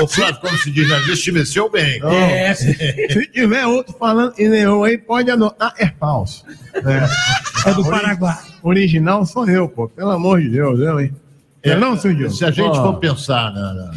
[0.01, 1.99] Ô, Flávio, como se diz na vida, se venceu bem.
[1.99, 2.11] Não.
[2.55, 6.43] Se tiver outro falando e nem eu aí, pode anotar, é falso.
[6.75, 8.37] É, É do Paraguai.
[8.61, 9.87] Original sou eu, pô.
[9.87, 11.13] Pelo amor de Deus, eu, hein?
[11.61, 12.29] É, não, seu?
[12.29, 13.93] Se a gente for pensar na- na-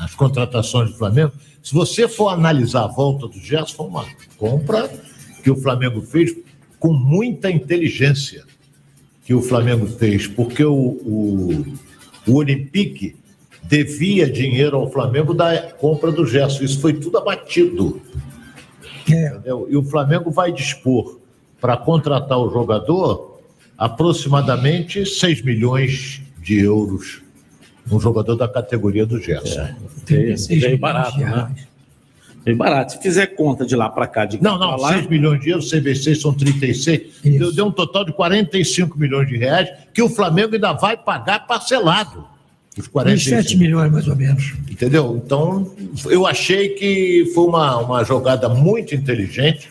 [0.00, 1.32] nas contratações do Flamengo,
[1.62, 4.04] se você for analisar a volta do Gerson, foi uma
[4.36, 4.90] compra
[5.42, 6.34] que o Flamengo fez
[6.78, 8.44] com muita inteligência
[9.24, 11.76] que o Flamengo fez, porque o, o,
[12.26, 13.16] o Olympique
[13.62, 16.64] devia dinheiro ao Flamengo da compra do Gerson.
[16.64, 18.00] Isso foi tudo abatido.
[19.06, 19.66] Entendeu?
[19.70, 21.18] E o Flamengo vai dispor
[21.60, 23.40] para contratar o jogador
[23.76, 27.22] aproximadamente 6 milhões de euros.
[27.90, 29.68] Um jogador da categoria do Gerson.
[30.04, 31.54] Veio, veio barato, né?
[32.56, 32.92] Barato.
[32.92, 35.68] Se fizer conta de lá para cá, de Não, não, lá, 6 milhões de euros,
[35.68, 37.20] 6 vezes 6 são 36.
[37.22, 41.46] Deu, deu um total de 45 milhões de reais que o Flamengo ainda vai pagar
[41.46, 42.24] parcelado.
[42.76, 43.42] Os 45.
[43.42, 44.54] 7 milhões, mais ou menos.
[44.70, 45.20] Entendeu?
[45.24, 45.74] Então,
[46.06, 49.68] eu achei que foi uma, uma jogada muito inteligente.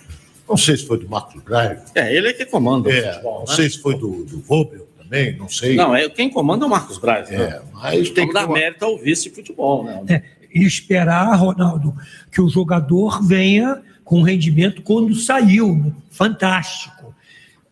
[0.48, 1.80] Não sei se foi do Marcos Braz.
[1.96, 3.56] É, ele é que comanda o É, futebol, não né?
[3.56, 5.76] sei se foi do, do Vobel também, não sei.
[5.76, 7.32] Não, é, quem comanda é o Marcos Braz.
[7.32, 7.62] É, né?
[7.74, 10.04] mas tem Vamos que dar mérito ao vice-futebol, né?
[10.10, 10.22] É,
[10.54, 11.96] e esperar, Ronaldo,
[12.32, 15.76] que o jogador venha com rendimento quando saiu.
[15.76, 15.92] né?
[16.10, 17.14] Fantástico.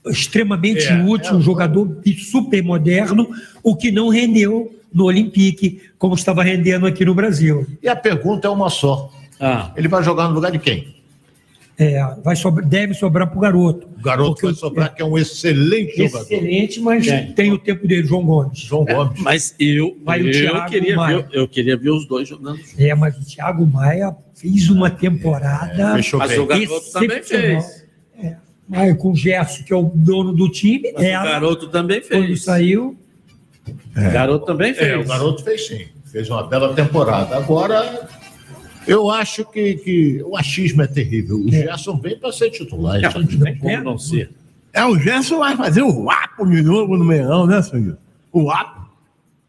[0.06, 3.27] Extremamente É, útil, é, um jogador super moderno,
[3.64, 7.65] o que não rendeu no Olympique, como estava rendendo aqui no Brasil.
[7.81, 9.11] E a pergunta é uma só.
[9.39, 9.72] Ah.
[9.76, 10.94] Ele vai jogar no lugar de quem?
[11.77, 13.88] É, vai deve sobrar para o garoto.
[13.97, 16.22] O garoto vai sobrar, que é um excelente jogador.
[16.31, 18.60] Excelente, mas tem o tempo dele, João Gomes.
[18.60, 19.19] João Gomes.
[19.22, 21.18] Mas eu, Vai o eu, Thiago queria Maia.
[21.18, 22.80] ver, eu queria ver os dois jogando juntos.
[22.80, 25.91] É, mas o Thiago Maia fez uma temporada.
[25.91, 26.39] É, fechou Mas bem.
[26.39, 27.85] o garoto também fez.
[28.23, 28.35] É.
[28.69, 31.99] Mas com o Gerson, que é o dono do time, Mas ela, o garoto também
[32.02, 32.43] quando fez.
[32.43, 32.97] saiu,
[33.68, 34.88] O garoto também fez.
[34.91, 35.85] É, o garoto fez sim.
[36.06, 37.35] Fez uma bela temporada.
[37.35, 38.07] Agora,
[38.88, 41.38] eu acho que, que o achismo é terrível.
[41.38, 42.99] O Gerson vem para ser titular.
[43.02, 44.30] Não, isso não tem como não ser.
[44.74, 47.98] É, o Gerson vai fazer o WAPO de novo no Meião, né, senhor?
[48.32, 48.86] O WAPO.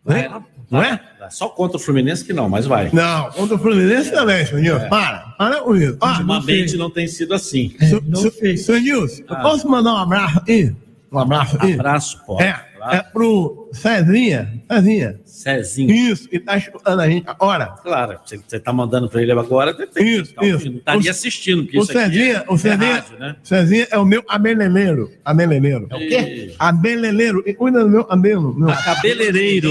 [0.04, 0.28] Vai,
[0.70, 1.00] Não é?
[1.30, 2.90] Só contra o Fluminense que não, mas vai.
[2.92, 4.88] Não, contra o Fluminense também, senhor Nilson.
[4.88, 5.96] Para, para com isso.
[6.00, 7.74] Ah, Ultimamente não tem sido assim.
[7.80, 9.40] Senhor Nilson, eu Ah.
[9.42, 10.72] posso mandar um abraço aí?
[11.10, 11.72] Um abraço aí?
[11.74, 12.44] Abraço, pode.
[12.44, 14.62] É, é pro Cezinha.
[14.70, 15.20] Cezinha.
[15.24, 15.90] Cezinho.
[15.90, 17.66] Isso, e tá escutando a gente agora.
[17.82, 20.56] Claro, você, você tá mandando para ele agora, tem que Isso, tá ouvindo.
[20.58, 20.70] isso.
[20.70, 23.36] Não estaria O- assistindo, porque O isso Cezinha, é, o Cezinha, é rádio, né?
[23.42, 25.10] Cezinha é o meu abeleleiro.
[25.24, 25.86] Abeleleiro.
[25.90, 26.54] É o quê?
[26.58, 27.42] Abeleleiro.
[27.46, 28.54] E Cuida do meu abelo.
[28.58, 28.68] Meu.
[28.68, 29.70] Cabeleireiro.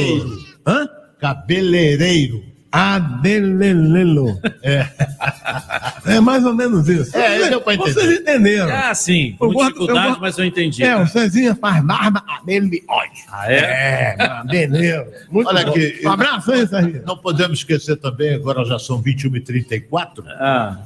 [0.65, 0.87] Hã?
[1.19, 2.43] Cabeleireiro.
[2.75, 4.39] Abelelelo.
[4.61, 4.85] É.
[6.07, 7.17] É mais ou menos isso.
[7.17, 7.93] É, deu pra entender.
[7.93, 8.69] Vocês entenderam.
[8.71, 10.83] Ah, sim, Eu com gosto- dificuldade, eu gosto- mas eu entendi.
[10.83, 13.23] É, o Cezinha faz barba, cabelo e bigode.
[13.31, 14.15] Ah, é?
[14.19, 15.11] É, beleza.
[15.31, 15.71] Muito Olha bom.
[15.71, 16.01] aqui.
[16.05, 17.01] Um abraço aí, Cezinha.
[17.07, 20.23] Não podemos esquecer também, agora já são 21h34,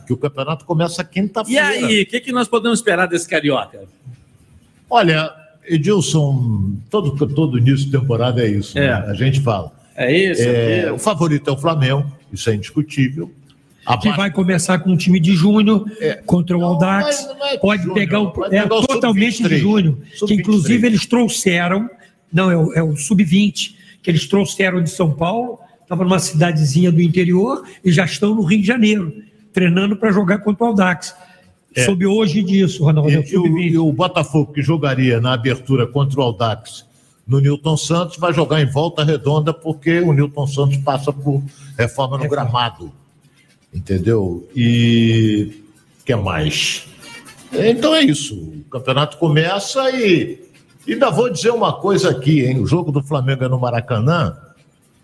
[0.08, 1.06] que o campeonato começa Ah.
[1.06, 1.68] E quinta-feira.
[1.68, 3.82] aí, o que, que nós podemos esperar desse carioca?
[4.90, 5.30] Olha,
[5.68, 8.78] Edilson, todo, todo início de temporada é isso.
[8.80, 8.88] É.
[8.88, 9.06] né?
[9.10, 9.78] A gente fala.
[10.00, 10.42] É isso?
[10.44, 13.30] É, é o favorito é o Flamengo, isso é indiscutível.
[14.02, 15.86] que vai começar com um time de júnior
[16.26, 17.28] contra o Aldax.
[17.38, 19.58] não é de pode júnior, pegar o, é pegar o totalmente de sub-23.
[19.58, 19.98] júnior.
[19.98, 20.40] Que Sub-23.
[20.40, 21.90] inclusive eles trouxeram,
[22.32, 26.94] não, é o, é o sub-20, que eles trouxeram de São Paulo, estava numa cidadezinha
[26.94, 29.14] do interior e já estão no Rio de Janeiro,
[29.52, 31.14] treinando para jogar contra o Aldax.
[31.76, 31.84] É.
[31.84, 33.12] Soube hoje disso, Ronaldo.
[33.12, 36.88] é o E, e o, e o Botafogo, que jogaria na abertura contra o Aldax
[37.30, 41.44] no Newton Santos, vai jogar em volta redonda, porque o Newton Santos passa por
[41.78, 42.92] reforma no gramado.
[43.72, 44.50] Entendeu?
[44.56, 45.64] E
[46.02, 46.88] o que mais?
[47.54, 48.36] Então é isso.
[48.36, 50.40] O campeonato começa e
[50.88, 52.60] ainda vou dizer uma coisa aqui, hein?
[52.60, 54.36] O jogo do Flamengo é no Maracanã.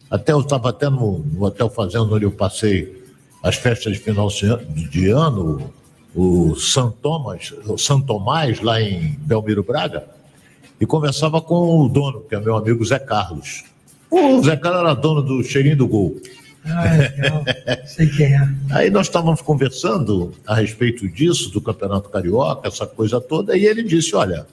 [0.09, 3.03] Até eu estava até no, no Hotel Fazenda, onde eu passei
[3.43, 5.71] as festas de final de ano- de ano,
[6.15, 10.07] o São Tomás, o São Tomás, lá em Belmiro Braga,
[10.79, 13.63] e conversava com o dono, que é meu amigo Zé Carlos.
[14.09, 16.15] O Zé Carlos era dono do cheirinho do gol.
[16.65, 17.43] Ah, legal.
[17.85, 18.49] Sei quem é.
[18.71, 23.83] Aí nós estávamos conversando a respeito disso, do Campeonato Carioca, essa coisa toda, e ele
[23.83, 24.47] disse: olha,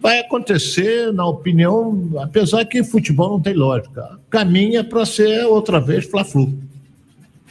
[0.00, 6.04] vai acontecer, na opinião, apesar que futebol não tem lógica, caminha para ser outra vez
[6.04, 6.52] Fla-Flu.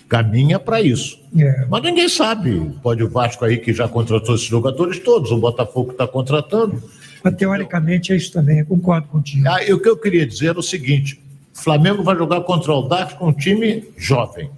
[0.07, 1.17] Caminha para isso.
[1.37, 1.65] É.
[1.69, 2.69] Mas ninguém sabe.
[2.83, 6.83] Pode o Vasco aí, que já contratou esses jogadores todos, o Botafogo está contratando.
[7.23, 9.47] Mas teoricamente é isso também, eu concordo contigo.
[9.47, 11.21] Ah, e o que eu queria dizer era o seguinte:
[11.53, 14.49] o Flamengo vai jogar contra o Aldax com um time jovem.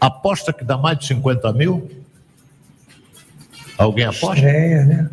[0.00, 1.90] Aposta que dá mais de 50 mil?
[3.76, 4.44] Alguém aposta?
[4.44, 5.10] É, né?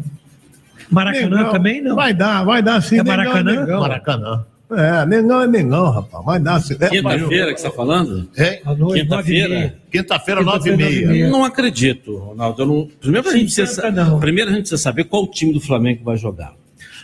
[0.89, 1.51] Maracanã Negão.
[1.51, 1.95] também não.
[1.95, 2.99] Vai dar, vai dar sim.
[2.99, 3.61] É Maracanã?
[3.61, 3.79] Negão.
[3.81, 4.45] Maracanã.
[4.69, 6.25] É, negão é negão, rapaz.
[6.25, 6.75] Vai dar sim.
[6.79, 8.29] É, Quinta-feira que você está falando?
[8.77, 9.75] Noite, Quinta-feira?
[9.89, 11.07] Quinta-feira, nove e e meia.
[11.07, 11.29] meia.
[11.29, 12.65] Não acredito, Ronaldo.
[12.65, 12.89] Não...
[12.99, 13.81] Primeiro, a gente precisa...
[13.81, 14.19] 50 não.
[14.19, 16.53] Primeiro a gente precisa saber qual time do Flamengo vai jogar.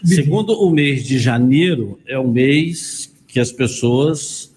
[0.03, 4.53] Segundo, o mês de janeiro é um mês que as pessoas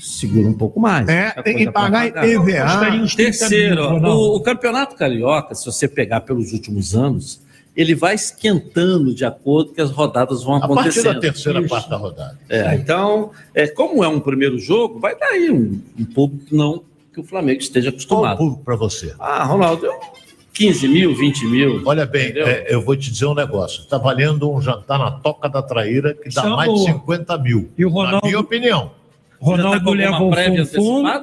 [0.00, 1.06] seguram um pouco mais.
[1.08, 2.06] É, tem que pagar.
[2.06, 2.62] IPVA.
[2.62, 7.40] Gostaria uns 30 Terceiro, o, o Campeonato Carioca, se você pegar pelos últimos anos,
[7.76, 11.14] ele vai esquentando de acordo que as rodadas vão A partir acontecendo.
[11.14, 11.68] da terceira, Isso.
[11.68, 12.38] quarta rodada.
[12.48, 16.82] É, então, é, como é um primeiro jogo, vai dar aí um, um público não
[17.12, 18.36] que o Flamengo esteja acostumado.
[18.36, 19.14] Qual público para você?
[19.18, 19.86] Ah, Ronaldo,
[20.52, 21.82] 15 mil, 20 mil.
[21.84, 23.82] Olha bem, é, eu vou te dizer um negócio.
[23.82, 26.92] Está valendo um jantar na Toca da Traíra que dá Isso é mais de boa.
[26.92, 27.70] 50 mil.
[27.76, 28.90] E o Ronaldo- Na minha opinião.
[29.38, 30.30] Ronaldo leva o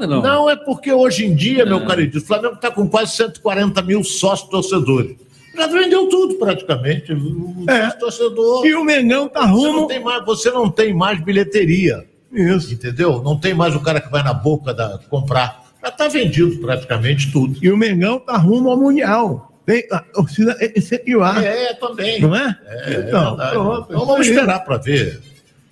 [0.08, 0.22] não?
[0.22, 4.04] Não, é porque hoje em dia, meu querido, o Flamengo está com quase 140 mil
[4.04, 5.16] sócios torcedores.
[5.56, 7.14] Já vendeu tudo praticamente.
[7.14, 8.66] O sócio torcedor.
[8.66, 9.80] E o Mengão tá Você rumo.
[9.82, 12.06] não tem mais, você não tem mais bilheteria.
[12.32, 12.74] Isso.
[12.74, 13.22] Entendeu?
[13.22, 15.64] Não tem mais o cara que vai na boca da comprar.
[15.82, 17.60] Já está vendido praticamente tudo.
[17.62, 19.52] E o Mengão tá rumo ao Mundial.
[19.66, 21.42] Tem a torcida incentivar.
[21.44, 22.20] É, também.
[22.20, 22.58] Não é?
[22.66, 25.22] É, então, é pronto, então vamos esperar para ver.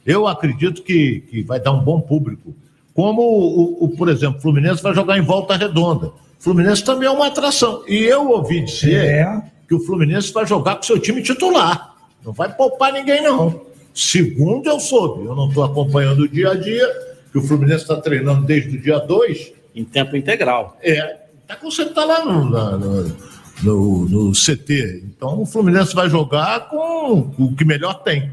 [0.06, 2.56] Eu acredito que, que vai dar um bom público.
[2.94, 6.08] Como, o, o, por exemplo, o Fluminense vai jogar em volta redonda.
[6.08, 7.84] O Fluminense também é uma atração.
[7.88, 9.42] E eu ouvi dizer É.
[9.72, 11.96] que o Fluminense vai jogar com seu time titular.
[12.26, 13.62] Não vai poupar ninguém, não.
[13.94, 16.86] Segundo eu soube, eu não estou acompanhando o dia a dia,
[17.32, 19.54] que o Fluminense está treinando desde o dia 2.
[19.74, 20.78] Em tempo integral.
[20.84, 23.16] É, tá com você tá lá no, na- no,
[23.64, 25.04] no- no CT.
[25.06, 28.30] Então o Fluminense vai jogar com o que melhor tem.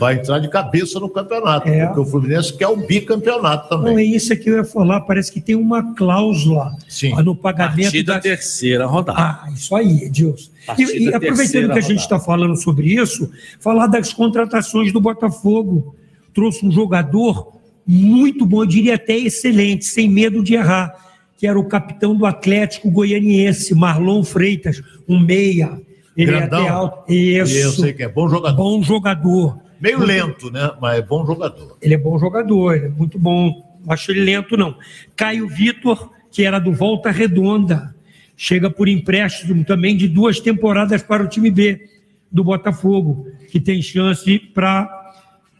[0.00, 1.84] Vai entrar de cabeça no campeonato, É.
[1.86, 3.92] porque o Fluminense quer o bicampeonato também.
[3.92, 5.02] Não, é isso que eu ia falar.
[5.02, 7.14] Parece que tem uma cláusula Sim.
[7.22, 9.18] no pagamento Partida da terceira rodada.
[9.20, 10.50] Ah, isso aí, Edilson.
[10.66, 15.00] Partida E, e aproveitando que a gente está falando sobre isso, falar das contratações do
[15.00, 15.94] Botafogo.
[16.32, 17.52] Trouxe um jogador
[17.86, 20.94] muito bom, eu diria até excelente, sem medo de errar,
[21.36, 25.78] que era o capitão do Atlético Goianiense, Marlon Freitas, um meia.
[26.16, 26.58] Ele Grandão.
[26.60, 27.12] é até alto.
[27.12, 27.54] Isso.
[27.56, 28.56] Eu sei que é bom jogador.
[28.56, 29.58] Bom jogador.
[29.80, 30.70] Meio lento, né?
[30.80, 31.76] Mas é bom jogador.
[31.80, 33.78] Ele é bom jogador, ele é muito bom.
[33.84, 34.76] Não acho ele lento, não.
[35.16, 37.94] Caio Vitor, que era do Volta Redonda,
[38.36, 41.88] chega por empréstimo também de duas temporadas para o time B
[42.30, 44.98] do Botafogo, que tem chance para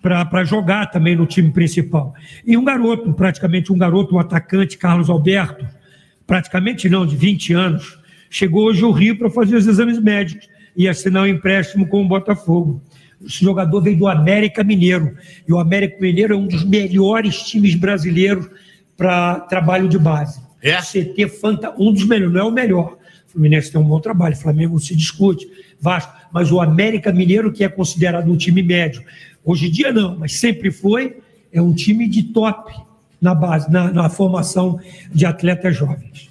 [0.03, 2.15] para jogar também no time principal.
[2.47, 5.67] E um garoto, praticamente um garoto, um atacante, Carlos Alberto,
[6.27, 7.99] praticamente não, de 20 anos,
[8.31, 12.09] chegou hoje ao Rio para fazer os exames médicos e assinar um empréstimo com o
[12.09, 12.81] Botafogo.
[13.25, 15.17] Esse jogador veio do América Mineiro.
[15.47, 18.49] E o América Mineiro é um dos melhores times brasileiros
[18.97, 20.41] para trabalho de base.
[20.63, 20.77] É?
[20.81, 22.99] CT Fanta, um dos melhores, não é o melhor.
[23.29, 25.49] O Fluminense tem um bom trabalho, o Flamengo se discute,
[25.81, 29.05] Vasco, mas o América Mineiro, que é considerado um time médio,
[29.45, 31.19] hoje em dia não, mas sempre foi,
[31.53, 32.73] é um time de top
[33.21, 34.81] na base, na, na formação
[35.13, 36.30] de atletas jovens.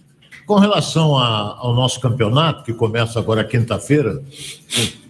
[0.49, 4.23] Com relação a- ao nosso campeonato, que começa agora quinta-feira,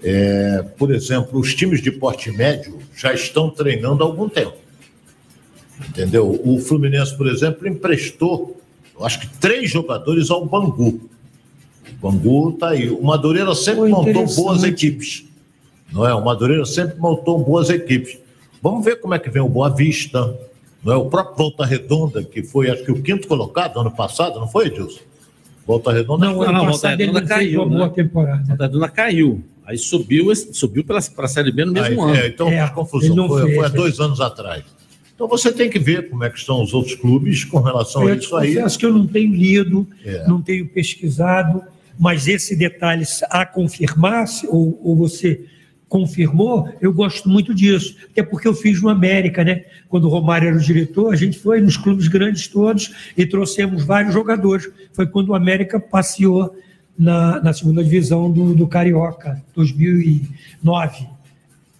[0.03, 4.57] é, por exemplo, os times de porte médio já estão treinando há algum tempo.
[5.87, 6.41] Entendeu?
[6.43, 8.59] O Fluminense, por exemplo, emprestou,
[8.93, 10.99] eu acho que três jogadores ao Bangu.
[11.89, 12.89] O Bangu está aí.
[12.89, 15.23] O Madureira sempre Pô, montou boas equipes.
[15.89, 16.13] Não é?
[16.13, 18.17] O Madureira sempre montou boas equipes.
[18.61, 20.37] Vamos ver como é que vem o Boa Vista.
[20.83, 20.97] Não é?
[20.97, 24.65] O próprio Volta Redonda, que foi, acho que, o quinto colocado ano passado, não foi,
[24.67, 25.07] Edilson?
[25.69, 27.93] Volta Redonda Não, não, passado Volta Redonda não caiu, uma boa né?
[27.93, 28.53] temporada.
[28.57, 29.43] A Redonda caiu.
[29.63, 32.15] Aí subiu, subiu para a Série B no mesmo Aí, ano.
[32.23, 33.15] é, então, É, faz confusão.
[33.15, 34.63] não Foi, fez, foi há dois anos atrás.
[35.13, 38.09] Então você tem que ver como é que estão os outros clubes com relação a
[38.09, 38.55] Eu te isso aí.
[38.55, 40.27] confesso que eu não tenho lido, É.
[40.27, 41.61] não tenho pesquisado,
[41.99, 45.41] mas esse detalhe a confirmar, se- ou, ou você
[45.89, 47.97] confirmou, eu gosto muito disso.
[48.11, 49.65] Até porque eu fiz no América, né?
[49.89, 53.83] Quando o Romário era o diretor, a gente foi nos clubes grandes todos e trouxemos
[53.83, 54.69] vários jogadores.
[54.93, 56.55] Foi quando o América passeou
[56.97, 61.18] na, na segunda divisão do, do Carioca, 2009.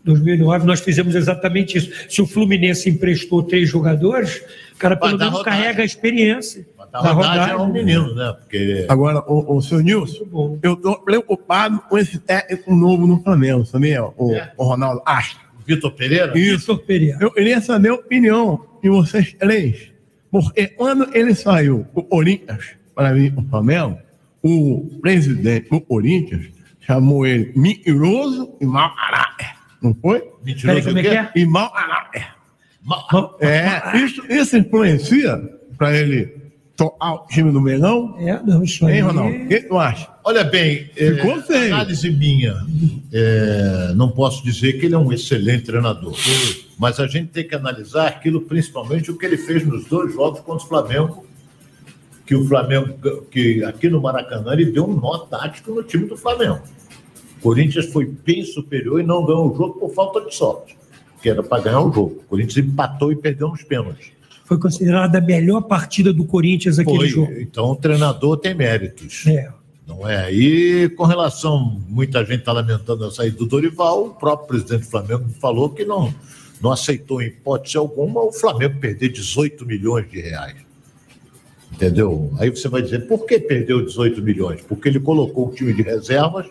[0.04, 1.92] 2009 nós fizemos exatamente isso.
[2.10, 4.44] Se o Fluminense emprestou três jogadores,
[4.74, 5.44] o cara pelo menos rodagem.
[5.44, 6.66] carrega a experiência.
[6.80, 8.34] A da rodagem é um menino, né?
[8.40, 13.66] Porque Agora, o, o senhor Nilson, eu tô preocupado com esse técnico novo no Flamengo,
[13.66, 14.04] sabia?
[14.04, 15.40] O, o Ronaldo Astro.
[15.66, 16.38] Vitor Pereira?
[16.38, 16.74] Isso.
[16.74, 17.18] Vitor Pereira.
[17.22, 19.92] Eu queria saber a opinião de vocês três.
[20.32, 24.00] Porque quando ele saiu do Corinthians para vir para o Flamengo,
[24.42, 26.48] o presidente do Corinthians
[26.80, 29.59] chamou ele mentiroso e mau caráter.
[29.82, 30.24] Não foi?
[30.44, 31.32] Mentiroso Peraí, como é que é?
[31.36, 32.28] E mau caráter.
[33.40, 35.38] É, isso, isso influencia
[35.78, 36.40] para ele
[36.76, 38.16] tocar o time do Melão?
[38.20, 38.96] É, não, isso aí.
[38.96, 39.36] Hein, Ronaldo?
[39.36, 40.08] O que tu acha?
[40.24, 41.74] Olha bem, é, Ficou feio.
[41.76, 42.56] análise minha,
[43.12, 46.16] é, não posso dizer que ele é um excelente treinador,
[46.78, 50.40] mas a gente tem que analisar aquilo, principalmente o que ele fez nos dois jogos
[50.40, 51.26] contra o Flamengo,
[52.26, 52.94] que o Flamengo,
[53.32, 56.62] que aqui no Maracanã, ele deu um nó tático no time do Flamengo.
[57.42, 60.78] Corinthians foi bem superior e não ganhou o jogo por falta de sorte,
[61.22, 62.22] que era para ganhar o jogo.
[62.22, 64.12] O Corinthians empatou e perdeu nos pênaltis.
[64.46, 67.08] Foi considerada a melhor partida do Corinthians aquele Foi.
[67.08, 67.34] jogo.
[67.34, 69.26] Então o treinador tem méritos.
[69.28, 69.52] É.
[69.88, 70.32] Não é?
[70.34, 74.90] E com relação, muita gente está lamentando a saída do Dorival, o próprio presidente do
[74.90, 76.14] Flamengo falou que não,
[76.62, 80.56] não aceitou em hipótese alguma o Flamengo perder 18 milhões de reais.
[81.72, 82.34] Entendeu?
[82.40, 84.62] Aí você vai dizer, por que perdeu 18 milhões?
[84.62, 86.48] Porque ele colocou o time de reservas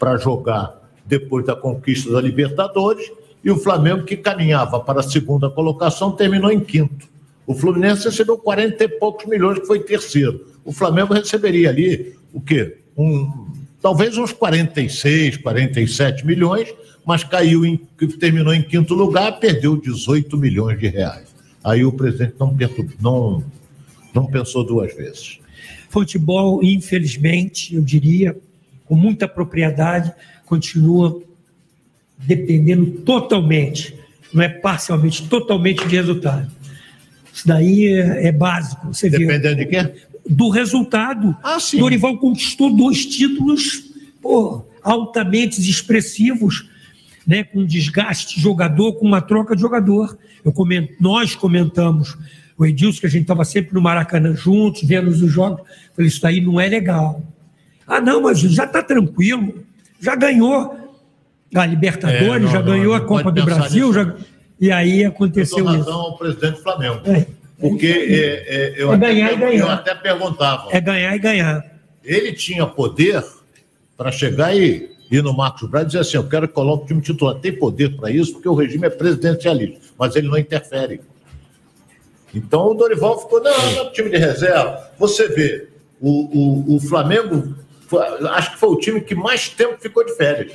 [0.00, 3.12] para jogar depois da conquista da Libertadores
[3.44, 7.08] e o Flamengo, que caminhava para a segunda colocação, terminou em quinto.
[7.46, 10.46] O Fluminense recebeu 40 e poucos milhões, que foi terceiro.
[10.64, 12.78] O Flamengo receberia ali o quê?
[12.96, 13.48] Um,
[13.80, 16.72] talvez uns 46, 47 milhões,
[17.04, 17.76] mas caiu em,
[18.18, 21.28] terminou em quinto lugar, perdeu 18 milhões de reais.
[21.62, 22.56] Aí o presidente não,
[23.00, 23.44] não,
[24.14, 25.38] não pensou duas vezes.
[25.88, 28.36] Futebol, infelizmente, eu diria,
[28.90, 30.12] com muita propriedade,
[30.44, 31.22] continua
[32.18, 33.94] dependendo totalmente,
[34.34, 36.50] não é parcialmente, totalmente de resultado.
[37.32, 38.88] Isso daí é, é básico.
[38.88, 39.18] Você vê.
[39.18, 39.92] Dependendo de quê?
[40.28, 41.36] Do resultado.
[41.40, 41.78] Ah, sim.
[41.78, 43.84] Dorival conquistou dois títulos
[44.20, 46.68] pô, altamente expressivos,
[47.24, 50.18] né, com desgaste de jogador, com uma troca de jogador.
[50.44, 52.18] Eu comento, nós comentamos,
[52.58, 55.64] o Edilson, que a gente estava sempre no Maracanã juntos, vendo os jogos,
[55.94, 57.22] falei, isso daí não é legal.
[57.90, 59.64] Ah, não, mas já está tranquilo,
[60.00, 60.76] já ganhou
[61.52, 64.14] a Libertadores, É, não, já não, ganhou não a Copa do Brasil, já...
[64.60, 65.90] e aí Eu aconteceu dou isso.
[65.90, 67.00] ao presidente do Flamengo.
[67.04, 67.26] É.
[67.60, 69.58] Porque é, é, eu, É até, ganhar e ganhar.
[69.58, 70.68] eu até perguntava.
[70.70, 71.64] É ganhar e ganhar.
[72.04, 73.22] Ele tinha poder
[73.96, 76.86] para chegar e ir no Marcos Braz e dizer assim: eu quero que coloque o
[76.86, 77.34] time titular.
[77.34, 81.00] Tem poder para isso, porque o regime é presidencialista, mas ele não interfere.
[82.32, 84.90] Então o Dorival ficou, não, não é o time de reserva.
[84.98, 85.68] Você vê,
[86.00, 87.54] o, o, o Flamengo,
[87.90, 90.52] foi- acho que foi o time que mais tempo ficou de férias.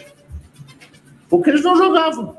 [1.29, 2.37] Porque eles não jogavam.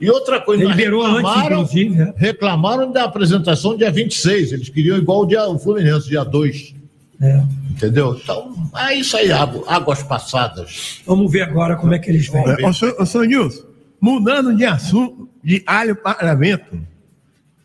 [0.00, 2.12] E outra coisa, liberou antes, reclamaram, inclusive, né?
[2.16, 4.52] reclamaram da apresentação dia 26.
[4.52, 6.74] Eles queriam igual o, dia, o Fluminense, dia 2.
[7.20, 7.42] É.
[7.70, 8.18] Entendeu?
[8.22, 11.00] Então, é isso aí, águ- águas passadas.
[11.06, 12.42] Vamos ver agora como é que eles vêm.
[12.66, 13.64] Ô, senhor, ô, senhor Nilson,
[14.00, 16.78] mudando de assunto, de alho para vento,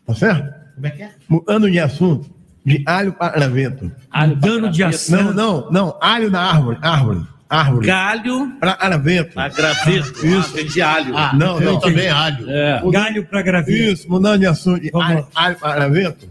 [0.06, 0.54] tá certo?
[0.74, 1.10] Como é que é?
[1.28, 2.30] Mudando de assunto,
[2.68, 3.90] de alho para vento.
[4.14, 5.34] Mudando de Não, assunto.
[5.34, 7.86] não, não, alho na árvore, árvore, árvore.
[7.86, 9.34] Galho para vento.
[9.34, 10.26] para graveto.
[10.26, 10.54] Isso.
[10.58, 11.16] Ah, de alho.
[11.16, 11.80] Ah, não, não.
[11.80, 12.50] também alho.
[12.50, 12.82] É.
[12.90, 13.92] Galho para graveto.
[13.92, 16.28] Isso, mudando de assunto, de alho, alho para vento.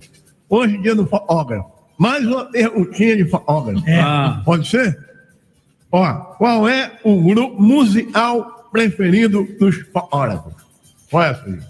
[0.50, 1.70] Hoje, dia do fotógrafo.
[1.98, 3.84] Mais uma perguntinha de fotógrafo.
[3.90, 4.00] É.
[4.00, 4.42] Ah.
[4.46, 4.98] Pode ser?
[5.92, 10.54] Ó, qual é o grupo musical preferido dos fotógrafos?
[11.10, 11.64] Qual é, filho?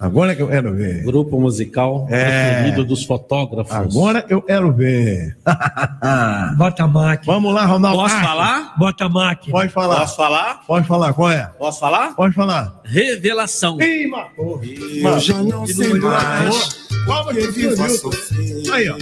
[0.00, 1.02] Agora que eu quero ver.
[1.02, 2.50] Grupo musical É.
[2.52, 3.72] preferido dos fotógrafos.
[3.74, 5.36] Agora eu quero ver.
[6.56, 7.32] Bota a máquina.
[7.34, 7.98] Vamos lá, Ronaldo.
[8.02, 8.30] Posso Castro.
[8.30, 8.74] falar?
[8.78, 9.52] Bota a máquina.
[9.52, 9.96] Pode falar.
[10.00, 10.60] Posso falar?
[10.66, 11.46] Pode falar, qual é?
[11.58, 12.14] Posso falar?
[12.14, 12.80] Pode falar.
[12.84, 13.80] Revelação.
[13.80, 14.60] Ih, matou.
[14.62, 18.12] Eu já não sei mais Palma que de vivo a Wilson.
[18.12, 18.72] sofrer.
[18.72, 18.96] Aí, ó.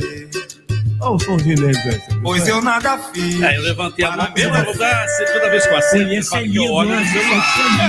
[1.01, 2.03] Olha o somzinho dele, velho.
[2.23, 3.41] Pois eu nada fiz.
[3.43, 6.41] É, eu levantei a mão mesmo lugar, se toda vez que eu assino, Esse é
[6.41, 7.03] eu lindo, olho né?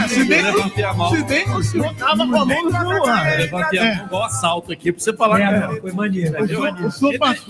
[0.04, 1.10] É, se bem, Eu levantei a mão.
[1.16, 3.32] se bem que o senhor tava com a mão no celular.
[3.34, 5.40] Eu levantei a mão igual assalto aqui pra você falar.
[5.42, 6.36] É, que- foi maneiro.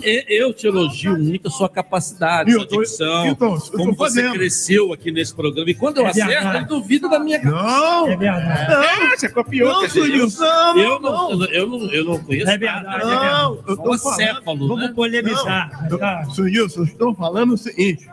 [0.02, 3.96] Eu, eu te elogio muito a sua capacidade, Eu sua tô- dicção, então, eu como
[3.96, 5.70] você cresceu aqui nesse programa.
[5.70, 8.08] E quando eu É acerto, eu duvido da minha Não!
[8.10, 8.72] É verdade.
[8.72, 12.50] Não, Você copiou, não, eu, Nilson, não, eu, não, não, eu, não, eu não conheço
[12.50, 13.06] É verdade.
[13.06, 14.68] Não, eu tô falando.
[14.68, 14.92] Vamos né?
[14.96, 15.47] polemizar.
[15.90, 16.26] Eu, tá?
[16.32, 18.08] senhor eu estou falando o seguinte.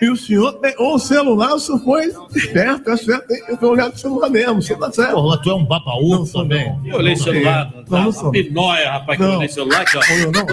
[0.00, 3.32] E o senhor pegou o celular, o senhor foi esperto, é certo.
[3.48, 5.12] Eu tô olhando o celular mesmo, você tá certo.
[5.14, 6.68] Porra, tu é um babaú sou, também.
[6.70, 6.86] não.
[6.86, 8.30] Eu olhei o celular, Não, tá, não sou.
[8.32, 10.00] pinóia, rapaz, que eu olhei o celular aqui, ó.
[10.12, 10.46] Olhou não?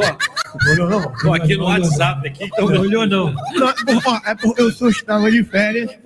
[0.71, 1.13] Olhou não?
[1.17, 3.33] Tô aqui no WhatsApp aqui, então olhou, não.
[3.33, 3.73] Não, é
[4.05, 5.97] ó, é porque o senhor estava de férias.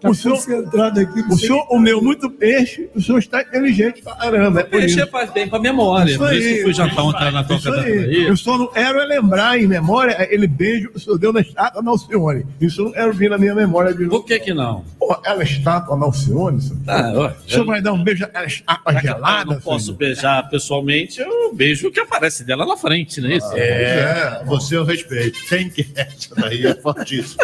[0.00, 1.20] Tá O senhor, concentrado aqui.
[1.28, 4.60] o senhor comeu muito peixe, o senhor está inteligente pra caramba.
[4.60, 5.08] É por Peixe isso.
[5.08, 6.10] faz bem pra memória.
[6.10, 6.56] Isso Por isso que aí.
[6.58, 7.98] eu fui jantar ontem na Isso toca da aí.
[7.98, 8.28] Bahia.
[8.28, 11.40] Eu só não quero é lembrar em memória aquele beijo que o senhor deu na
[11.40, 12.46] estátua da Alcione.
[12.60, 14.20] Isso eu não quero vir na minha memória de novo.
[14.20, 14.84] Por que que não?
[15.00, 16.78] Pô, aquela estátua da Alcione, senhor.
[16.86, 19.44] Ah, ó, o senhor vai dar um beijo àquela estátua Já que eu gelada?
[19.54, 19.96] não posso senhor?
[19.98, 23.50] beijar pessoalmente, eu beijo o que aparece dela na frente, não é isso?
[23.56, 25.40] É, você eu respeito.
[25.48, 27.42] Tem que essa daí é fortíssimo.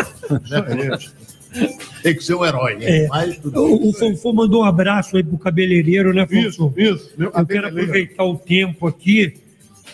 [0.48, 0.98] Né?
[2.04, 3.04] Tem que ser um herói, né?
[3.04, 3.08] É.
[3.08, 6.78] Mas tudo O, o Fonfon mandou um abraço aí pro cabeleireiro, né, Isso, Fonfon?
[6.78, 7.10] isso.
[7.16, 9.32] Meu Eu quero aproveitar o tempo aqui,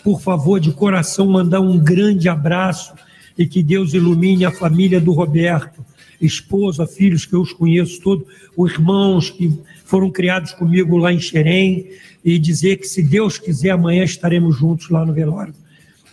[0.03, 2.93] por favor, de coração, mandar um grande abraço
[3.37, 5.85] e que Deus ilumine a família do Roberto,
[6.19, 8.27] esposa, filhos que eu os conheço todos,
[8.57, 11.91] os irmãos que foram criados comigo lá em Xerém,
[12.25, 15.53] e dizer que, se Deus quiser, amanhã estaremos juntos lá no velório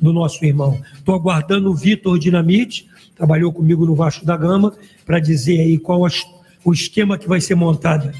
[0.00, 0.80] do nosso irmão.
[0.94, 2.88] Estou aguardando o Vitor Dinamite,
[3.18, 4.72] trabalhou comigo no Vasco da Gama,
[5.04, 6.24] para dizer aí qual as-
[6.64, 8.10] o esquema que vai ser montado.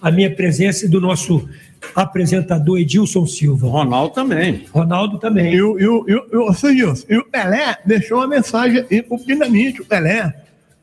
[0.00, 1.46] A minha presença e do nosso
[1.94, 3.66] apresentador Edilson Silva.
[3.66, 4.64] Ronaldo também.
[4.72, 5.54] Ronaldo também.
[5.54, 9.02] E o, e o, e o, e o, e o Pelé deixou uma mensagem aí
[9.02, 10.32] pro Dinamite, o Pelé.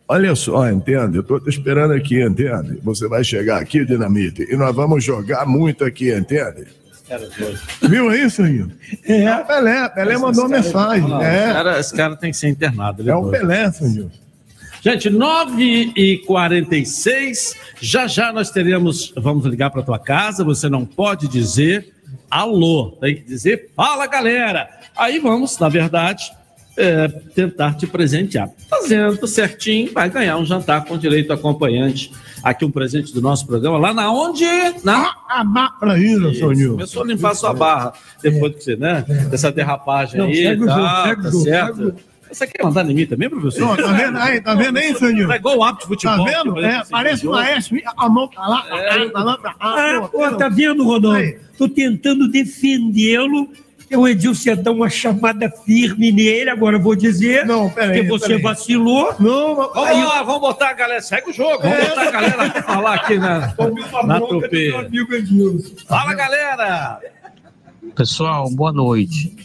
[0.08, 1.18] Olha só, entende?
[1.18, 2.80] Eu tô te esperando aqui, entende?
[2.84, 6.66] Você vai chegar aqui, Dinamite, e nós vamos jogar muito aqui, entende?
[7.82, 8.72] Viu isso, Rio?
[9.06, 9.90] É, o Pelé.
[9.90, 11.08] Pelé mandou uma mensagem.
[11.08, 11.44] Não, é.
[11.44, 13.10] esse, cara, esse cara tem que ser internado.
[13.10, 14.10] É o Pelé, senhor.
[14.82, 20.86] Gente, 9 e 46 já já nós teremos, vamos ligar para tua casa, você não
[20.86, 21.94] pode dizer
[22.32, 24.70] alô, tem que dizer fala galera.
[24.98, 26.32] Aí vamos, na verdade,
[26.82, 28.50] é, tentar te presentear.
[28.68, 32.12] Fazendo certinho, vai ganhar um jantar com direito a acompanhante.
[32.44, 34.46] Aqui um presente do nosso programa, lá na onde?
[34.84, 36.72] Na A barra isso, seu Nil.
[36.72, 39.06] Começou a limpar sua barra depois que você, né?
[39.30, 40.36] Dessa derrapagem Não, aí.
[40.36, 41.76] segue o tá, jogo, segue o tá jogo, certo.
[41.76, 41.96] segue o
[42.32, 43.60] Você quer mandar em mim também, professor?
[43.62, 44.42] Não, tá vendo aí?
[44.42, 45.32] Tá vendo aí, senhor?
[45.32, 46.26] É igual o hábito de futebol.
[46.26, 46.54] Tá vendo?
[46.56, 49.56] parece É, que parece uma S, a mão tá lá, tá lá, tá lá, tá
[49.60, 49.98] lá.
[49.98, 51.34] Ah, pô, tá vendo, Ronaldo?
[51.60, 53.50] Tô tentando defendê-lo.
[53.96, 57.46] O Edilson ia dar uma chamada firme nele, agora eu vou dizer
[57.76, 58.42] peraí, que você peraí.
[58.42, 59.14] vacilou.
[59.20, 61.02] Não, Vamos Aí- lá, vamos botar a galera.
[61.02, 61.62] Segue o jogo.
[61.62, 61.90] Vamos É.
[61.90, 64.80] botar a galera pra falar aqui na, na bronca do meu tropeira.
[64.86, 65.76] amigo Edilson.
[65.88, 67.00] Fala, galera!
[67.96, 69.36] Pessoal, boa noite.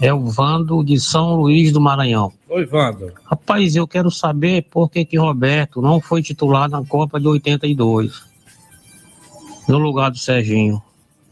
[0.00, 2.32] É o Vando de São Luís do Maranhão.
[2.48, 3.12] Oi, Wanda.
[3.24, 8.22] Rapaz, eu quero saber por que que Roberto não foi titular na Copa de 82,
[9.68, 10.82] no lugar do Serginho.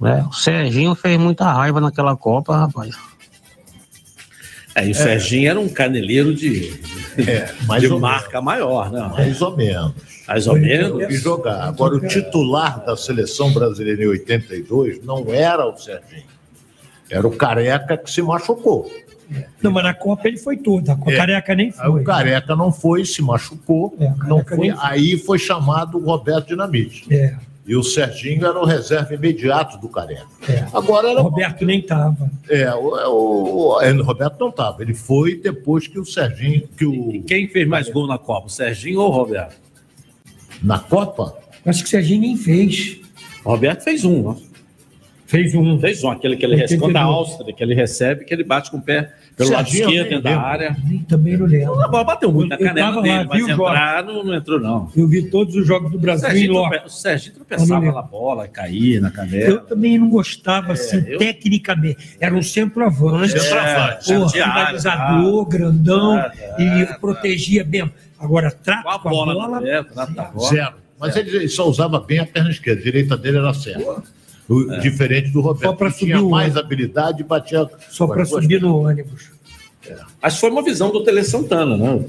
[0.00, 0.26] Né?
[0.28, 2.94] O Serginho fez muita raiva naquela Copa, rapaz.
[4.74, 6.80] É, e o Serginho era um caneleiro de,
[7.66, 9.00] mais de ou marca maior, né?
[9.12, 9.92] Mais ou menos.
[10.28, 11.02] Mais ou menos.
[11.10, 11.64] E jogar.
[11.64, 16.22] Agora, o titular da seleção brasileira em 82 não era o Serginho.
[17.10, 18.88] Era o Careca que se machucou.
[19.60, 20.88] Não, mas na Copa ele foi todo.
[20.88, 21.16] A É.
[21.16, 22.00] Careca nem Aí foi.
[22.00, 23.96] o Careca não foi, se machucou.
[24.26, 24.56] não foi.
[24.56, 24.74] foi.
[24.80, 27.12] Aí foi chamado o Roberto Dinamite.
[27.12, 27.34] É.
[27.70, 30.26] E o Serginho era o reserva imediato do Careca.
[30.74, 31.20] Agora era.
[31.20, 32.28] O Roberto nem tava.
[32.48, 34.82] É, o, o- o- é, Roberto não estava.
[34.82, 36.66] Ele foi depois que o Serginho.
[36.76, 37.22] Que o...
[37.22, 39.54] Quem fez mais gol na Copa, o Serginho ou o Roberto?
[40.60, 41.38] Na Copa?
[41.64, 42.98] Acho que o Serginho nem fez.
[43.44, 44.36] O Roberto fez um, ó.
[45.26, 45.78] Fez um.
[45.78, 48.68] Fez um, aquele que ele recebe contra a Áustria, que ele recebe, que ele bate
[48.72, 49.14] com o pé
[49.44, 50.44] pelo lado esquerdo da lembro.
[50.46, 50.76] área.
[51.08, 51.80] Também não lembro.
[51.82, 54.60] A bola bateu muito na Eu canela dele, lá, mas o entrar não, não entrou,
[54.60, 54.90] não.
[54.96, 56.76] Eu vi todos os jogos do O Brasil em Serginho, loco.
[56.86, 59.50] o Serginho tropeçava na bola, caía na canela.
[59.50, 62.16] Eu também não gostava, assim, eu- tecnicamente.
[62.20, 65.50] Era um centroavante, Centroavante, porra, de área, finalizador, tá.
[65.50, 67.90] grandão, Ah, e protegia bem.
[68.18, 69.84] Agora, trata com a bola bola.
[69.84, 70.48] trata a bola.
[70.48, 70.74] Zero.
[70.98, 74.02] Mas ele só usava bem a perna esquerda, a direita dele era certa.
[74.50, 76.64] O- Diferente do Roberto, Só tinha subir o mais ônibus.
[76.64, 77.68] habilidade e batia.
[77.88, 79.30] Só para subir no ônibus.
[80.22, 82.04] Mas foi uma visão do Tele Santana, né?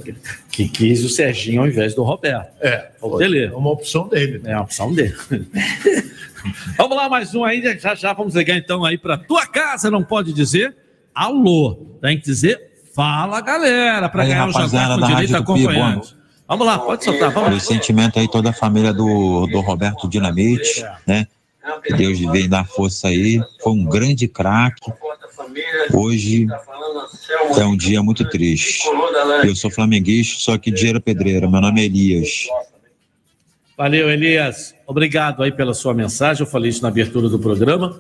[0.52, 2.52] Que, quis o Serginho ao invés do Roberto.
[2.60, 3.46] É, o Tele.
[3.46, 4.42] É uma opção dele.
[4.44, 5.16] É uma opção dele.
[6.78, 7.62] vamos lá, mais um aí.
[7.80, 9.90] Já já vamos ligar então aí para tua casa.
[9.90, 10.76] Não pode dizer
[11.14, 11.76] alô.
[12.02, 16.16] Tem que dizer fala, galera, para Aí, ganhar um jantar com direito acompanhante.
[16.48, 17.30] Vamos lá, pode soltar.
[17.30, 17.50] Vamos lá.
[17.52, 21.26] Meus sentimentos aí, toda a família do, do Roberto Dinamite, né?
[21.98, 23.42] Deus venha dar força aí.
[23.62, 24.92] Foi um grande craque.
[25.94, 26.48] Hoje
[27.58, 28.84] é um dia muito triste.
[29.46, 31.50] Eu sou flamenguista, só que de Era Pedreira.
[31.50, 32.48] Meu nome é Elias.
[33.78, 34.76] Valeu, Elias.
[34.86, 36.44] Obrigado aí pela sua mensagem.
[36.44, 38.00] Eu falei isso na abertura do programa.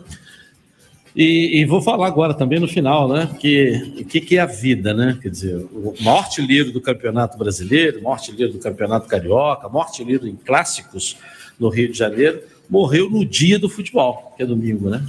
[1.15, 3.29] E, e vou falar agora também no final, né?
[3.39, 5.17] Que o que, que é a vida, né?
[5.21, 9.73] Quer dizer, o maior artilheiro do Campeonato Brasileiro, o maior artilheiro do Campeonato Carioca, o
[9.73, 11.17] maior artilheiro em clássicos
[11.59, 12.41] no Rio de Janeiro,
[12.71, 15.05] morreu no dia do futebol, que é domingo, né?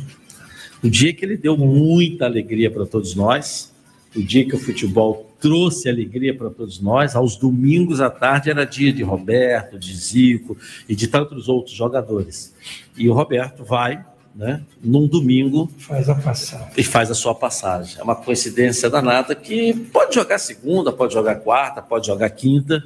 [0.82, 3.72] O dia que ele deu muita alegria para todos nós,
[4.16, 8.64] o dia que o futebol trouxe alegria para todos nós, aos domingos à tarde era
[8.66, 10.56] dia de Roberto, de Zico
[10.88, 12.52] e de tantos outros jogadores.
[12.96, 16.66] E o Roberto vai, né, num domingo Faz a passagem.
[16.76, 18.00] e faz a sua passagem.
[18.00, 22.84] É uma coincidência danada que pode jogar segunda, pode jogar quarta, pode jogar quinta,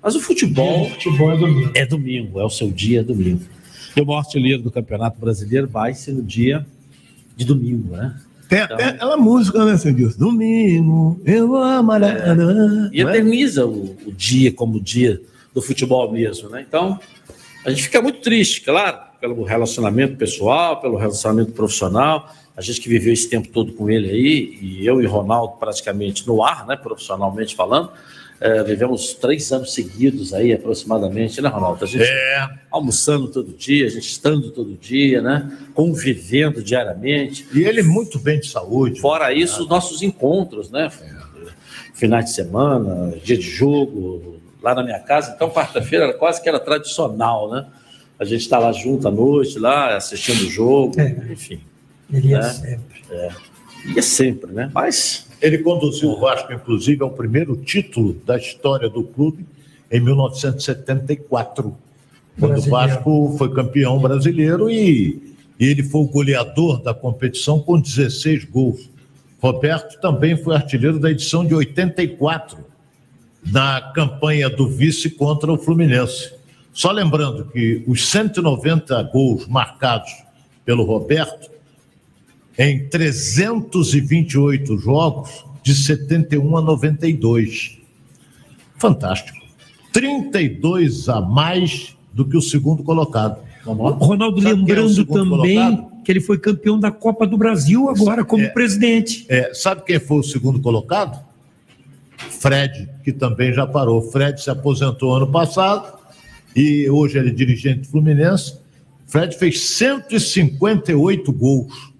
[0.00, 1.72] mas o futebol, futebol é domingo.
[1.74, 3.42] É domingo, é o seu dia é domingo.
[3.96, 6.66] E o maior artilheiro do Campeonato Brasileiro vai ser no dia
[7.36, 8.14] de domingo, né?
[8.48, 9.74] Tem até aquela música, né?
[9.74, 10.18] Dilson?
[10.18, 12.90] Domingo, eu vou amarelo.
[12.92, 15.20] E eterniza o, o dia como o dia
[15.54, 16.64] do futebol mesmo, né?
[16.66, 17.00] Então,
[17.64, 22.30] a gente fica muito triste, claro, pelo relacionamento pessoal, pelo relacionamento profissional.
[22.56, 26.26] A gente que viveu esse tempo todo com ele aí, e eu e Ronaldo praticamente
[26.26, 27.90] no ar, né, profissionalmente falando,
[28.42, 31.84] eh, vivemos três anos seguidos aí, aproximadamente, né, Ronaldo?
[31.84, 32.48] A gente É.
[32.70, 35.50] almoçando todo dia, a gente estando todo dia, né?
[35.74, 37.46] Convivendo diariamente.
[37.54, 39.00] E ele muito bem de saúde.
[39.00, 40.90] Fora isso, os nossos encontros, né?
[41.94, 45.32] Finais de semana, dia de jogo, lá na minha casa.
[45.36, 47.66] Então, quarta-feira era quase que era tradicional, né?
[48.18, 50.94] A gente está lá junto à noite, lá assistindo o jogo,
[51.30, 51.60] enfim.
[52.12, 52.48] Ele ia né?
[52.50, 53.02] sempre.
[53.10, 53.30] É.
[53.94, 54.70] Ia sempre, né?
[54.72, 59.44] Mas Ele conduziu o Vasco, inclusive, ao primeiro título da história do clube
[59.90, 61.76] em 1974,
[62.38, 62.70] quando o Brasileiro.
[62.70, 68.88] Vasco foi campeão brasileiro e E ele foi o goleador da competição com 16 gols.
[69.40, 72.58] Roberto também foi artilheiro da edição de 84,
[73.44, 76.32] na campanha do vice contra o Fluminense.
[76.72, 80.10] Só lembrando que os 190 gols marcados
[80.64, 81.50] pelo Roberto
[82.58, 87.78] em 328 jogos, de 71 a 92.
[88.78, 89.38] Fantástico.
[89.92, 93.38] 32 a mais do que o segundo colocado.
[93.64, 96.02] Ronaldo, Sabe é lembrando segundo também colocado?
[96.04, 98.48] que ele foi campeão da Copa do Brasil agora como É.
[98.48, 99.24] presidente.
[99.28, 101.22] É, sabe quem foi o segundo colocado?
[102.16, 104.02] Fred, que também já parou.
[104.10, 105.96] Fred se aposentou ano passado
[106.56, 108.58] e hoje ele é dirigente do Fluminense.
[109.06, 111.91] Fred fez 158 gols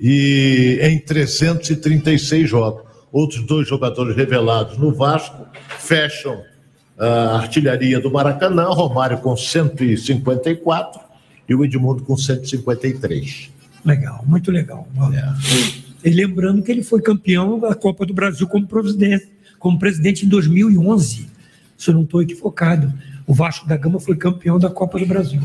[0.00, 2.88] e em 336 jogos.
[3.12, 5.46] Outros dois jogadores revelados no Vasco
[5.78, 6.42] fecham
[6.98, 11.00] a artilharia do Maracanã, Romário com 154
[11.48, 13.50] e o Edmundo com 153.
[13.84, 14.86] Legal, muito legal.
[15.12, 16.08] É.
[16.08, 19.28] E lembrando que ele foi campeão da Copa do Brasil como presidente,
[19.58, 21.28] como presidente em 2011.
[21.76, 22.92] Se eu não estou equivocado.
[23.26, 25.40] O Vasco da Gama foi campeão da Copa do Brasil.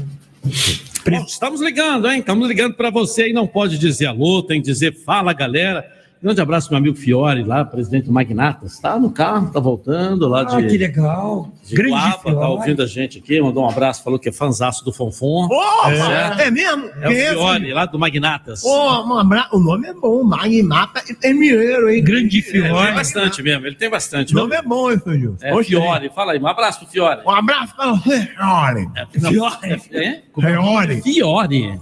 [1.08, 2.20] Bom, estamos ligando, hein?
[2.20, 5.95] Estamos ligando para você e não pode dizer alô, tem que dizer fala, galera.
[6.26, 8.74] Grande abraço, meu amigo Fiore, lá, presidente do Magnatas.
[8.74, 10.56] Está no carro, está voltando lá de.
[10.56, 11.52] Ah, que legal.
[11.64, 12.46] De Grande Guapa, tá Fiore.
[12.48, 15.46] ouvindo a gente aqui, mandou um abraço, falou que é fanzaço do Fonfon.
[15.46, 16.40] Ô, certo?
[16.40, 16.90] é mesmo?
[17.00, 17.30] É o é esse?
[17.30, 18.64] Fiore, lá do Magnatas.
[18.64, 22.04] Ô, um abra- o nome é bom, Magnata e tem mineiro, hein?
[22.04, 24.34] Grande Ele tem bastante mesmo, ele tem bastante.
[24.34, 25.46] O nome é bom, hein, Gilson?
[25.46, 25.64] É.
[25.64, 27.22] Fiore, fala aí, um abraço pro Fiore.
[27.24, 28.88] Um abraço pra você, Fiore.
[29.22, 29.82] Não, Fiore.
[29.92, 30.22] É?
[30.42, 31.02] Fiore.
[31.02, 31.02] Fiore.
[31.04, 31.80] Fiore.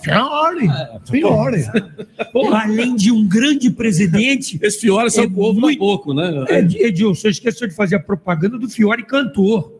[0.00, 0.70] Fiore.
[1.10, 1.64] Fiore.
[2.54, 4.58] Além de um grande presidente.
[4.62, 6.44] Esse Fiore é o ovo muito- pouco, né?
[6.48, 9.72] É, Edilson, você esqueceu de fazer a propaganda do Fiore cantor.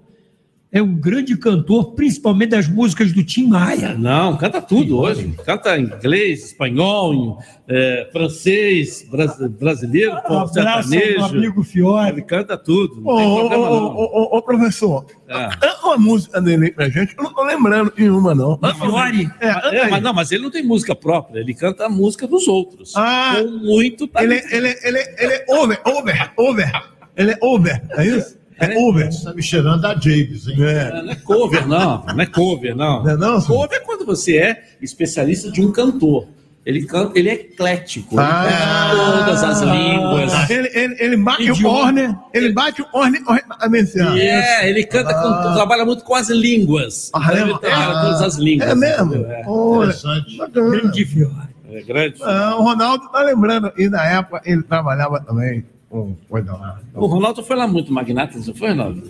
[0.74, 3.94] É um grande cantor, principalmente das músicas do Tim Maia.
[3.96, 5.32] Não, canta tudo hoje.
[5.46, 7.38] Canta inglês, espanhol,
[7.68, 11.24] é, francês, bras- brasileiro, Um abraço ao sertanejo.
[11.26, 12.10] amigo Fiore.
[12.10, 15.48] Ele canta tudo, não Ô, professor, É.
[15.50, 17.14] canta uma música dele pra gente.
[17.16, 18.58] Eu não tô lembrando nenhuma, não.
[18.74, 19.30] Fiore.
[19.40, 22.48] É, É, mas não, mas ele não tem música própria, ele canta a música dos
[22.48, 22.92] outros.
[22.96, 23.36] Ah.
[23.38, 24.46] com muito Ele, talento.
[24.52, 26.72] ele, ele, ele é over, over, over.
[27.16, 28.42] Ele é over, é isso?
[28.58, 29.08] É over.
[29.08, 30.56] Está me cheirando da James, hein?
[30.64, 31.02] É.
[31.02, 32.04] Não é cover, não.
[32.06, 33.02] Não é cover, não.
[33.02, 36.28] Não é não, cover é quando você é especialista de um cantor.
[36.66, 38.14] Ele, canta, ele é eclético.
[38.14, 38.90] ele Ah.
[38.94, 40.50] canta todas as línguas.
[40.50, 41.68] Ele, ele, ele bate o.
[41.68, 44.00] Orne, ele bate o Orne corretamente.
[44.00, 45.52] É, ele canta, com- Ah.
[45.54, 47.10] trabalha muito com as línguas.
[47.14, 48.70] Ah, Então, ele trabalha todas as línguas.
[48.70, 49.14] É mesmo?
[49.26, 49.42] É.
[49.42, 50.38] Interessante.
[50.52, 51.34] Grande Fiore.
[51.70, 52.14] É grande.
[52.22, 55.64] Ah, o Ronaldo tá lembrando, e na época ele trabalhava também
[56.94, 59.02] O Ronaldo foi lá muito magnata, não foi, Ronaldo?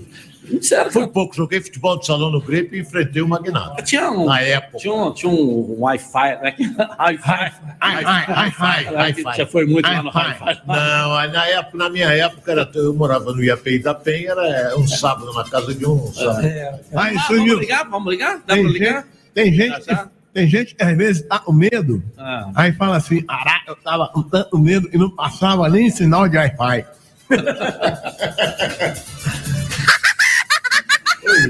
[0.46, 3.82] Que Foi pouco, joguei futebol de salão no Grepe e enfrentei o Magnata.
[3.82, 4.76] tinha um, Na época.
[4.76, 6.54] tinha um, tinha um Wi-Fi, né?
[7.00, 7.52] Hi-Fi.
[7.80, 9.14] Ai.
[9.38, 10.10] Já foi muito lá no.
[10.10, 10.60] Hi-Fi.
[10.66, 14.86] Não, na, época, na minha época, era, eu morava no IAPI da Penha, era um
[14.86, 16.12] sábado na casa de um.
[16.12, 16.46] Sabe?
[16.46, 17.88] É, Ah, Ah, isso vamos ligar?
[17.88, 18.36] Vamos ligar?
[18.46, 19.06] Dá Tem pra gente, ligar?
[19.32, 20.08] tem, gente, Já, já?
[20.34, 22.50] Tem gente que às vezes tá com medo, Ah.
[22.56, 26.36] aí fala assim, ará, eu tava com tanto medo e não passava nem sinal de
[26.36, 26.84] Wi-Fi.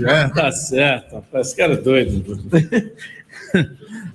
[0.07, 0.29] É.
[0.29, 1.49] Tá certo, rapaz.
[1.49, 2.39] Esse cara é doido.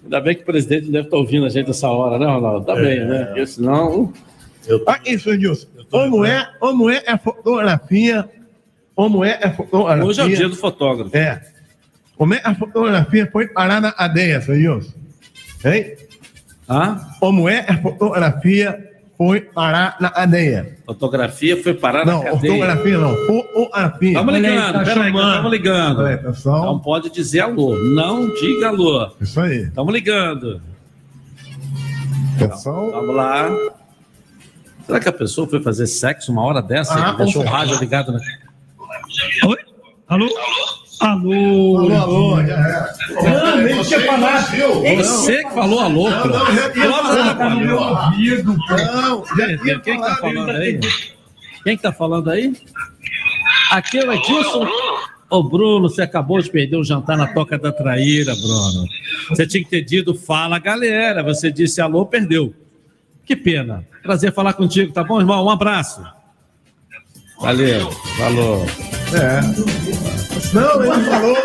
[0.03, 2.65] Ainda bem que o presidente não deve estar ouvindo a gente essa hora, né, Ronaldo?
[2.65, 3.25] Tá bem, né?
[3.25, 4.13] Porque senão.
[4.87, 5.67] Aqui, senhor Edilson.
[5.89, 8.29] Como é, como é a fotografia?
[8.95, 10.05] Como é a fotografia?
[10.05, 11.15] Hoje é o dia do fotógrafo.
[11.15, 11.41] É.
[12.19, 14.93] Como é a fotografia foi parar na cadeia, senhor Edilson?
[15.63, 15.95] Hein?
[16.67, 17.15] Ah?
[17.17, 18.77] Como é a fotografia
[19.17, 20.77] foi parar na cadeia?
[20.85, 22.51] Fotografia foi parar Não, na cadeia.
[22.53, 24.09] fotografia não, fotografia.
[24.09, 25.95] Estamos Olha aí, ligando, tá peraí, estamos ligando.
[25.95, 26.65] Peraí, pessoal.
[26.65, 27.75] Não pode dizer alô.
[27.77, 29.11] Não diga alô.
[29.21, 29.61] Isso aí.
[29.63, 30.61] Estamos ligando.
[32.37, 32.91] Pessoal.
[32.91, 33.49] Vamos lá.
[34.85, 37.79] Será que a pessoa foi fazer sexo uma hora dessa Ah, e deixou o rádio
[37.79, 38.11] ligado?
[38.11, 38.19] Né?
[39.45, 39.57] Oi?
[40.09, 40.25] Alô?
[40.25, 40.88] Alô?
[40.99, 43.23] Alô, alô, já é.
[43.23, 44.45] Não, nem tinha falado.
[44.97, 47.49] Você que falou alô, Não, não, já tinha Clóvis falado.
[47.51, 48.57] no meu ouvido.
[48.69, 50.79] Não, já Quem tinha quem que tá falado falando aí?
[51.63, 52.53] Quem que tá falando aí?
[53.71, 54.67] Aqui é o Edilson.
[55.29, 58.85] Ô, Bruno, você acabou de perder o jantar na Toca da Traíra, Bruno.
[59.29, 61.23] Você tinha que ter dito fala, galera.
[61.23, 62.53] Você disse alô, perdeu.
[63.25, 63.87] Que pena.
[64.01, 65.45] Prazer falar contigo, tá bom, irmão?
[65.45, 66.03] Um abraço.
[67.39, 68.65] Valeu, falou.
[69.13, 69.39] É.
[70.53, 71.37] Não, ele falou.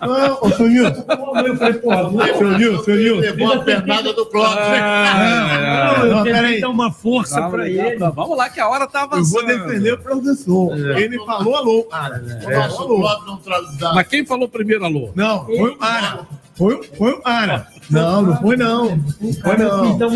[0.00, 1.04] Não, ô, senhor Nilson.
[1.46, 1.90] Eu falei, pô,
[2.38, 3.20] Senhor Nilson, senhor Nilson.
[3.20, 4.56] Levou a pernada do Clóvis.
[4.58, 6.60] Ah, Não, não, eu peraí.
[6.60, 7.98] dar uma força Vamos pra lá, ele.
[7.98, 9.46] Vamos lá, que a hora tá Eu vou avançando.
[9.66, 10.76] defender o professor.
[10.98, 12.22] Ele falou alô, cara.
[12.44, 15.10] O nosso Clóvis não Mas quem falou primeiro alô?
[15.14, 16.26] Não, foi o Ara.
[16.58, 17.68] Foi, foi o Ara.
[17.88, 18.96] Não, não foi não.
[19.20, 19.86] Não foi não.
[19.94, 20.10] Então,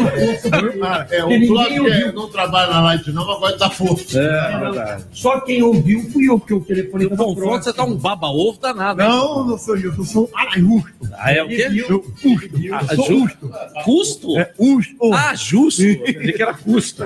[0.84, 1.06] Ara.
[1.10, 1.86] É, o ouviu.
[1.88, 4.18] é, não trabalha na live não, mas gosta da força.
[4.18, 5.04] É, verdade.
[5.12, 8.98] Só quem ouviu fui eu, porque o telefone estava Confronto, você tá um baba-ovo danado.
[8.98, 10.92] Não, não sou eu, eu sou um arajusto.
[11.14, 11.84] Ah, é o quê?
[11.88, 12.50] Eu, custo.
[12.72, 13.50] Ah, Eu sou ju- custo.
[13.84, 14.38] Custo?
[14.38, 15.14] É, custo.
[15.14, 15.82] Ah, justo.
[15.82, 17.04] Eu pensei que era custo.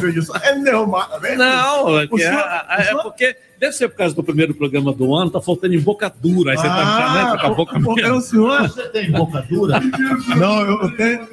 [0.00, 1.38] Deus, é derrubado, velho.
[1.38, 4.22] Não, é, O que é, senhor- é o senhor- porque deve ser por causa do
[4.22, 6.52] primeiro programa do ano, tá faltando embocadura.
[6.52, 8.16] Aí você tá né, tá com a boca porque mesmo.
[8.16, 8.62] o senhor...
[8.62, 9.80] Você tem boca dura?
[10.36, 11.28] Não, eu, eu tenho...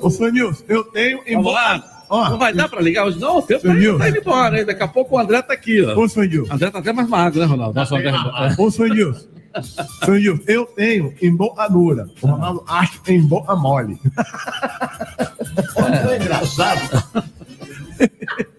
[0.00, 1.20] Ô, senhor Nilson, eu tenho...
[1.42, 1.82] Lá?
[2.08, 3.18] Ó, não vai dar pra ligar hoje?
[3.18, 4.58] Não, o tempo tá, tá indo embora.
[4.60, 4.64] Hein?
[4.64, 5.82] Daqui a pouco o André tá aqui.
[5.84, 5.98] Ó.
[6.00, 6.52] Ô, senhor Nilson.
[6.52, 7.74] O André tá até mais magro, né, Ronaldo?
[7.74, 8.12] Nossa, o André...
[8.58, 9.26] Ô, senhor Nilson.
[10.04, 12.06] Senhor Nilson, eu tenho em boca dura.
[12.22, 13.98] O Ronaldo acha em boca mole.
[16.10, 17.24] É engraçado.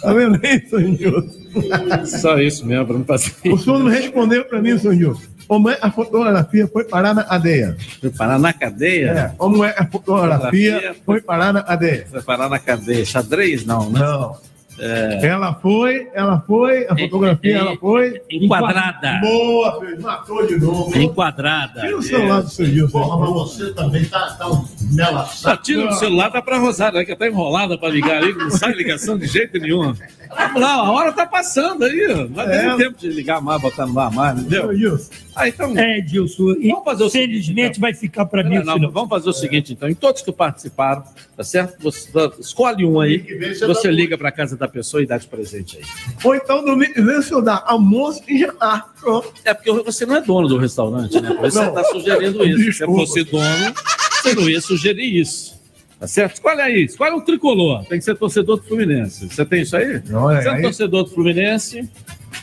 [0.00, 0.62] Tá vendo aí,
[0.92, 2.06] Nilson?
[2.06, 3.32] Só isso mesmo, pra não passar.
[3.46, 5.20] O senhor não respondeu pra mim, Nilson.
[5.48, 7.76] Como é a fotografia foi parar na cadeia?
[8.00, 9.10] Foi parar na cadeia?
[9.10, 12.06] É, como é a fotografia foi parar na cadeia?
[12.10, 13.04] Foi parar na cadeia.
[13.04, 13.98] Xadrez, não, né?
[13.98, 14.36] Não.
[14.80, 15.26] É...
[15.26, 18.20] Ela foi, ela foi, a fotografia, ela foi.
[18.30, 19.18] Enquadrada.
[19.20, 20.98] Boa, filho, matou de novo.
[20.98, 21.80] Enquadrada.
[21.80, 22.88] Tira o celular do seu.
[22.88, 25.56] Porra, mas você também tá, tá um melaçado.
[25.56, 28.50] Tá, tira o celular, dá pra Rosário, né, que tá enrolada pra ligar ali, não
[28.50, 29.94] sai ligação de jeito nenhum.
[30.36, 32.16] Vamos lá, a hora tá passando aí, ó.
[32.18, 32.70] Não vai É.
[32.70, 34.72] ter tempo de ligar mais, botar no ar mais, entendeu?
[34.72, 35.10] Nilson.
[35.38, 35.78] Ah, então.
[35.78, 36.54] É, Dilson.
[36.60, 38.56] Vamos fazer o seguinte, felizmente vai ficar para mim.
[38.56, 39.88] Não, não, senão- vamos fazer o seguinte, então.
[39.88, 41.04] Em todos que participaram,
[41.36, 41.80] tá certo?
[41.82, 42.10] Você
[42.40, 43.24] escolhe um aí,
[43.66, 45.84] você liga pra casa da pessoa e dá de presente aí.
[46.24, 48.92] Ou então domingo o senhor dá almoço e jantar.
[49.00, 49.32] Pronto.
[49.44, 51.36] É porque você não é dono do restaurante, né?
[51.40, 51.72] Você Não.
[51.72, 52.58] tá sugerindo isso.
[52.58, 53.00] Se Desculpa.
[53.06, 53.74] fosse dono,
[54.22, 55.56] você não ia sugerir isso.
[56.00, 56.34] Tá certo?
[56.34, 57.84] Escolhe aí, escolhe um tricolor.
[57.86, 59.28] Tem que ser torcedor do Fluminense.
[59.28, 60.00] Você tem isso aí?
[60.08, 61.88] Não, é, Você é aí- torcedor do Fluminense,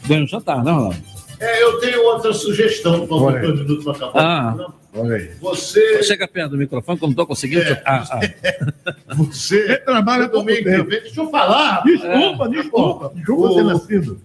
[0.05, 1.14] ganha um jantar, não, Ronaldo?
[1.39, 3.41] É, eu tenho outra sugestão para o aí.
[3.41, 4.55] minuto para acabar.
[4.57, 4.73] Ah.
[5.41, 7.63] Você, Chega perto do microfone, que eu não tô conseguindo.
[7.63, 7.81] É.
[7.85, 8.95] Ah, ah.
[9.15, 11.01] você trabalha domingo que vem.
[11.01, 11.83] Deixa eu falar.
[11.83, 13.11] Desculpa, desculpa.
[13.13, 14.21] Desculpa ter nascido.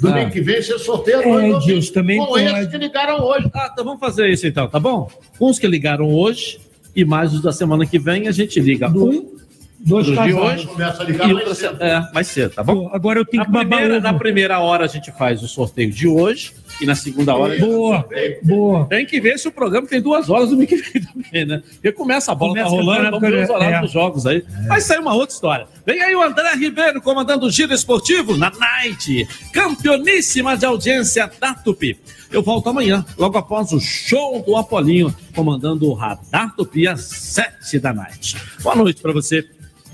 [0.00, 0.30] Domingo Ah.
[0.30, 3.50] que vem você sorteia É, Dilson, também com esses que ligaram hoje.
[3.54, 5.10] Ah, então vamos fazer isso então, tá bom?
[5.40, 6.60] Uns que ligaram hoje
[6.94, 8.88] e mais os da semana que vem a gente liga.
[8.88, 9.36] Um
[9.80, 10.36] Dois dos de casais.
[10.60, 11.76] hoje Começa a ligar mais cedo.
[11.78, 12.88] se- é, mais cedo, tá bom?
[12.88, 15.48] Pô, Agora eu tenho Na que babar primeira, na primeira hora a gente faz o
[15.48, 17.56] sorteio de hoje e na segunda hora.
[17.58, 18.04] Boa,
[18.42, 18.86] boa.
[18.86, 21.62] Tem que ver se o programa tem duas horas do domingo que vem também, né?
[21.74, 23.80] Porque começa a bola Começa tá rolando, campeonato, vamos ver os horários é.
[23.82, 24.44] dos jogos aí.
[24.66, 25.66] Vai sair uma outra história.
[25.86, 31.54] Vem aí o André Ribeiro comandando o Giro Esportivo na Night, campeoníssima de audiência da
[31.54, 31.96] Tupi.
[32.30, 37.78] Eu volto amanhã, logo após o show do Apolinho, comandando o Radar Tupi às sete
[37.78, 38.36] da noite.
[38.62, 39.46] Boa noite pra você.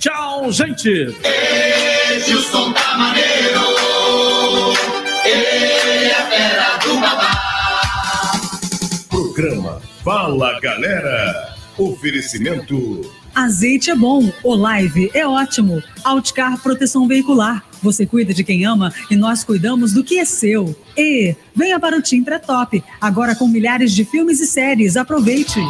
[0.04, 1.16] Tchau, gente!
[2.12, 3.60] Edilson tá maneiro.
[5.24, 8.32] Ele é a fera do babá.
[9.08, 11.56] Programa Fala Galera.
[11.78, 13.00] Oferecimento
[13.34, 15.82] Azeite é bom, Olive é ótimo.
[16.04, 17.64] Outcar Proteção Veicular.
[17.82, 20.76] Você cuida de quem ama e nós cuidamos do que é seu.
[20.96, 24.96] E venha para o Tim Pré-Top, agora com milhares de filmes e séries.
[24.96, 25.60] Aproveite.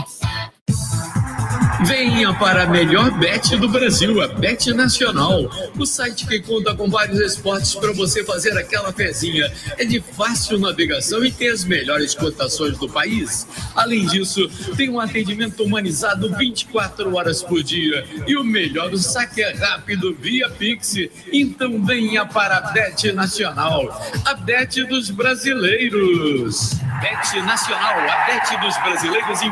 [1.82, 5.50] Venha para a melhor bet do Brasil, a Bet Nacional.
[5.76, 9.52] O site que conta com vários esportes para você fazer aquela fezinha.
[9.76, 13.46] É de fácil navegação e tem as melhores cotações do país.
[13.74, 18.06] Além disso, tem um atendimento humanizado 24 horas por dia.
[18.26, 20.96] E o melhor, saque é rápido via Pix.
[21.32, 26.74] Então venha para a Bet Nacional, a Bet dos brasileiros.
[27.00, 29.50] Bet Nacional, a Bet dos brasileiros em